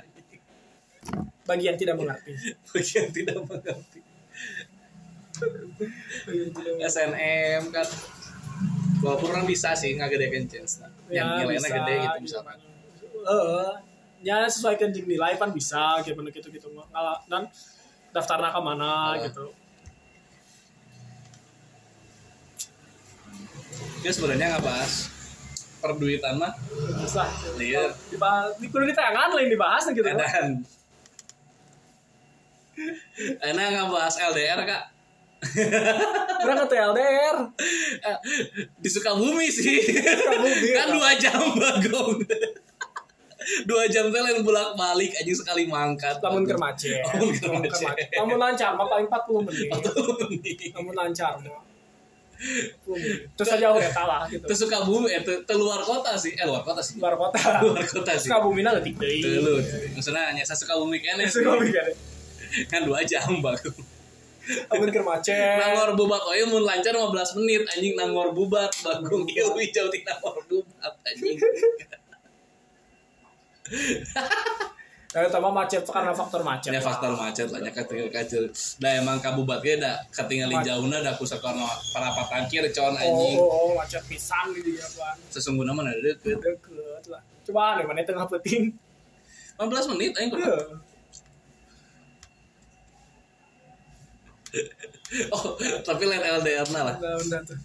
bagi 1.48 1.64
yang 1.72 1.80
tidak 1.80 1.96
mengerti 1.96 2.36
Bagian 2.68 3.08
tidak 3.08 3.40
mengerti. 3.40 4.00
Bagi 6.28 6.36
yang 6.36 6.52
tidak 6.52 6.76
mengerti. 6.76 6.84
SNM 6.84 7.62
kan 7.72 7.88
walaupun 9.00 9.28
orang 9.32 9.46
bisa 9.48 9.72
sih 9.72 9.94
ngagedekeun 9.96 10.46
chance 10.50 10.82
nah. 10.82 10.90
yang 11.08 11.38
nilainya 11.40 11.60
bisa, 11.62 11.74
gede 11.80 11.94
gitu 12.02 12.18
misalkan 12.28 12.56
Heeh. 13.20 13.70
ya 14.18 14.50
sesuaikan 14.50 14.90
jeung 14.90 15.06
nilai 15.06 15.38
pan 15.38 15.50
bisa 15.50 16.02
kayak 16.02 16.18
bener 16.18 16.34
gitu 16.34 16.50
gitu 16.50 16.66
dan 17.26 17.46
daftarnya 18.10 18.50
ke 18.50 18.60
mana 18.60 19.14
Oh. 19.14 19.22
gitu. 19.22 19.44
Dia 23.98 24.10
sebenarnya 24.10 24.58
ngebahas 24.58 25.10
perduitan 25.78 26.34
mah. 26.34 26.50
Bisa. 26.98 27.26
Iya. 27.54 27.94
dibahas 28.10 28.58
di 28.58 28.66
kudu 28.66 28.86
di 28.86 28.94
tangan 28.94 29.34
lain 29.34 29.50
dibahas 29.50 29.86
gitu. 29.86 30.02
Kan 30.02 30.62
enak 33.40 33.66
ngebahas 33.72 34.14
LDR 34.24 34.60
kak. 34.64 34.82
Berangkat 36.42 36.68
ke 36.68 36.76
LDR 36.80 37.36
Eh, 38.00 38.18
di 38.74 38.88
Sukabumi 38.90 39.46
sih. 39.46 39.78
Sukabumi, 39.82 40.68
kan 40.74 40.86
Kak. 40.86 40.94
dua 40.94 41.10
jam 41.14 41.38
bagong 41.54 42.18
dua 43.64 43.88
jam 43.88 44.12
teh 44.12 44.20
lain 44.20 44.44
bolak 44.44 44.76
balik 44.76 45.12
aja 45.16 45.32
sekali 45.32 45.64
mangkat. 45.64 46.20
Lamun 46.20 46.44
keur 46.48 46.60
macet 46.60 47.00
Lamun 47.04 47.32
keur 47.34 47.50
Lamun 47.52 47.64
macet. 47.64 48.08
lamun 48.18 48.38
lancar 48.38 48.70
mah 48.76 48.86
paling 48.86 49.08
40 49.08 49.46
menit. 49.48 49.68
Nih. 50.44 50.68
lamun 50.76 50.94
lancar. 50.94 51.32
Mah 51.40 51.62
40 52.86 52.94
menit. 52.94 53.18
terus 53.34 53.50
aja 53.50 53.66
udah 53.74 53.90
kalah 53.90 54.22
gitu. 54.30 54.46
Terus 54.46 54.58
Sukabumi 54.62 55.10
eh 55.10 55.22
te, 55.26 55.42
te 55.42 55.54
luar 55.58 55.82
kota 55.82 56.14
sih. 56.14 56.38
Eh 56.38 56.46
luar 56.46 56.62
kota 56.62 56.78
sih. 56.78 57.02
Luar 57.02 57.18
kota. 57.18 57.66
Luar 57.66 57.82
kota 57.82 58.14
sih. 58.14 58.30
Sukabumi 58.30 58.62
na 58.62 58.78
leutik 58.78 58.94
deui. 58.94 59.18
Telu, 59.18 59.58
maksudnya 59.96 60.30
hanya 60.30 60.46
saya 60.46 60.54
Sukabumi 60.54 61.02
kene. 61.02 61.26
Sih. 61.26 61.42
Sukabumi 61.42 61.74
kan 61.74 61.86
kan 62.72 62.80
dua 62.88 63.04
jam 63.04 63.44
bagong 63.44 63.76
lamun 64.48 64.88
keur 64.88 65.04
macet 65.04 65.60
Nangor 65.60 65.92
bubat. 65.98 66.22
Oye 66.30 66.46
mun 66.48 66.64
lancar 66.64 66.94
15 66.96 67.36
menit. 67.42 67.62
Anjing 67.74 67.94
nangor 67.98 68.32
bubat. 68.32 68.70
Bagong 68.80 69.28
ieu 69.28 69.52
jauh 69.68 69.90
ti 69.92 70.00
nangor 70.06 70.40
bubat 70.48 70.94
anjing. 71.04 71.36
Nah, 75.08 75.24
tambah 75.24 75.48
macet 75.48 75.80
karena 75.88 76.12
faktor 76.12 76.44
macet. 76.44 76.68
Ya 76.68 76.84
faktor 76.84 77.16
macet 77.16 77.48
lah 77.48 77.64
nya 77.64 77.72
ketinggal 77.72 78.12
kacil. 78.12 78.44
Da 78.76 79.00
emang 79.00 79.16
kabubat 79.24 79.64
ge 79.64 79.80
da 79.80 80.04
ketinggalan 80.12 80.60
Macet. 80.60 80.68
jauhna 80.68 81.00
da 81.00 81.16
ku 81.16 81.24
sakono 81.24 81.64
parapatan 81.96 82.44
kir 82.52 82.68
con 82.76 82.92
Oh, 82.92 83.00
anjing. 83.00 83.40
oh, 83.40 83.48
oh, 83.48 83.68
macet 83.72 84.04
pisan 84.04 84.52
di 84.52 84.60
dia 84.68 84.84
kan. 84.84 85.16
Sesungguhnya 85.32 85.72
mana 85.72 85.96
deket. 85.96 86.36
Deket 86.36 87.08
lah. 87.08 87.24
Coba 87.40 87.80
nih 87.80 87.88
mana 87.88 88.04
tengah 88.04 88.28
penting. 88.28 88.76
15 89.56 89.90
menit 89.96 90.12
aing 90.20 90.28
pernah. 90.28 90.52
Iya. 90.52 90.76
Oh, 95.32 95.56
tapi 95.88 96.04
lain 96.04 96.20
LDR 96.20 96.68
lah. 96.68 97.00
Nah, 97.00 97.16
udah 97.16 97.40
tuh. 97.48 97.56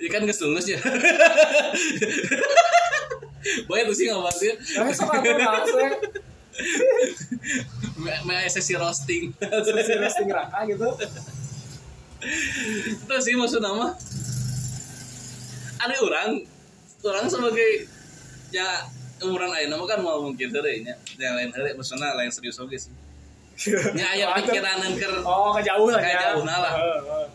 Ini 0.00 0.08
kan 0.08 0.24
geus 0.24 0.40
lulus 0.40 0.64
ya. 0.72 0.80
Boy 3.66 3.84
itu 3.84 3.92
sih 3.94 4.06
ngabas 4.10 4.38
ya. 4.40 4.54
Tapi 4.54 4.90
sok 4.92 5.10
aku 5.10 5.30
bahasa 5.36 5.82
Me 8.24 8.36
sesi 8.48 8.74
roasting. 8.74 9.32
sesi 9.38 9.92
roasting 9.96 10.28
raka 10.30 10.64
gitu. 10.64 10.88
itu 12.96 13.14
sih 13.22 13.36
maksud 13.36 13.60
nama 13.60 13.92
ada 15.76 15.94
orang 16.00 16.42
orang 17.04 17.26
sebagai 17.28 17.86
ya 18.50 18.88
umuran 19.22 19.52
lain 19.52 19.68
nama 19.68 19.84
kan 19.84 20.00
mau 20.00 20.24
mungkin 20.24 20.48
tadi 20.48 20.82
nya 20.82 20.96
yang 21.20 21.36
lain 21.36 21.50
hari 21.52 21.76
maksudnya 21.76 22.16
lain 22.16 22.32
serius 22.32 22.56
oke 22.58 22.74
sih 22.74 22.90
nya 23.94 24.16
aya 24.16 24.32
Mantep. 24.32 24.48
pikiran 24.52 24.80
keur 24.96 25.14
Oh, 25.22 25.52
kejauhan 25.54 25.96
ya. 25.96 26.02
Kejauhan 26.02 26.48
lah. 26.48 26.72
Heeh, 26.72 26.98
heeh. 27.04 27.26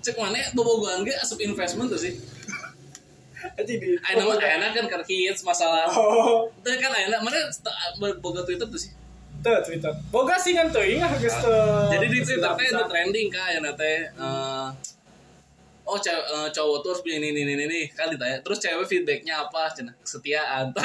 cek 0.00 0.16
mana 0.16 0.40
bobogohan 0.52 1.06
ge 1.06 1.12
asup 1.18 1.38
investment 1.40 1.92
tuh 1.92 2.00
sih 2.02 2.18
Aya 3.40 4.14
nama 4.16 4.36
aya 4.36 4.68
kan 4.72 4.84
keur 4.84 5.02
hits 5.08 5.42
masalah. 5.44 5.88
Oh, 5.88 6.48
itu 6.60 6.68
kan 6.76 6.92
aya 6.92 7.16
mana 7.20 7.38
boga 8.20 8.44
Twitter 8.44 8.68
tuh 8.68 8.76
sih? 8.76 8.92
Tuh 9.40 9.56
Twitter. 9.64 9.92
Boga 10.12 10.36
sih 10.36 10.52
kan 10.52 10.68
tuh, 10.68 10.84
ingat 10.84 11.16
geus 11.16 11.36
teu. 11.40 11.88
jadi 11.88 12.06
di 12.12 12.20
Twitter 12.20 12.50
teh 12.52 12.66
itu 12.68 12.84
trending 12.84 13.28
kak 13.32 13.48
ya 13.56 13.60
teh 13.72 13.98
eh, 14.12 14.66
oh 15.88 15.96
cewek, 15.96 16.24
eh, 16.24 16.48
cowok 16.52 16.76
tuh 16.84 16.88
harus 16.92 17.00
punya 17.00 17.16
ini 17.24 17.32
ini 17.32 17.56
ini 17.56 17.64
ini 17.64 17.80
kan 17.96 18.12
ditanya. 18.12 18.44
Terus 18.44 18.58
cewek 18.60 18.84
feedbacknya 18.84 19.48
apa? 19.48 19.72
Cina 19.72 19.92
kesetiaan. 20.04 20.76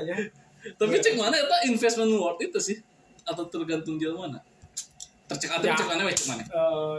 Ya. 0.00 0.16
Tapi 0.80 0.96
cek 0.96 1.12
mana 1.18 1.36
eta 1.36 1.68
investment 1.68 2.08
worth 2.16 2.40
itu 2.40 2.56
sih? 2.56 2.78
Atau 3.28 3.44
tergantung 3.52 4.00
jalan 4.00 4.16
mana 4.16 4.40
tercek 5.30 5.50
atau 5.54 5.66
Ya. 5.70 5.78
cek 5.78 5.86
mana 5.86 6.02
weh, 6.02 6.16
mana? 6.26 6.42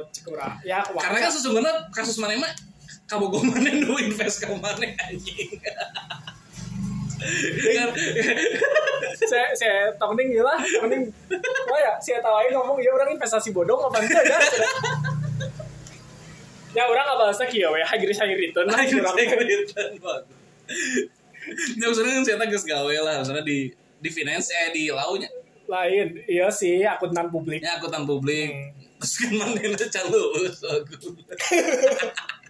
Cek 0.08 0.24
urang 0.32 0.56
ya 0.64 0.80
karena 0.88 1.18
kan 1.20 1.32
sesungguhnya 1.36 1.74
kasus 1.92 2.16
mana 2.16 2.40
mah 2.40 2.52
kabogoh 3.04 3.44
mana 3.44 3.68
nu 3.76 4.00
invest 4.00 4.40
ke 4.40 4.48
mana 4.56 4.88
anjing? 5.04 5.52
Kan 7.76 7.90
saya 9.30 9.52
saya 9.54 9.92
tongning 10.00 10.32
gila 10.32 10.56
tongning. 10.80 11.12
Wah 11.68 11.80
ya 11.80 11.94
saya 12.00 12.24
tahu 12.24 12.36
aja 12.40 12.50
ngomong 12.56 12.80
ya 12.80 12.90
orang 12.96 13.14
investasi 13.14 13.52
bodong 13.52 13.78
apa 13.78 14.00
enggak 14.02 14.24
ya? 14.26 14.40
Ya 16.72 16.84
orang 16.88 17.04
nggak 17.04 17.20
bahasa 17.20 17.44
kia 17.52 17.68
we 17.68 17.84
high 17.84 18.00
risk 18.00 18.24
high 18.24 18.32
return 18.32 18.66
lah 18.72 18.80
keritan 18.80 20.00
banget. 20.00 20.24
Ya 21.76 21.86
maksudnya 21.92 22.16
kan 22.16 22.24
saya 22.24 22.48
gas 22.48 22.64
gawe 22.64 22.96
lah, 23.04 23.14
maksudnya 23.20 23.44
di 23.44 23.68
di 24.00 24.10
finance 24.10 24.56
eh 24.56 24.72
di 24.72 24.88
launya. 24.88 25.28
Lain 25.72 26.08
iya 26.28 26.52
sih 26.52 26.84
akuntan 26.84 27.32
publik 27.32 27.64
Ya 27.64 27.80
akuntan 27.80 28.04
publik. 28.04 28.52
Hmm. 28.52 29.00
Terus 29.02 29.14
kan 29.18 29.32
mana 29.34 29.60
itu 29.64 29.86
calo 29.90 30.24
aku. 30.36 30.96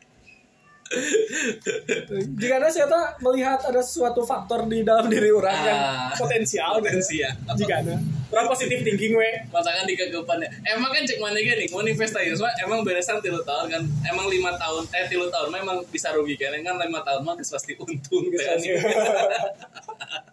jika 2.35 2.67
saya 2.67 2.87
melihat 3.23 3.63
ada 3.63 3.79
suatu 3.79 4.27
faktor 4.27 4.67
di 4.67 4.83
dalam 4.83 5.07
diri 5.07 5.31
orang 5.31 5.55
yang 5.63 5.79
Ah, 5.79 6.11
potensial 6.19 6.83
gitu. 6.83 6.91
potensial. 6.91 7.31
jika 7.55 7.79
ada 7.79 7.95
orang 8.31 8.47
positif 8.51 8.83
thinking 8.83 9.15
we 9.15 9.27
Masakan 9.51 9.87
di 9.87 9.95
kegepannya. 9.95 10.47
Emang 10.67 10.91
kan 10.91 11.03
cek 11.07 11.19
mana 11.23 11.39
gini, 11.39 11.67
mau 11.71 11.79
investasi, 11.83 12.35
cuma 12.35 12.51
emang 12.59 12.83
beresan 12.83 13.23
tilu 13.23 13.39
tahun 13.43 13.71
kan. 13.71 13.83
Emang 14.07 14.27
lima 14.27 14.51
tahun, 14.59 14.83
eh 14.91 15.07
tilu 15.07 15.31
tahun 15.31 15.51
memang 15.51 15.83
bisa 15.91 16.11
rugi 16.11 16.35
kan. 16.35 16.55
Kan 16.59 16.75
lima 16.75 16.99
tahun 17.03 17.23
mah 17.23 17.35
pasti 17.39 17.75
untung. 17.79 18.27
Geus 18.27 18.43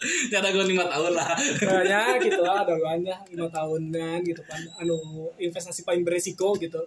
Nyata 0.00 0.48
gue 0.48 0.64
lima 0.66 0.84
tahun 0.86 1.12
lah. 1.12 1.28
banyak 1.60 2.14
gitu 2.24 2.40
lah 2.40 2.64
ada 2.64 2.72
banyak 2.72 3.18
lima 3.30 3.48
tahunan 3.48 4.18
gitu 4.24 4.42
kan. 4.44 4.60
Anu 4.76 4.96
investasi 5.36 5.84
paling 5.84 6.02
beresiko 6.02 6.56
gitu. 6.56 6.80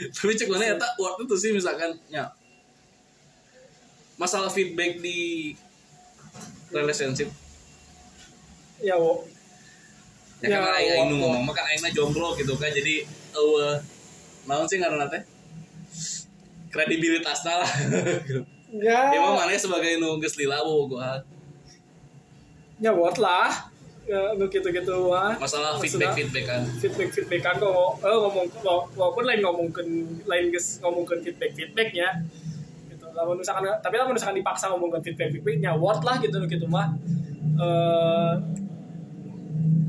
Tapi 0.00 0.32
cek 0.32 0.48
mana 0.48 0.64
ya 0.64 0.76
tak 0.78 0.94
worth 0.96 1.20
itu 1.20 1.34
sih 1.36 1.50
misalkan 1.50 1.92
ya. 2.06 2.30
Masalah 4.14 4.48
feedback 4.48 4.98
di 4.98 5.52
relationship. 6.68 7.28
Ya 8.78 8.94
wo. 8.94 9.26
Ya, 10.40 10.56
Ya, 10.56 10.58
aing 10.62 10.88
aing 10.88 11.12
wo- 11.12 11.28
ngomong 11.28 11.44
mah 11.44 11.52
kan 11.52 11.66
aing 11.66 11.82
mah 11.82 11.90
jomblo 11.90 12.32
gitu 12.32 12.54
kan. 12.54 12.70
Jadi 12.70 13.04
eueuh 13.30 13.76
naon 14.44 14.64
sih 14.64 14.78
ngaranna 14.78 15.04
teh? 15.06 15.20
Kredibilitasna 16.70 17.60
lah. 17.60 17.70
Ya. 18.70 19.10
Emang 19.10 19.34
mana 19.34 19.52
sebagai 19.52 19.98
nu 19.98 20.16
geus 20.16 20.38
lila 20.38 20.62
bobogohan 20.62 21.18
ya 22.80 22.90
worth 22.90 23.20
lah. 23.20 23.70
Ya 24.10 24.34
nu 24.34 24.50
gitu 24.50 24.66
gitu 24.74 25.06
mah 25.06 25.38
masalah 25.38 25.78
Maksudnya, 25.78 26.10
feedback 26.10 26.12
feedback 26.18 26.44
kan 26.50 26.62
feedback 26.82 27.08
feedback 27.14 27.40
kan 27.46 27.54
kok. 27.62 27.90
Eh, 28.02 28.10
ngomong 28.10 28.46
wa- 28.66 28.88
walaupun 28.98 29.22
lain 29.22 29.38
ngomongkan 29.38 29.86
lain 30.26 30.44
guys 30.50 30.82
ngomongkan 30.82 31.22
feedback 31.22 31.54
feedbacknya 31.54 32.08
gitu. 32.90 33.06
Lamun 33.14 33.38
misalkan 33.38 33.70
tapi 33.78 33.94
lamun 33.94 34.18
misalkan 34.18 34.42
dipaksa 34.42 34.66
ngomongkan 34.72 34.98
feedback 34.98 35.30
feedbacknya 35.30 35.78
worth 35.78 36.02
lah 36.02 36.18
gitu 36.18 36.42
gitu 36.50 36.66
mah. 36.66 36.90
Eh 37.54 38.34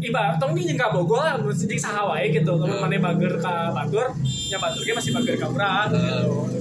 ibarat 0.02 0.38
tong 0.42 0.58
ini 0.58 0.74
jeung 0.74 0.82
Bogor 0.94 1.22
lah 1.22 1.38
jadi 1.42 1.78
saha 1.82 2.14
wae 2.14 2.30
gitu. 2.30 2.54
Hmm. 2.62 2.78
maneh 2.78 3.02
bager 3.02 3.42
ka 3.42 3.74
Batur. 3.74 4.06
Nya 4.22 4.58
Batur 4.62 4.82
ge 4.86 4.94
masih 4.94 5.18
bager 5.18 5.34
ka 5.42 5.50
urang 5.50 5.90
gitu. 5.90 6.30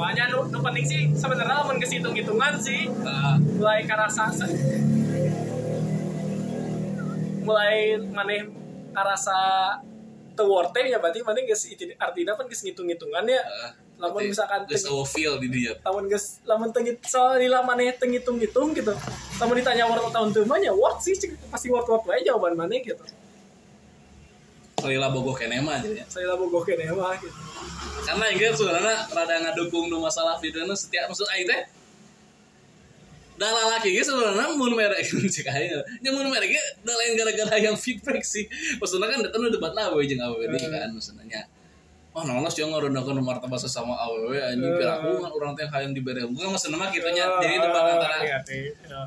Makanya 0.00 0.24
nu, 0.32 0.38
nu 0.48 0.58
penting 0.64 0.84
sih 0.88 1.00
sebenarnya 1.12 1.60
lamun 1.60 1.76
geus 1.76 1.92
hitung-hitungan 1.92 2.56
sih 2.56 2.88
Ah, 3.04 3.36
mulai 3.36 3.84
karasa 3.84 4.32
mulai 7.40 7.96
maneh 8.10 8.48
karasa 8.96 9.36
teu 10.32 10.46
worth 10.48 10.72
it 10.76 10.88
ya 10.88 10.98
berarti 11.02 11.20
maneh 11.20 11.44
geus 11.44 11.68
artinya 12.00 12.32
kan 12.32 12.44
geus 12.48 12.62
ngitung-hitungan 12.64 13.24
ya 13.28 13.40
ah, 13.44 13.72
lamun 14.00 14.32
misalkan 14.32 14.64
geus 14.64 14.88
eueuh 14.88 15.04
feel 15.04 15.36
di 15.36 15.48
dia. 15.52 15.76
lamun 15.84 16.08
geus 16.08 16.40
lamun 16.48 16.72
teu 16.72 16.80
ngit- 16.80 17.04
soalnya 17.04 17.60
maneh 17.60 17.92
teu 18.00 18.08
ngitung-ngitung 18.08 18.72
gitu. 18.72 18.92
Lamun 19.36 19.56
ditanya 19.56 19.84
worth 19.84 20.08
tahun 20.12 20.32
teu 20.32 20.44
mah 20.48 20.56
ya 20.60 20.72
worth 20.72 21.04
sih 21.04 21.12
pasti 21.52 21.68
worth 21.68 21.88
worth 21.88 22.08
wae 22.08 22.24
jawaban 22.24 22.56
maneh 22.56 22.80
gitu 22.80 23.04
Lila 24.86 25.08
bogoh 25.12 25.36
kene 25.36 25.60
mah 25.60 25.80
nya. 25.82 26.04
saya 26.08 26.30
lah 26.30 26.36
bogoh 26.40 26.62
kene 26.64 26.88
mah 26.92 27.16
gitu. 27.20 27.34
Karena 28.06 28.24
ini 28.32 28.48
sebenarnya 28.52 28.96
rada 29.12 29.36
ngadukung 29.44 29.92
nu 29.92 30.00
masalah 30.00 30.40
video 30.40 30.64
nu 30.64 30.72
setiap 30.72 31.10
maksud 31.10 31.28
aing 31.36 31.46
teh 31.48 31.60
dah 33.40 33.48
lalaki 33.48 33.96
ge 33.96 34.04
sebenarnya 34.04 34.52
mun 34.52 34.72
merek 34.76 35.00
cek 35.34 35.48
aing 35.48 35.72
nya 36.04 36.10
mun 36.12 36.28
merek 36.28 36.52
ge 36.52 36.62
da 36.84 36.92
lain 36.92 37.12
gara-gara 37.16 37.56
yang 37.60 37.76
feedback 37.76 38.24
sih. 38.24 38.48
Maksudnya 38.80 39.08
kan 39.08 39.20
datang 39.24 39.48
debat 39.48 39.72
lah 39.76 39.92
jeung 40.04 40.20
awewe 40.20 40.48
deui 40.48 40.68
kan 40.68 40.92
maksudnya 40.92 41.44
Oh, 42.10 42.26
nolos 42.26 42.58
yang 42.58 42.74
ngerendakan 42.74 43.22
martabat 43.22 43.62
sesama 43.62 43.94
awewe 43.94 44.34
anjing 44.42 44.66
Eh. 44.66 44.82
piraku 44.82 45.22
kan 45.22 45.30
orang 45.30 45.54
teh 45.54 45.62
hayang 45.70 45.94
dibere. 45.94 46.26
Bukan 46.26 46.50
maksudnya 46.50 46.74
mah 46.74 46.90
kita 46.90 47.06
nya 47.14 47.38
jadi 47.38 47.62
debat 47.62 47.86
antara 47.86 48.18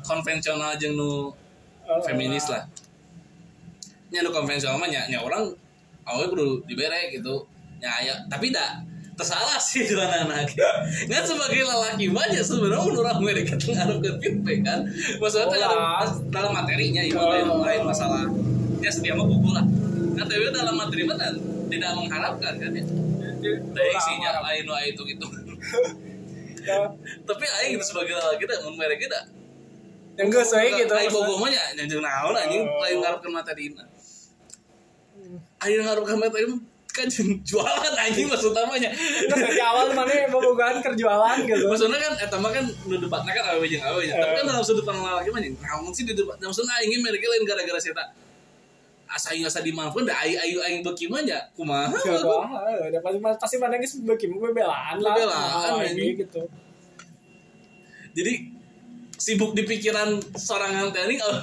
konvensional 0.00 0.72
jeung 0.80 0.96
nu 0.96 1.28
feminis 2.00 2.48
lah. 2.48 2.64
Nya 4.08 4.24
nu 4.24 4.32
konvensional 4.32 4.80
mah 4.80 4.88
nya, 4.88 5.04
nya 5.12 5.20
orang 5.20 5.52
awewe 6.08 6.26
kudu 6.32 6.46
dibere 6.68 7.12
gitu. 7.12 7.44
Nya 7.80 7.90
aya 8.00 8.14
tapi 8.30 8.48
dah 8.54 8.80
tersalah 9.14 9.62
sih 9.62 9.86
dua 9.86 10.10
anak 10.10 10.50
nggak 11.06 11.22
sebagai 11.30 11.62
lelaki 11.62 12.10
banyak 12.10 12.42
sebenarnya 12.42 12.82
menurut 12.82 13.08
aku 13.14 13.22
mereka 13.22 13.54
ngaruh 13.54 13.98
ke 14.02 14.10
feedback 14.18 14.58
kan? 14.66 14.80
Maksudnya 15.22 15.46
Oh, 15.46 15.54
ngaruh 15.54 16.10
dalam 16.34 16.52
materinya 16.52 17.02
itu 17.06 17.14
Oh. 17.14 17.30
lain 17.30 17.46
lain 17.46 17.82
masalah 17.86 18.26
ya 18.82 18.90
setia 18.90 19.14
mah 19.14 19.26
buku 19.26 19.48
lah. 19.54 19.64
Nah 20.18 20.24
tapi 20.26 20.50
dalam 20.50 20.74
materi 20.74 21.02
mah 21.06 21.16
dan 21.16 21.38
tidak 21.70 21.90
mengharapkan 21.94 22.52
kan 22.58 22.70
ya? 22.74 22.84
Dari 23.44 23.90
isinya 23.92 24.30
lain 24.50 24.64
wah 24.66 24.82
itu 24.82 25.02
gitu. 25.04 25.26
Tapi 27.28 27.44
aing 27.44 27.76
gitu 27.76 27.84
sebagai 27.84 28.16
lelaki 28.16 28.48
teh 28.48 28.56
mun 28.64 28.74
mereka 28.80 29.04
dah 29.12 29.24
yang 30.16 30.30
geus 30.32 30.54
we 30.56 30.70
gitu 30.72 30.94
aing 30.96 31.12
bogoh 31.12 31.36
mah 31.42 31.50
nya 31.52 31.62
naon 31.76 32.34
anjing. 32.34 32.64
Oh. 32.64 32.80
lain 32.82 32.96
materi 33.28 33.68
aing 35.64 35.82
ngarepkeun 35.84 36.18
materi 36.20 36.46
mah 36.50 36.60
kan 36.94 37.10
jualan 37.50 37.94
anjing 37.98 38.30
maksud 38.30 38.54
namanya 38.54 38.94
Terus 38.94 39.34
dari 39.34 39.58
awal 39.58 39.90
mana 39.98 40.30
bobogan 40.30 40.78
kerjualan 40.78 41.42
gitu 41.42 41.66
maksudnya 41.66 41.98
kan 41.98 42.12
eta 42.22 42.36
mah 42.38 42.54
kan 42.54 42.64
nu 42.86 42.94
debatna 43.02 43.34
kan 43.34 43.44
awewe 43.50 43.66
jeung 43.66 43.82
nya. 43.82 44.14
tapi 44.14 44.32
kan 44.38 44.44
dalam 44.46 44.62
sudut 44.62 44.86
pandang 44.86 45.10
laki 45.10 45.30
mah 45.34 45.42
naon 45.42 45.90
sih 45.90 46.06
di 46.06 46.14
debat 46.14 46.38
maksudnya 46.38 46.70
aing 46.78 46.94
ge 46.94 46.98
mereka 47.02 47.26
lain 47.26 47.42
gara-gara 47.42 47.82
saya 47.82 47.98
tak 47.98 48.08
asa 49.10 49.34
aing 49.34 49.42
asa 49.42 49.58
dimanfaatkan 49.66 50.06
da 50.06 50.14
aing 50.22 50.38
aing 50.38 50.58
aing 50.62 50.80
beuki 50.86 51.10
mah 51.10 51.22
nya 51.26 51.42
kumaha? 51.58 51.90
Udah 51.90 53.00
pasti 53.02 53.18
pasti 53.42 53.56
mana 53.58 53.74
guys 53.78 53.94
bagi 54.02 54.26
bebelaan 54.30 54.96
lah. 55.02 55.14
Bebelaan, 55.18 55.70
Nah, 55.82 55.90
gitu. 55.90 56.42
jadi 58.14 58.53
sibuk 59.24 59.56
di 59.56 59.64
pikiran 59.64 60.20
seorang 60.36 60.76
teh 60.94 61.00
oh 61.00 61.36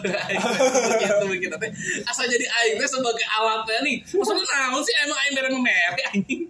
gitu 1.02 1.26
mikir 1.26 1.50
teh 1.58 1.70
asa 2.06 2.30
jadi 2.30 2.46
aing 2.46 2.78
teh 2.78 2.86
sebagai 2.86 3.26
alat 3.26 3.66
teh 3.66 3.82
nih 3.82 3.98
maksudnya 4.06 4.46
naon 4.46 4.82
sih 4.86 4.94
emang 5.02 5.18
aing 5.18 5.34
mere 5.34 5.50
memere 5.50 6.02
anjing 6.14 6.44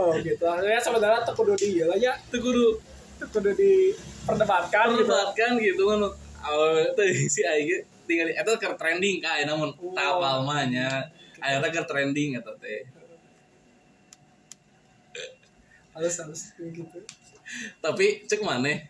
Oh 0.00 0.16
gitu. 0.16 0.40
Ya 0.64 0.80
sebenarnya 0.80 1.20
tuh 1.28 1.36
kudu 1.36 1.52
di 1.60 1.84
lah 1.84 1.92
ya. 1.92 2.16
teu 2.32 2.40
kudu 2.40 2.80
diperdebatkan 3.20 4.96
gitu. 4.96 5.04
perdebatkan 5.04 5.50
gitu 5.60 5.82
kan 5.92 6.00
awal 6.40 6.72
teh 6.96 7.28
si 7.28 7.44
aing 7.44 7.84
tinggal 8.08 8.32
eta 8.32 8.48
keur 8.56 8.74
trending 8.80 9.20
ka 9.20 9.36
ayeuna 9.36 9.60
mun 9.60 9.70
Wow. 9.76 9.92
tapal 9.92 10.36
mah 10.48 10.64
nya 10.66 10.88
ayeuna 11.38 11.68
keur 11.68 11.84
trending 11.84 12.40
eta 12.40 12.50
teh 12.56 12.80
Halus 15.92 16.16
halus 16.22 16.42
gitu. 16.56 16.98
tapi 17.84 18.24
cek 18.24 18.40
maneh 18.40 18.88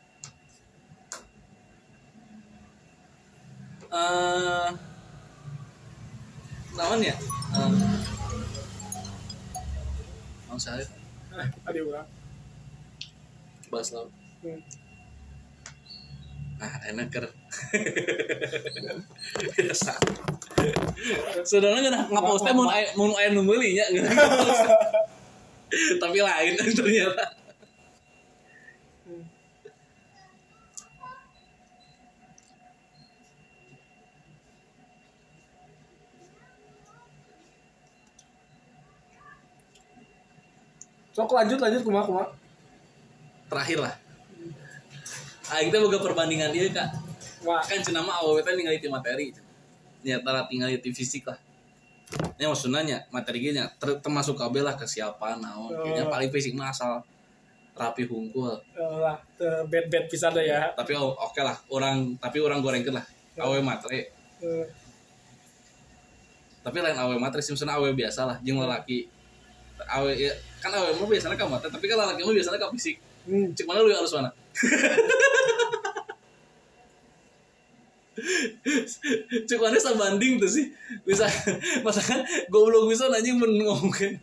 eh 3.90 4.68
naon 6.72 7.00
ya? 7.02 7.14
Eh, 7.50 7.70
naon 10.46 10.58
saya 10.58 10.84
Eh, 11.30 11.46
ada 11.64 11.78
orang. 11.80 12.08
bahas 13.68 13.90
laut 13.92 14.10
Hmm. 14.40 14.56
ah 16.58 16.74
enak 16.88 17.06
ker 17.08 17.28
biasa 19.54 19.92
saudara 21.48 21.76
nggak 21.76 22.08
nggak 22.08 22.24
post 22.24 22.42
teh 22.42 22.52
mau 22.52 22.66
mau 22.96 23.12
aya 23.14 23.28
nu 23.30 23.44
meuli 23.44 23.76
nya 23.76 23.84
ngeun 23.88 24.08
nge-post. 24.08 24.64
tapi 26.00 26.18
lain 26.18 26.56
ternyata 26.72 27.24
Sok 41.20 41.36
lanjut 41.36 41.58
lanjut 41.60 41.82
kumaha 41.84 42.04
kumaha. 42.08 42.26
terakhir 43.50 43.78
lah 43.78 43.92
aing 45.50 45.68
teh 45.68 45.76
boga 45.76 46.00
perbandingan 46.00 46.48
dia 46.48 46.70
kak 46.70 46.88
wah 47.42 47.60
kan 47.60 47.76
cenah 47.76 48.00
mah 48.00 48.22
awewe 48.22 48.40
teh 48.40 48.56
ningali 48.56 48.78
ti 48.78 48.88
materi 48.88 49.34
nya 50.00 50.16
tara 50.24 50.48
tinggal 50.48 50.72
ti 50.72 50.88
fisik 50.90 51.28
lah 51.28 51.36
Ya 52.34 52.48
maksudnya 52.48 52.80
nya, 52.82 52.98
materi 53.12 53.52
nya 53.52 53.68
ter- 53.76 54.00
termasuk 54.00 54.34
kabel 54.34 54.66
lah 54.66 54.74
kesiapan 54.74 55.38
naon. 55.38 55.70
Oh. 55.70 55.86
Kayaknya 55.86 56.10
paling 56.10 56.26
fisik 56.26 56.58
mah 56.58 56.66
asal 56.66 56.98
rapi 57.70 58.02
hungkul. 58.02 58.50
eh, 58.74 58.96
lah 58.98 59.14
bed 59.70 59.86
bed 59.86 60.10
bisa 60.10 60.26
deh 60.26 60.42
ya 60.42 60.74
Tapi 60.74 60.90
o- 60.98 61.14
oke 61.14 61.38
lah, 61.38 61.54
orang 61.70 62.18
tapi 62.18 62.42
orang 62.42 62.58
gorengkeun 62.58 62.98
lah. 62.98 63.06
Awe 63.38 63.62
matre. 63.62 64.10
Eh, 64.42 64.66
Tapi 66.60 66.76
lain 66.76 66.98
awe 66.98 67.14
matre 67.14 67.38
sih 67.38 67.54
maksudnya 67.54 67.78
awe 67.78 67.94
biasa 67.94 68.26
lah 68.26 68.36
jeung 68.42 68.58
lalaki. 68.58 69.06
Awe 69.88 70.12
ya, 70.12 70.32
kan 70.60 70.74
awe 70.74 70.92
mah 70.92 71.08
biasanya 71.08 71.36
ka 71.38 71.48
matre, 71.48 71.70
tapi 71.72 71.88
kan 71.88 71.96
lalaki 71.96 72.20
mah 72.26 72.34
biasanya 72.36 72.60
ka 72.60 72.68
fisik. 72.74 73.00
hmm. 73.28 73.54
Cek 73.56 73.64
mana 73.64 73.80
lu 73.80 73.94
harus 73.94 74.12
mana? 74.12 74.30
Cek 79.48 79.60
mana 79.60 79.80
sabanding 79.80 80.36
tuh 80.36 80.50
sih? 80.50 80.68
Bisa 81.08 81.24
masakan 81.86 82.20
goblok 82.52 82.92
bisa 82.92 83.08
nanya 83.08 83.32
men 83.32 83.64
ngomongin 83.64 84.20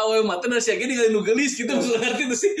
awe 0.00 0.16
mata 0.24 0.48
dari 0.48 0.62
siaga 0.62 0.88
ningali 0.88 1.12
nu 1.12 1.20
geulis 1.20 1.52
gitu 1.52 1.68
maksud 1.68 2.00
ngerti 2.00 2.24
tuh 2.32 2.38
sih? 2.38 2.52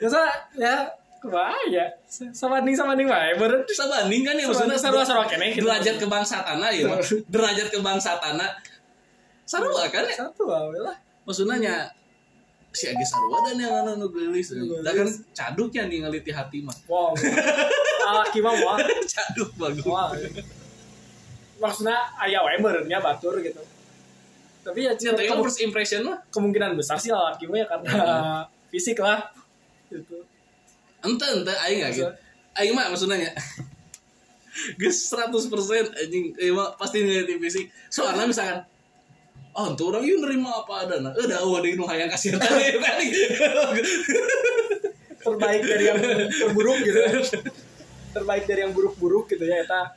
Biasa 0.00 0.20
ya 0.64 0.88
wah 1.26 1.60
ya 1.68 1.84
sabanding 2.08 2.72
sabanding 2.72 3.08
wae 3.10 3.34
beureun 3.36 3.66
sabanding 3.68 4.22
kan 4.24 4.38
ya 4.38 4.46
maksudnya 4.46 4.78
sarua-sarua 4.78 5.26
keneh 5.26 5.52
gitu. 5.52 5.66
derajat 5.66 5.98
kebangsatana 5.98 6.70
ya 6.70 6.86
derajat 7.32 7.68
kebangsatana 7.68 8.46
sarua 9.46 9.86
kan 9.88 10.02
ya? 10.04 10.26
Satu 10.26 10.44
lah. 10.50 10.96
Maksudnya 11.24 11.56
nya 11.56 11.74
si 12.74 12.90
Agi 12.90 13.06
sarua 13.06 13.40
dan 13.48 13.56
yang 13.56 13.72
anu 13.72 13.96
nu 13.96 14.06
geulis 14.12 14.52
Nu 14.52 14.84
da 14.84 14.92
kan 14.92 15.08
caduk 15.32 15.72
ya 15.72 15.88
ningali 15.88 16.20
ti 16.20 16.34
hati 16.34 16.60
mah. 16.60 16.74
Wow. 16.84 17.14
Laki 18.20 18.42
mah 18.44 18.54
wah. 18.60 18.76
Caduk 19.06 19.50
bagus. 19.56 19.86
Wah. 19.86 20.12
Maksudnya 21.56 21.96
aya 22.20 22.44
wae 22.44 22.60
beureunya 22.60 23.00
batur 23.00 23.40
gitu. 23.40 23.62
Tapi 24.60 24.82
ya 24.82 24.92
Ya, 24.98 25.14
tapi 25.14 25.30
kemu- 25.30 25.46
first 25.46 25.62
impression 25.62 26.02
mah? 26.04 26.18
kemungkinan 26.28 26.74
besar 26.74 26.98
sih 26.98 27.14
laki 27.14 27.46
mah 27.46 27.62
ya 27.62 27.66
karena 27.70 27.94
fisik 28.68 28.98
lah. 29.00 29.30
Gitu. 29.88 30.20
Ente 31.06 31.26
ente 31.32 31.54
aing 31.54 31.86
gitu. 31.94 32.10
Aing 32.52 32.74
mah 32.74 32.90
maksudnya 32.90 33.16
nya 33.16 33.30
Gus 34.80 35.12
100% 35.12 35.52
anjing. 35.92 36.32
Mah 36.52 36.74
pasti 36.76 37.04
ngeliat 37.04 37.28
fisik. 37.40 37.70
Soalnya 37.88 38.26
misalkan 38.26 38.64
oh 39.56 39.72
tuh 39.72 39.88
orang 39.88 40.04
yuk 40.04 40.20
nerima 40.20 40.62
apa 40.62 40.84
ada? 40.84 40.96
Nah 41.00 41.12
udah 41.16 41.38
oh 41.48 41.56
ada 41.56 41.68
nu 41.72 41.88
hayang 41.88 42.12
kasih 42.12 42.36
tadi. 42.36 42.76
Terbaik 45.26 45.62
dari 45.64 45.84
yang 45.88 45.98
terburuk 46.28 46.78
gitu. 46.84 47.00
Terbaik 48.12 48.44
dari 48.44 48.60
yang 48.68 48.72
buruk-buruk 48.76 49.32
gitu 49.32 49.42
ya 49.48 49.64
eta. 49.64 49.96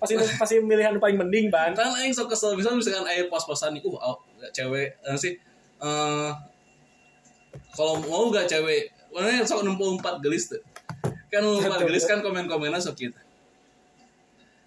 Pasti 0.00 0.16
pasti 0.16 0.54
pilihan 0.64 0.96
paling 0.96 1.20
mending 1.20 1.52
ban. 1.52 1.76
Kan 1.76 1.92
aing 2.00 2.16
sok 2.16 2.32
kesel 2.32 2.56
misalkan 2.56 2.80
misalkan 2.80 3.04
aing 3.04 3.28
pos-posan 3.28 3.76
nih 3.76 3.84
uh 3.84 4.18
cewek 4.52 4.96
eh, 4.96 5.16
sih 5.20 5.36
eh 5.82 6.30
kalau 7.72 8.00
mau 8.04 8.32
gak 8.32 8.48
cewek 8.48 8.92
mana 9.12 9.44
sok 9.44 9.64
64 9.64 10.24
gelis 10.24 10.48
tuh. 10.48 10.62
Kan 11.28 11.44
64 11.44 11.84
gelis 11.84 12.04
kan 12.08 12.24
komen-komenan 12.24 12.80
sok 12.80 12.96
kita 12.96 13.25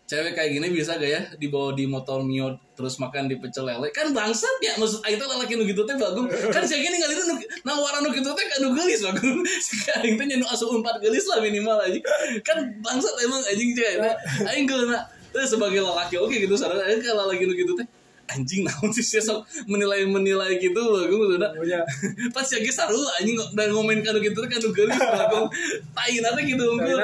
cewek 0.09 0.33
kayak 0.33 0.57
gini 0.57 0.73
bisa 0.73 0.97
gak 0.97 1.05
ya 1.05 1.21
dibawa 1.37 1.77
di 1.77 1.85
motor 1.85 2.25
mio 2.25 2.57
terus 2.73 2.97
makan 2.97 3.29
di 3.29 3.37
pecel 3.37 3.69
lele? 3.69 3.93
Kan 3.93 4.09
bangsat 4.09 4.57
ya 4.57 4.73
maksud 4.81 5.05
aing 5.05 5.21
teh 5.21 5.27
lalaki 5.29 5.53
nu 5.53 5.69
gitu 5.69 5.85
teh 5.85 5.93
bagus 5.93 6.25
kan 6.49 6.65
saya 6.65 6.81
gini 6.81 6.97
ngalih 6.97 7.15
nu 7.29 7.37
nawaran 7.61 8.01
nu 8.01 8.09
gitu 8.09 8.33
teh 8.33 8.45
kan 8.49 8.57
nu 8.65 8.73
gelis 8.73 9.05
bagus 9.05 9.63
aing 10.01 10.17
teh 10.17 10.25
nyanu 10.25 10.49
asup 10.49 10.73
empat 10.73 10.97
gelis 10.97 11.29
lah 11.29 11.37
minimal 11.45 11.77
aja 11.77 12.01
kan 12.41 12.57
bangsat 12.81 13.13
emang 13.21 13.41
anjing 13.45 13.77
cewek. 13.77 14.01
Teh 14.01 14.49
aing 14.49 14.65
geuna 14.65 15.05
teh 15.29 15.45
sebagai 15.45 15.85
lelaki 15.85 16.17
oke 16.17 16.33
gitu 16.33 16.57
sadar 16.57 16.81
aing 16.89 17.05
kalau 17.05 17.29
lagi 17.29 17.45
nu 17.45 17.53
gitu 17.53 17.77
teh 17.77 17.85
anjing 18.29 18.61
naon 18.65 18.89
sih 18.93 19.01
sih 19.01 19.21
sok 19.21 19.45
menilai 19.65 20.05
menilai 20.05 20.57
gitu 20.61 20.77
bagus 20.77 21.17
maksudnya. 21.17 21.49
Punya 21.53 21.79
pas 22.35 22.45
ya 22.45 22.57
geus 22.61 22.77
saru 22.77 23.01
anjing 23.19 23.37
dan 23.57 23.73
ngomen 23.73 23.99
kanu 24.05 24.21
gitu 24.21 24.39
kan 24.45 24.59
nu 24.61 24.69
gelis 24.73 24.97
bagus 24.97 25.49
tai 25.93 26.17
nanti 26.21 26.41
gitu 26.49 26.63
unggul 26.63 26.97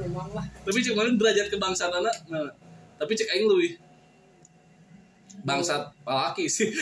memang 0.00 0.28
lah. 0.32 0.46
Tapi 0.64 0.78
cek 0.80 0.96
mana 0.96 1.12
derajat 1.14 1.46
kebangsaan 1.52 1.92
anak 1.92 2.16
nah, 2.28 2.50
tapi 2.96 3.12
cek 3.14 3.28
aing 3.30 3.46
lebih 3.48 3.78
bangsat 5.44 5.92
laki 6.04 6.48
sih. 6.48 6.72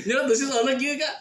Nyata 0.00 0.26
tuh 0.26 0.34
sih 0.34 0.48
soalnya 0.48 0.74
gini 0.74 0.98
kak? 0.98 1.14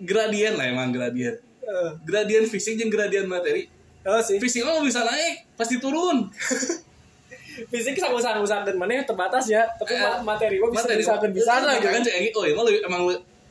Gradien 0.00 0.56
lah 0.56 0.70
emang 0.70 0.94
gradien 0.94 1.36
Eh, 1.64 1.90
gradien 2.04 2.44
fisik 2.44 2.76
dan 2.76 2.92
gradien 2.92 3.24
materi 3.24 3.72
oh 4.04 4.20
sih. 4.20 4.36
Fisik 4.38 4.62
mah 4.62 4.80
bisa 4.80 5.02
naik 5.02 5.44
pasti 5.54 5.76
turun. 5.78 6.28
Fisik 7.70 7.94
sama 7.94 8.18
usaha 8.18 8.66
dan 8.66 8.74
mana 8.74 8.98
terbatas 9.00 9.46
ya. 9.46 9.62
Tapi 9.78 9.94
Eh, 9.94 10.00
ma- 10.00 10.34
materi 10.34 10.58
mah 10.58 10.68
bisa 10.68 10.90
bisa 10.92 11.12
akan 11.14 11.30
bisa 11.30 11.52
lah 11.58 11.78
gitu 11.78 11.86
kan. 11.86 12.02
cek 12.02 12.34
oh 12.34 12.42
emang 12.42 12.64
lebih 12.66 12.80
emang 12.82 13.02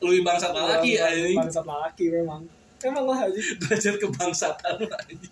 lebih 0.03 0.21
bangsat 0.21 0.51
laki 0.51 0.99
ya 0.99 1.07
ini 1.07 1.33
bangsat 1.33 1.63
laki 1.63 2.11
memang. 2.11 2.43
Emang 2.83 3.07
lah 3.07 3.19
aja 3.31 3.39
derajat 3.63 3.95
kebangsatan 3.95 4.75
anjing. 4.83 5.31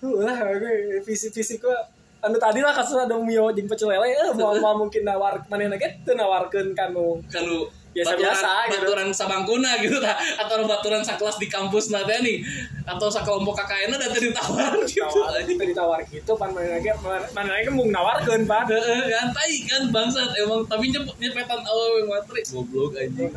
lah 0.00 0.32
gue 0.56 1.02
fisik 1.02 1.34
fisik 1.34 1.60
gua 1.60 1.76
anu 2.22 2.38
tadi 2.38 2.62
lah 2.62 2.72
kasus 2.72 2.94
ada 2.94 3.18
mio 3.18 3.50
jeung 3.50 3.66
pecel 3.66 3.90
lele. 3.90 4.06
Eh 4.06 4.30
mau 4.38 4.54
mau 4.54 4.78
mungkin 4.78 5.02
nawar 5.02 5.42
mana 5.50 5.66
lagi 5.66 5.90
tuh 6.06 6.14
nawarkan 6.14 6.70
kanu 6.72 7.18
kanu 7.26 7.66
Biasa-biasa 7.90 8.46
baturan, 8.46 8.70
gitu. 8.70 8.78
baturan 8.86 9.08
sabangkuna 9.10 9.70
gitu 9.82 9.98
tah 9.98 10.14
atau 10.14 10.62
baturan 10.62 11.02
sakelas 11.02 11.42
di 11.42 11.50
kampus 11.50 11.90
nate 11.90 12.22
nih. 12.22 12.38
Atau 12.86 13.10
sakelompok 13.10 13.58
KKN 13.58 13.98
ada 13.98 14.06
tadi 14.06 14.30
tawar 14.30 14.78
gitu. 14.86 15.02
tawar 15.10 15.42
kita 15.42 15.62
ditawar 15.66 16.00
gitu 16.06 16.32
pan. 16.38 16.54
Mana 16.54 16.78
lagi 16.78 16.86
mana 17.34 17.50
lagi 17.50 17.66
mau 17.74 17.82
nawarkan 17.90 18.46
pan? 18.46 18.64
Heeh, 18.70 19.10
kan? 19.10 19.26
Tai 19.34 19.54
kan? 19.66 19.82
Bangsat. 19.90 20.30
Emang 20.38 20.62
tapi 20.70 20.86
nyep 20.86 21.02
nyepetan 21.18 21.60
awal 21.66 22.06
materi 22.06 22.46
goblok 22.46 22.94
anjing. 22.94 23.30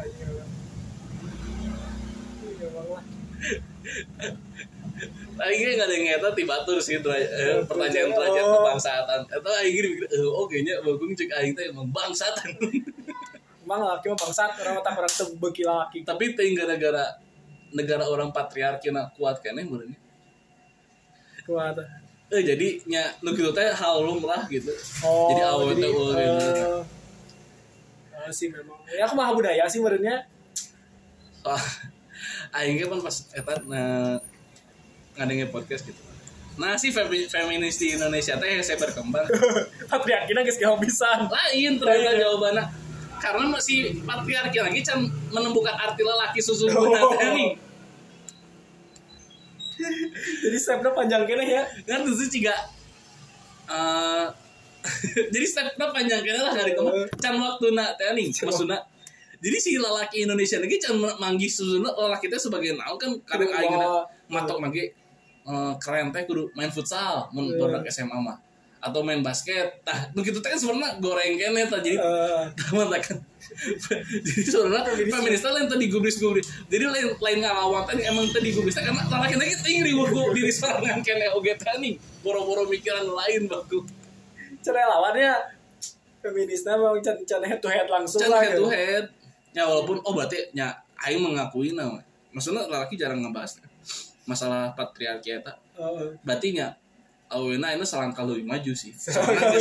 Aing 5.33 5.59
ge 5.59 5.73
nggak 5.75 5.89
ada 5.89 5.95
yang 5.97 6.05
ngeta 6.05 6.29
ti 6.37 6.45
batur 6.45 6.77
sih 6.77 7.01
eh, 7.01 7.57
pertanyaan 7.65 8.13
Oh. 8.13 8.61
kebangsaan. 8.61 9.25
Atau 9.25 9.49
aing 9.49 9.73
mikir 9.73 10.05
eh 10.05 10.21
oke 10.29 10.55
nya 10.61 10.77
bagung 10.85 11.17
cek 11.17 11.33
aing 11.41 11.57
teh 11.57 11.73
emang 11.73 11.89
bangsatan 11.89 12.53
emang 13.73 13.89
laki 13.89 14.05
mah 14.13 14.19
bangsat 14.21 14.51
orang 14.61 14.75
otak 14.77 14.93
orang 14.93 15.09
tebeki 15.09 15.63
laki 15.65 15.99
tapi 16.05 16.37
teh 16.37 16.45
gara-gara 16.53 17.17
negara 17.73 18.05
orang 18.05 18.29
patriarki 18.29 18.93
na 18.93 19.09
kuat 19.17 19.41
keneh 19.41 19.65
meureun 19.65 19.97
kuat 21.41 21.81
eh 22.29 22.41
jadi 22.45 22.67
nya 22.85 23.17
nu 23.25 23.33
kitu 23.33 23.49
teh 23.49 23.65
hal 23.73 24.05
lumrah 24.05 24.45
gitu 24.45 24.69
oh 25.01 25.33
Jadi 25.33 25.41
awet 25.41 25.65
jadi, 25.73 25.81
teh 25.81 25.89
eueuh 25.89 26.13
gitu. 26.13 26.49
eh, 28.13 28.25
eh, 28.25 28.29
sih 28.29 28.47
memang 28.53 28.77
ya 28.85 29.09
aku 29.09 29.13
mah 29.17 29.33
budaya 29.33 29.65
sih 29.65 29.81
menurutnya 29.81 30.29
Wah, 31.43 31.59
aing 32.55 32.79
ge 32.79 32.87
pan 32.87 33.03
pas 33.03 33.11
eta 33.35 33.59
nah, 33.67 34.15
ngadenge 35.19 35.51
podcast 35.51 35.83
gitu. 35.83 35.99
Nah, 36.55 36.79
si 36.79 36.87
femi- 36.87 37.27
feminis 37.27 37.75
di 37.75 37.99
Indonesia 37.99 38.39
teh 38.39 38.63
saya 38.63 38.79
berkembang. 38.79 39.27
patriarki 39.91 40.31
geus 40.31 40.55
gak 40.55 40.79
bisa 40.79 41.27
Lain 41.27 41.75
ternyata 41.75 42.15
jawabannya. 42.15 42.63
Karena 43.23 43.47
masih 43.47 43.77
patriarki 44.03 44.59
lagi 44.59 44.83
can 44.83 44.99
menemukan 45.29 45.71
arti 45.73 46.03
lelaki 46.03 46.39
sesungguhnya 46.39 46.99
Oh. 46.99 47.15
nih. 47.15 47.55
jadi 50.41 50.57
stepnya 50.57 50.91
panjang 50.91 51.23
kene 51.23 51.43
ya? 51.45 51.63
Ngerti 51.85 52.11
sih 52.15 52.29
ciga 52.31 52.55
eh 53.63 54.27
jadi 55.33 55.45
stepnya 55.45 55.87
panjang 55.89 56.19
kena 56.19 56.39
lah 56.41 56.53
dari 56.53 56.75
teman 56.75 56.91
can 57.15 57.35
waktu 57.37 57.71
nak 57.71 57.95
teh 57.95 58.11
nih 58.11 58.27
maksudnya 58.29 58.75
jadi 59.39 59.57
si 59.57 59.75
lelaki 59.75 60.23
Indonesia 60.23 60.59
lagi 60.59 60.75
can 60.77 60.93
manggih 60.99 61.47
sesungguhnya 61.47 61.87
lelaki 61.89 62.27
teh 62.27 62.35
sebagai 62.37 62.75
naon 62.75 62.95
kan? 62.95 63.11
Kadang 63.23 63.49
aing 63.49 63.71
bawa- 63.73 64.03
matok 64.25 64.59
mage 64.59 64.91
eh, 65.43 65.73
keren 65.79 66.11
teh 66.11 66.23
kudu 66.23 66.51
main 66.53 66.67
futsal 66.67 67.27
mun 67.31 67.47
Iya. 67.49 67.55
budak 67.57 67.87
SMA 67.87 68.13
mah 68.13 68.35
atau 68.83 68.99
main 68.99 69.23
basket. 69.23 69.79
Tah 69.87 70.11
nu 70.11 70.19
kitu 70.19 70.43
teh 70.43 70.51
kan 70.51 70.59
sebenarnya 70.59 70.99
goreng 70.99 71.39
kene 71.39 71.61
tah 71.71 71.79
jadi 71.79 71.97
taman 72.59 72.91
kan. 72.99 73.17
Jadi 74.23 74.49
sebenarnya 74.49 74.97
feminis 74.97 75.43
lain 75.45 75.67
teh 75.69 75.77
digubris-gubris 75.77 76.47
jadi 76.71 76.89
lain 76.89 77.13
lain 77.21 77.37
ngalawan 77.43 77.85
teh 77.85 78.01
emang 78.01 78.25
teh 78.31 78.41
digubris 78.41 78.73
teh 78.73 78.81
karena 78.81 79.03
laki 79.05 79.35
lagi 79.37 79.55
tinggi 79.61 79.93
wuku 79.93 80.33
diri 80.33 80.49
sorangan 80.49 81.03
kene 81.05 81.29
oge 81.37 81.53
teh 81.59 81.75
nih 81.77 81.99
boro-boro 82.25 82.65
mikiran 82.65 83.03
lain 83.03 83.45
baku 83.45 83.85
cara 84.63 84.87
lawannya 84.89 85.59
feminisnya 86.23 86.79
mau 86.79 86.95
can 87.03 87.19
can 87.27 87.43
head 87.43 87.59
to 87.59 87.67
head 87.67 87.87
langsung 87.91 88.23
can 88.23 88.31
lah 88.31 88.41
head 88.41 88.57
to 88.57 88.63
gitu. 88.63 88.71
head. 88.71 89.05
Ya 89.53 89.67
walaupun 89.69 90.01
oh 90.01 90.13
berarti 90.15 90.49
nya 90.55 90.81
aing 91.03 91.19
mengakui 91.21 91.75
nama 91.75 91.99
maksudnya 92.31 92.65
laki 92.65 92.95
jarang 92.95 93.21
ngebahas 93.21 93.59
masalah 94.23 94.71
patriarki 94.73 95.43
eta. 95.43 95.59
Heeh. 95.75 96.15
berarti 96.23 96.47
awena 97.33 97.73
ini 97.73 97.83
selangkah 97.83 98.23
lebih 98.23 98.45
maju 98.45 98.73
sih. 98.77 98.93
Soalnya 99.01 99.51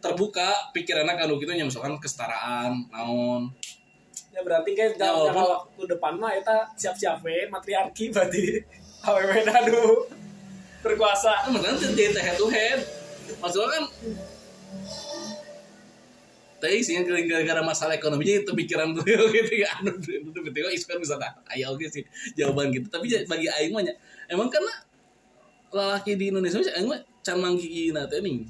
terbuka 0.00 0.72
pikirannya 0.72 1.14
kan 1.14 1.28
gitu 1.28 1.52
misalkan 1.64 2.00
kesetaraan 2.00 2.88
naon. 2.88 3.52
Ya 4.32 4.40
berarti 4.40 4.70
kan 4.72 4.90
Ya, 4.94 5.10
dalam 5.10 5.34
jangka 5.34 5.44
waktu 5.44 5.82
depan 5.90 6.12
mah 6.16 6.30
kita 6.34 6.56
siap-siap 6.78 7.20
we 7.22 7.46
matriarki 7.52 8.10
berarti. 8.10 8.62
Awewe 9.06 9.46
aduh 9.46 10.06
berkuasa. 10.82 11.46
Kan 11.46 11.54
makanya 11.54 11.90
jadi 11.94 12.18
head 12.18 12.36
to 12.38 12.46
head. 12.50 12.80
Maksudnya 13.38 13.68
kan 13.78 13.84
tapi 16.58 16.82
sih 16.82 16.98
gara-gara 17.06 17.62
masalah 17.62 17.94
ekonominya 17.94 18.42
itu 18.42 18.50
pikiran 18.50 18.90
gue 18.90 19.06
gitu 19.38 19.62
ya 19.62 19.78
anu 19.78 19.94
itu 19.94 20.38
betul 20.42 20.70
isu 20.74 20.86
kan 20.90 20.98
bisa 20.98 21.14
nah 21.14 21.30
ayo 21.54 21.70
oke 21.70 21.86
sih 21.86 22.02
jawaban 22.34 22.74
gitu. 22.74 22.90
Tapi 22.90 23.06
bagi 23.30 23.46
aing 23.46 23.70
mah 23.70 23.86
nya, 23.86 23.94
emang 24.26 24.50
karena 24.50 24.74
lelaki 25.70 26.18
di 26.18 26.34
Indonesia 26.34 26.58
aing 26.58 26.90
mah 26.90 26.98
can 27.28 27.44
manggiina 27.44 28.08
teh 28.08 28.24
nih 28.24 28.48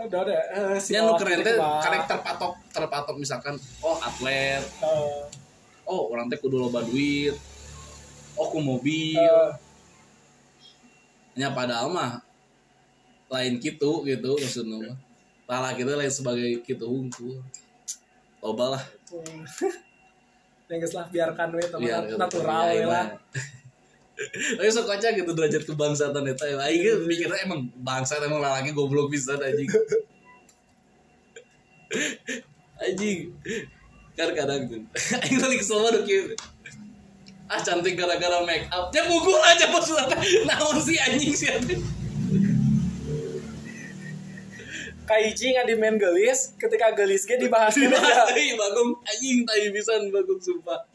udah 0.00 0.20
ada 0.24 0.32
eh, 0.32 0.76
si 0.80 0.96
nu 0.96 1.12
lelaki 1.12 1.20
keren 1.24 1.38
teh 1.44 1.56
karek 1.56 2.04
terpatok 2.08 2.52
terpatok 2.72 3.16
misalkan 3.20 3.56
oh 3.84 3.96
atlet. 4.00 4.60
Eh, 4.60 5.24
oh 5.84 6.08
orang 6.08 6.28
teh 6.32 6.40
kudu 6.40 6.56
loba 6.56 6.80
duit. 6.84 7.36
Oh 8.36 8.48
ku 8.48 8.64
mobil. 8.64 9.20
Eh, 9.20 9.50
nya 11.36 11.52
padahal 11.52 11.92
mah 11.92 12.24
lain 13.28 13.60
gitu 13.60 14.04
gitu 14.08 14.32
maksudnya 14.40 14.92
mah. 14.92 14.96
Lala 15.44 15.76
kita 15.76 15.96
lain 15.96 16.12
sebagai 16.12 16.64
gitu 16.64 16.84
hungkul 16.88 17.40
loba 18.40 18.76
lah. 18.76 18.84
Yang 20.70 20.94
lah 20.94 21.06
biarkan 21.10 21.48
we 21.50 21.66
teman 21.66 22.14
natural 22.14 22.62
we 22.70 22.86
lah 22.86 23.06
tapi 24.30 24.68
sok 24.68 24.84
kocak 24.84 25.16
gitu 25.16 25.32
derajat 25.32 25.64
kebangsaan 25.64 26.12
ya 26.28 26.34
aing 26.68 27.08
mikirnya 27.08 27.40
emang 27.48 27.72
bangsa 27.80 28.20
emang 28.20 28.44
lalaki 28.44 28.76
goblok 28.76 29.08
bisa 29.08 29.40
anjing. 29.40 29.68
Anjing. 32.76 33.32
Kan 34.14 34.28
kadang 34.36 34.68
tuh. 34.68 34.82
Aing 35.24 35.38
lagi 35.40 35.56
kesel 35.56 35.80
banget 35.80 36.36
ah 37.50 37.58
cantik 37.58 37.98
gara-gara 37.98 38.46
make 38.46 38.70
up. 38.70 38.94
Ya 38.94 39.02
pukul 39.10 39.34
aja 39.42 39.66
maksudnya 39.74 40.14
naon 40.46 40.78
sih 40.78 40.94
anjing 41.02 41.34
sih 41.34 41.50
anjing. 41.50 41.82
Kaiji 45.02 45.58
nggak 45.58 45.66
di 45.66 45.74
main 45.74 45.98
gelis 45.98 46.54
ketika 46.54 46.94
gelis 46.94 47.26
ge 47.26 47.34
dibahas 47.42 47.74
Dibahas 47.80 48.30
bagong. 48.30 48.90
Anjing 49.02 49.42
tai 49.42 49.66
pisan 49.74 50.14
bagong 50.14 50.38
sumpah. 50.38 50.89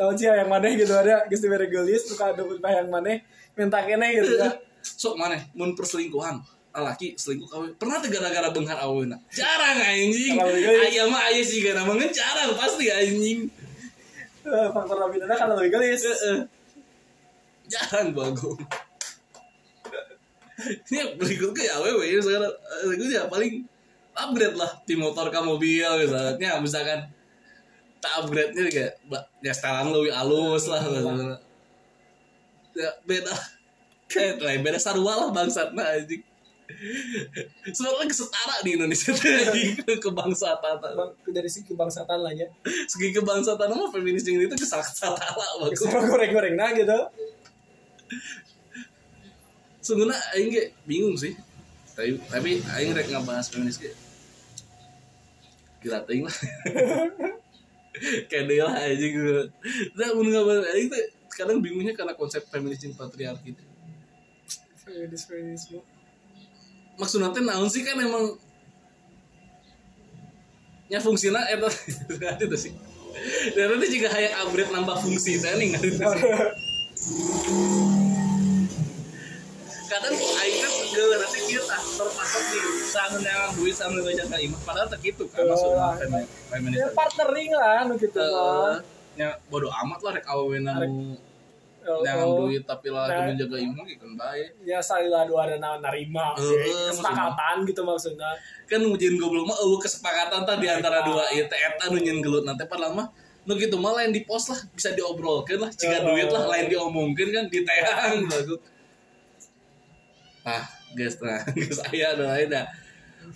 Tahun 0.00 0.16
sih 0.16 0.26
yang 0.32 0.48
mana 0.48 0.72
gitu 0.72 0.96
ada 0.96 1.28
geus 1.28 1.44
dibere 1.44 1.68
gelis 1.68 2.08
suka 2.08 2.32
ada 2.32 2.40
yang 2.48 2.88
mana 2.88 3.20
minta 3.52 3.84
kene 3.84 4.08
gitu 4.16 4.40
ya 4.40 4.48
Sok 4.80 5.20
maneh 5.20 5.52
mun 5.52 5.76
perselingkuhan. 5.76 6.40
Laki 6.72 7.18
selingkuh 7.18 7.50
kawe 7.50 7.66
pernah 7.76 8.00
gara-gara 8.00 8.48
beunghar 8.48 8.80
aweuna 8.80 9.20
jarang 9.28 9.76
anjing. 9.76 10.40
Kalau 10.40 10.56
gelis. 10.56 10.88
aya 10.88 11.04
mah 11.04 11.28
aya 11.28 11.42
sih 11.44 11.60
gara 11.60 11.84
mah 11.84 11.98
jarang 12.08 12.56
pasti 12.56 12.88
anjing. 12.88 13.52
Eh, 14.40 14.68
faktor 14.72 14.96
dominannya 14.96 15.36
karena 15.36 15.54
lebih 15.60 15.72
gelis. 15.76 16.00
Heeh. 16.08 16.48
jarang 17.68 18.16
bagong 18.16 18.56
ini 20.60 21.16
berikut 21.16 21.50
ke 21.56 21.64
ya 21.64 21.80
awewe 21.80 22.04
ya 22.04 22.20
sekarang. 22.20 22.52
Eh, 22.52 22.84
berikutnya 22.92 23.22
paling 23.32 23.52
upgrade 24.16 24.56
lah 24.56 24.70
di 24.84 24.94
motor 24.96 25.32
ke 25.32 25.40
mobil 25.40 25.88
misalnya. 26.04 26.60
Misalkan 26.60 27.08
tak 28.00 28.12
upgrade 28.24 28.52
nya 28.56 28.88
ba- 29.06 29.28
ya 29.44 29.52
setelan 29.52 29.92
lebih 29.92 30.12
halus 30.16 30.64
lah 30.66 30.80
ya 32.74 32.90
beda. 33.04 33.34
Kayak 34.10 34.62
beda 34.62 34.78
sarua 34.80 35.26
lah 35.26 35.28
bangsat 35.30 35.70
nah 35.70 35.86
anjing. 35.94 36.22
Sebenarnya 37.74 38.14
setara 38.14 38.62
di 38.62 38.78
Indonesia. 38.78 39.10
Tuh 39.16 39.26
anjing 39.26 40.00
kebangsaan 40.00 40.58
Bang, 40.62 41.10
dari 41.30 41.50
segi 41.50 41.70
kebangsaan 41.74 42.06
lah 42.08 42.32
ya. 42.34 42.46
Segi 42.86 43.14
kebangsaan 43.14 43.70
mah 43.70 43.90
feminis 43.90 44.26
yang 44.26 44.42
itu 44.42 44.56
kesal 44.58 44.82
setara 44.82 45.30
bagus 45.60 45.78
sama 45.82 46.06
goreng-goreng 46.06 46.54
nah 46.58 46.70
gitu. 46.74 46.98
Sungguhnya 49.82 50.16
aing 50.34 50.50
bingung 50.86 51.14
sih. 51.18 51.34
Tapi 51.94 52.18
tapi 52.30 52.62
aing 52.64 52.90
rek 52.94 53.10
ngabahas 53.10 53.50
feminis 53.50 53.78
ge. 53.78 53.94
Gila 55.82 56.02
teuing 56.06 56.26
lah. 56.26 56.36
Kayak 58.30 58.70
lah 58.70 58.74
aja 58.86 59.06
gitu. 59.06 59.50
Nah, 59.98 60.08
mun 60.14 60.30
ngabahas 60.30 60.64
aing 60.74 60.88
teh 60.88 61.02
kadang 61.34 61.58
bingungnya 61.58 61.94
karena 61.94 62.14
konsep 62.14 62.46
feminis 62.46 62.78
jeung 62.78 62.94
patriarki. 62.94 63.54
feminis 64.80 65.22
feminisme 65.26 65.82
Maksudnya 66.98 67.34
teh 67.34 67.42
naon 67.42 67.70
sih 67.70 67.82
kan 67.86 67.98
emang 67.98 68.38
nya 70.90 70.98
fungsina 70.98 71.46
eta 71.46 71.70
itu 72.42 72.56
sih. 72.58 72.74
Dan 73.54 73.74
nanti 73.74 73.86
juga 73.90 74.08
hayang 74.14 74.34
upgrade 74.46 74.72
nambah 74.74 74.96
fungsi 75.02 75.38
teh 75.38 75.54
nih 75.58 75.66
nggak 75.74 75.82
kadang 79.90 80.14
aing 80.14 80.56
kan 80.56 80.72
geuleuh 80.88 81.18
nanti 81.18 81.38
kieu 81.44 81.62
tah 81.62 81.82
terpatok 81.82 82.42
di 82.46 82.58
sangeun 82.86 83.22
yang 83.22 83.50
duit 83.52 83.74
sangeun 83.74 84.02
ngajak 84.02 84.26
ka 84.28 84.38
imah 84.38 84.60
padahal 84.62 84.86
teh 84.86 85.00
kitu 85.00 85.24
kan 85.26 85.42
maksudnya 85.42 85.88
femi- 85.98 86.28
feminis 86.46 86.78
ya 86.78 86.86
partnering 86.92 87.50
lah 87.52 87.78
nu 87.84 87.94
gitu 87.96 88.16
Eh, 88.16 88.30
mah. 88.30 88.78
nya 89.12 89.28
bodo 89.46 89.66
amat 89.66 89.98
lah 90.00 90.12
rek 90.14 90.26
awewena 90.26 90.78
nu 90.80 91.18
yang 91.80 92.22
oh. 92.22 92.44
duit 92.44 92.62
tapi 92.62 92.86
lah 92.88 93.08
Nah. 93.08 93.34
jaga 93.34 93.56
imah 93.58 93.82
gitu 93.84 94.04
kan 94.04 94.14
bae 94.14 94.44
ya 94.62 94.78
salilah 94.78 95.24
dua 95.24 95.40
ada 95.44 95.56
na- 95.56 95.80
narima. 95.80 96.36
Eh, 96.36 96.86
kesepakatan 96.86 97.64
gitu 97.64 97.80
maksudnya. 97.82 98.30
Kan 98.64 98.84
ngujiin 98.84 99.16
goblok 99.16 99.48
mah 99.48 99.56
eueuh 99.58 99.80
kesepakatan 99.80 100.44
tah 100.44 100.54
di 100.54 100.68
antara 100.68 101.02
dua 101.02 101.24
ieu 101.32 101.42
teh 101.42 101.56
eta 101.58 101.88
nu 101.88 101.98
nyeun 101.98 102.20
gelut. 102.20 102.44
Nanti 102.44 102.62
padahal 102.64 102.92
mah 102.94 103.08
nu 103.42 103.56
gitu 103.56 103.74
mah 103.74 103.96
lain 103.96 104.12
di 104.12 104.22
pos 104.22 104.46
lah 104.46 104.60
bisa 104.70 104.92
diobrolkeun 104.92 105.56
lah. 105.58 105.70
Jika 105.72 105.96
Eh. 105.96 106.02
duit 106.04 106.28
lah 106.28 106.44
lain 106.46 106.68
diomongkeun 106.68 107.28
kan 107.32 107.44
diteang 107.48 108.12
bagus 108.30 108.60
ah 110.44 110.64
guys 110.96 111.16
nah 111.20 111.44
guys 111.56 111.80
aya 111.90 112.16
ada 112.16 112.24
lain 112.36 112.48
dah. 112.50 112.66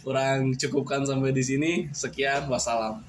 Kurang 0.01 0.57
cukupkan 0.59 1.05
sampai 1.05 1.31
di 1.31 1.45
sini. 1.45 1.73
Sekian 1.93 2.49
wassalam 2.49 3.05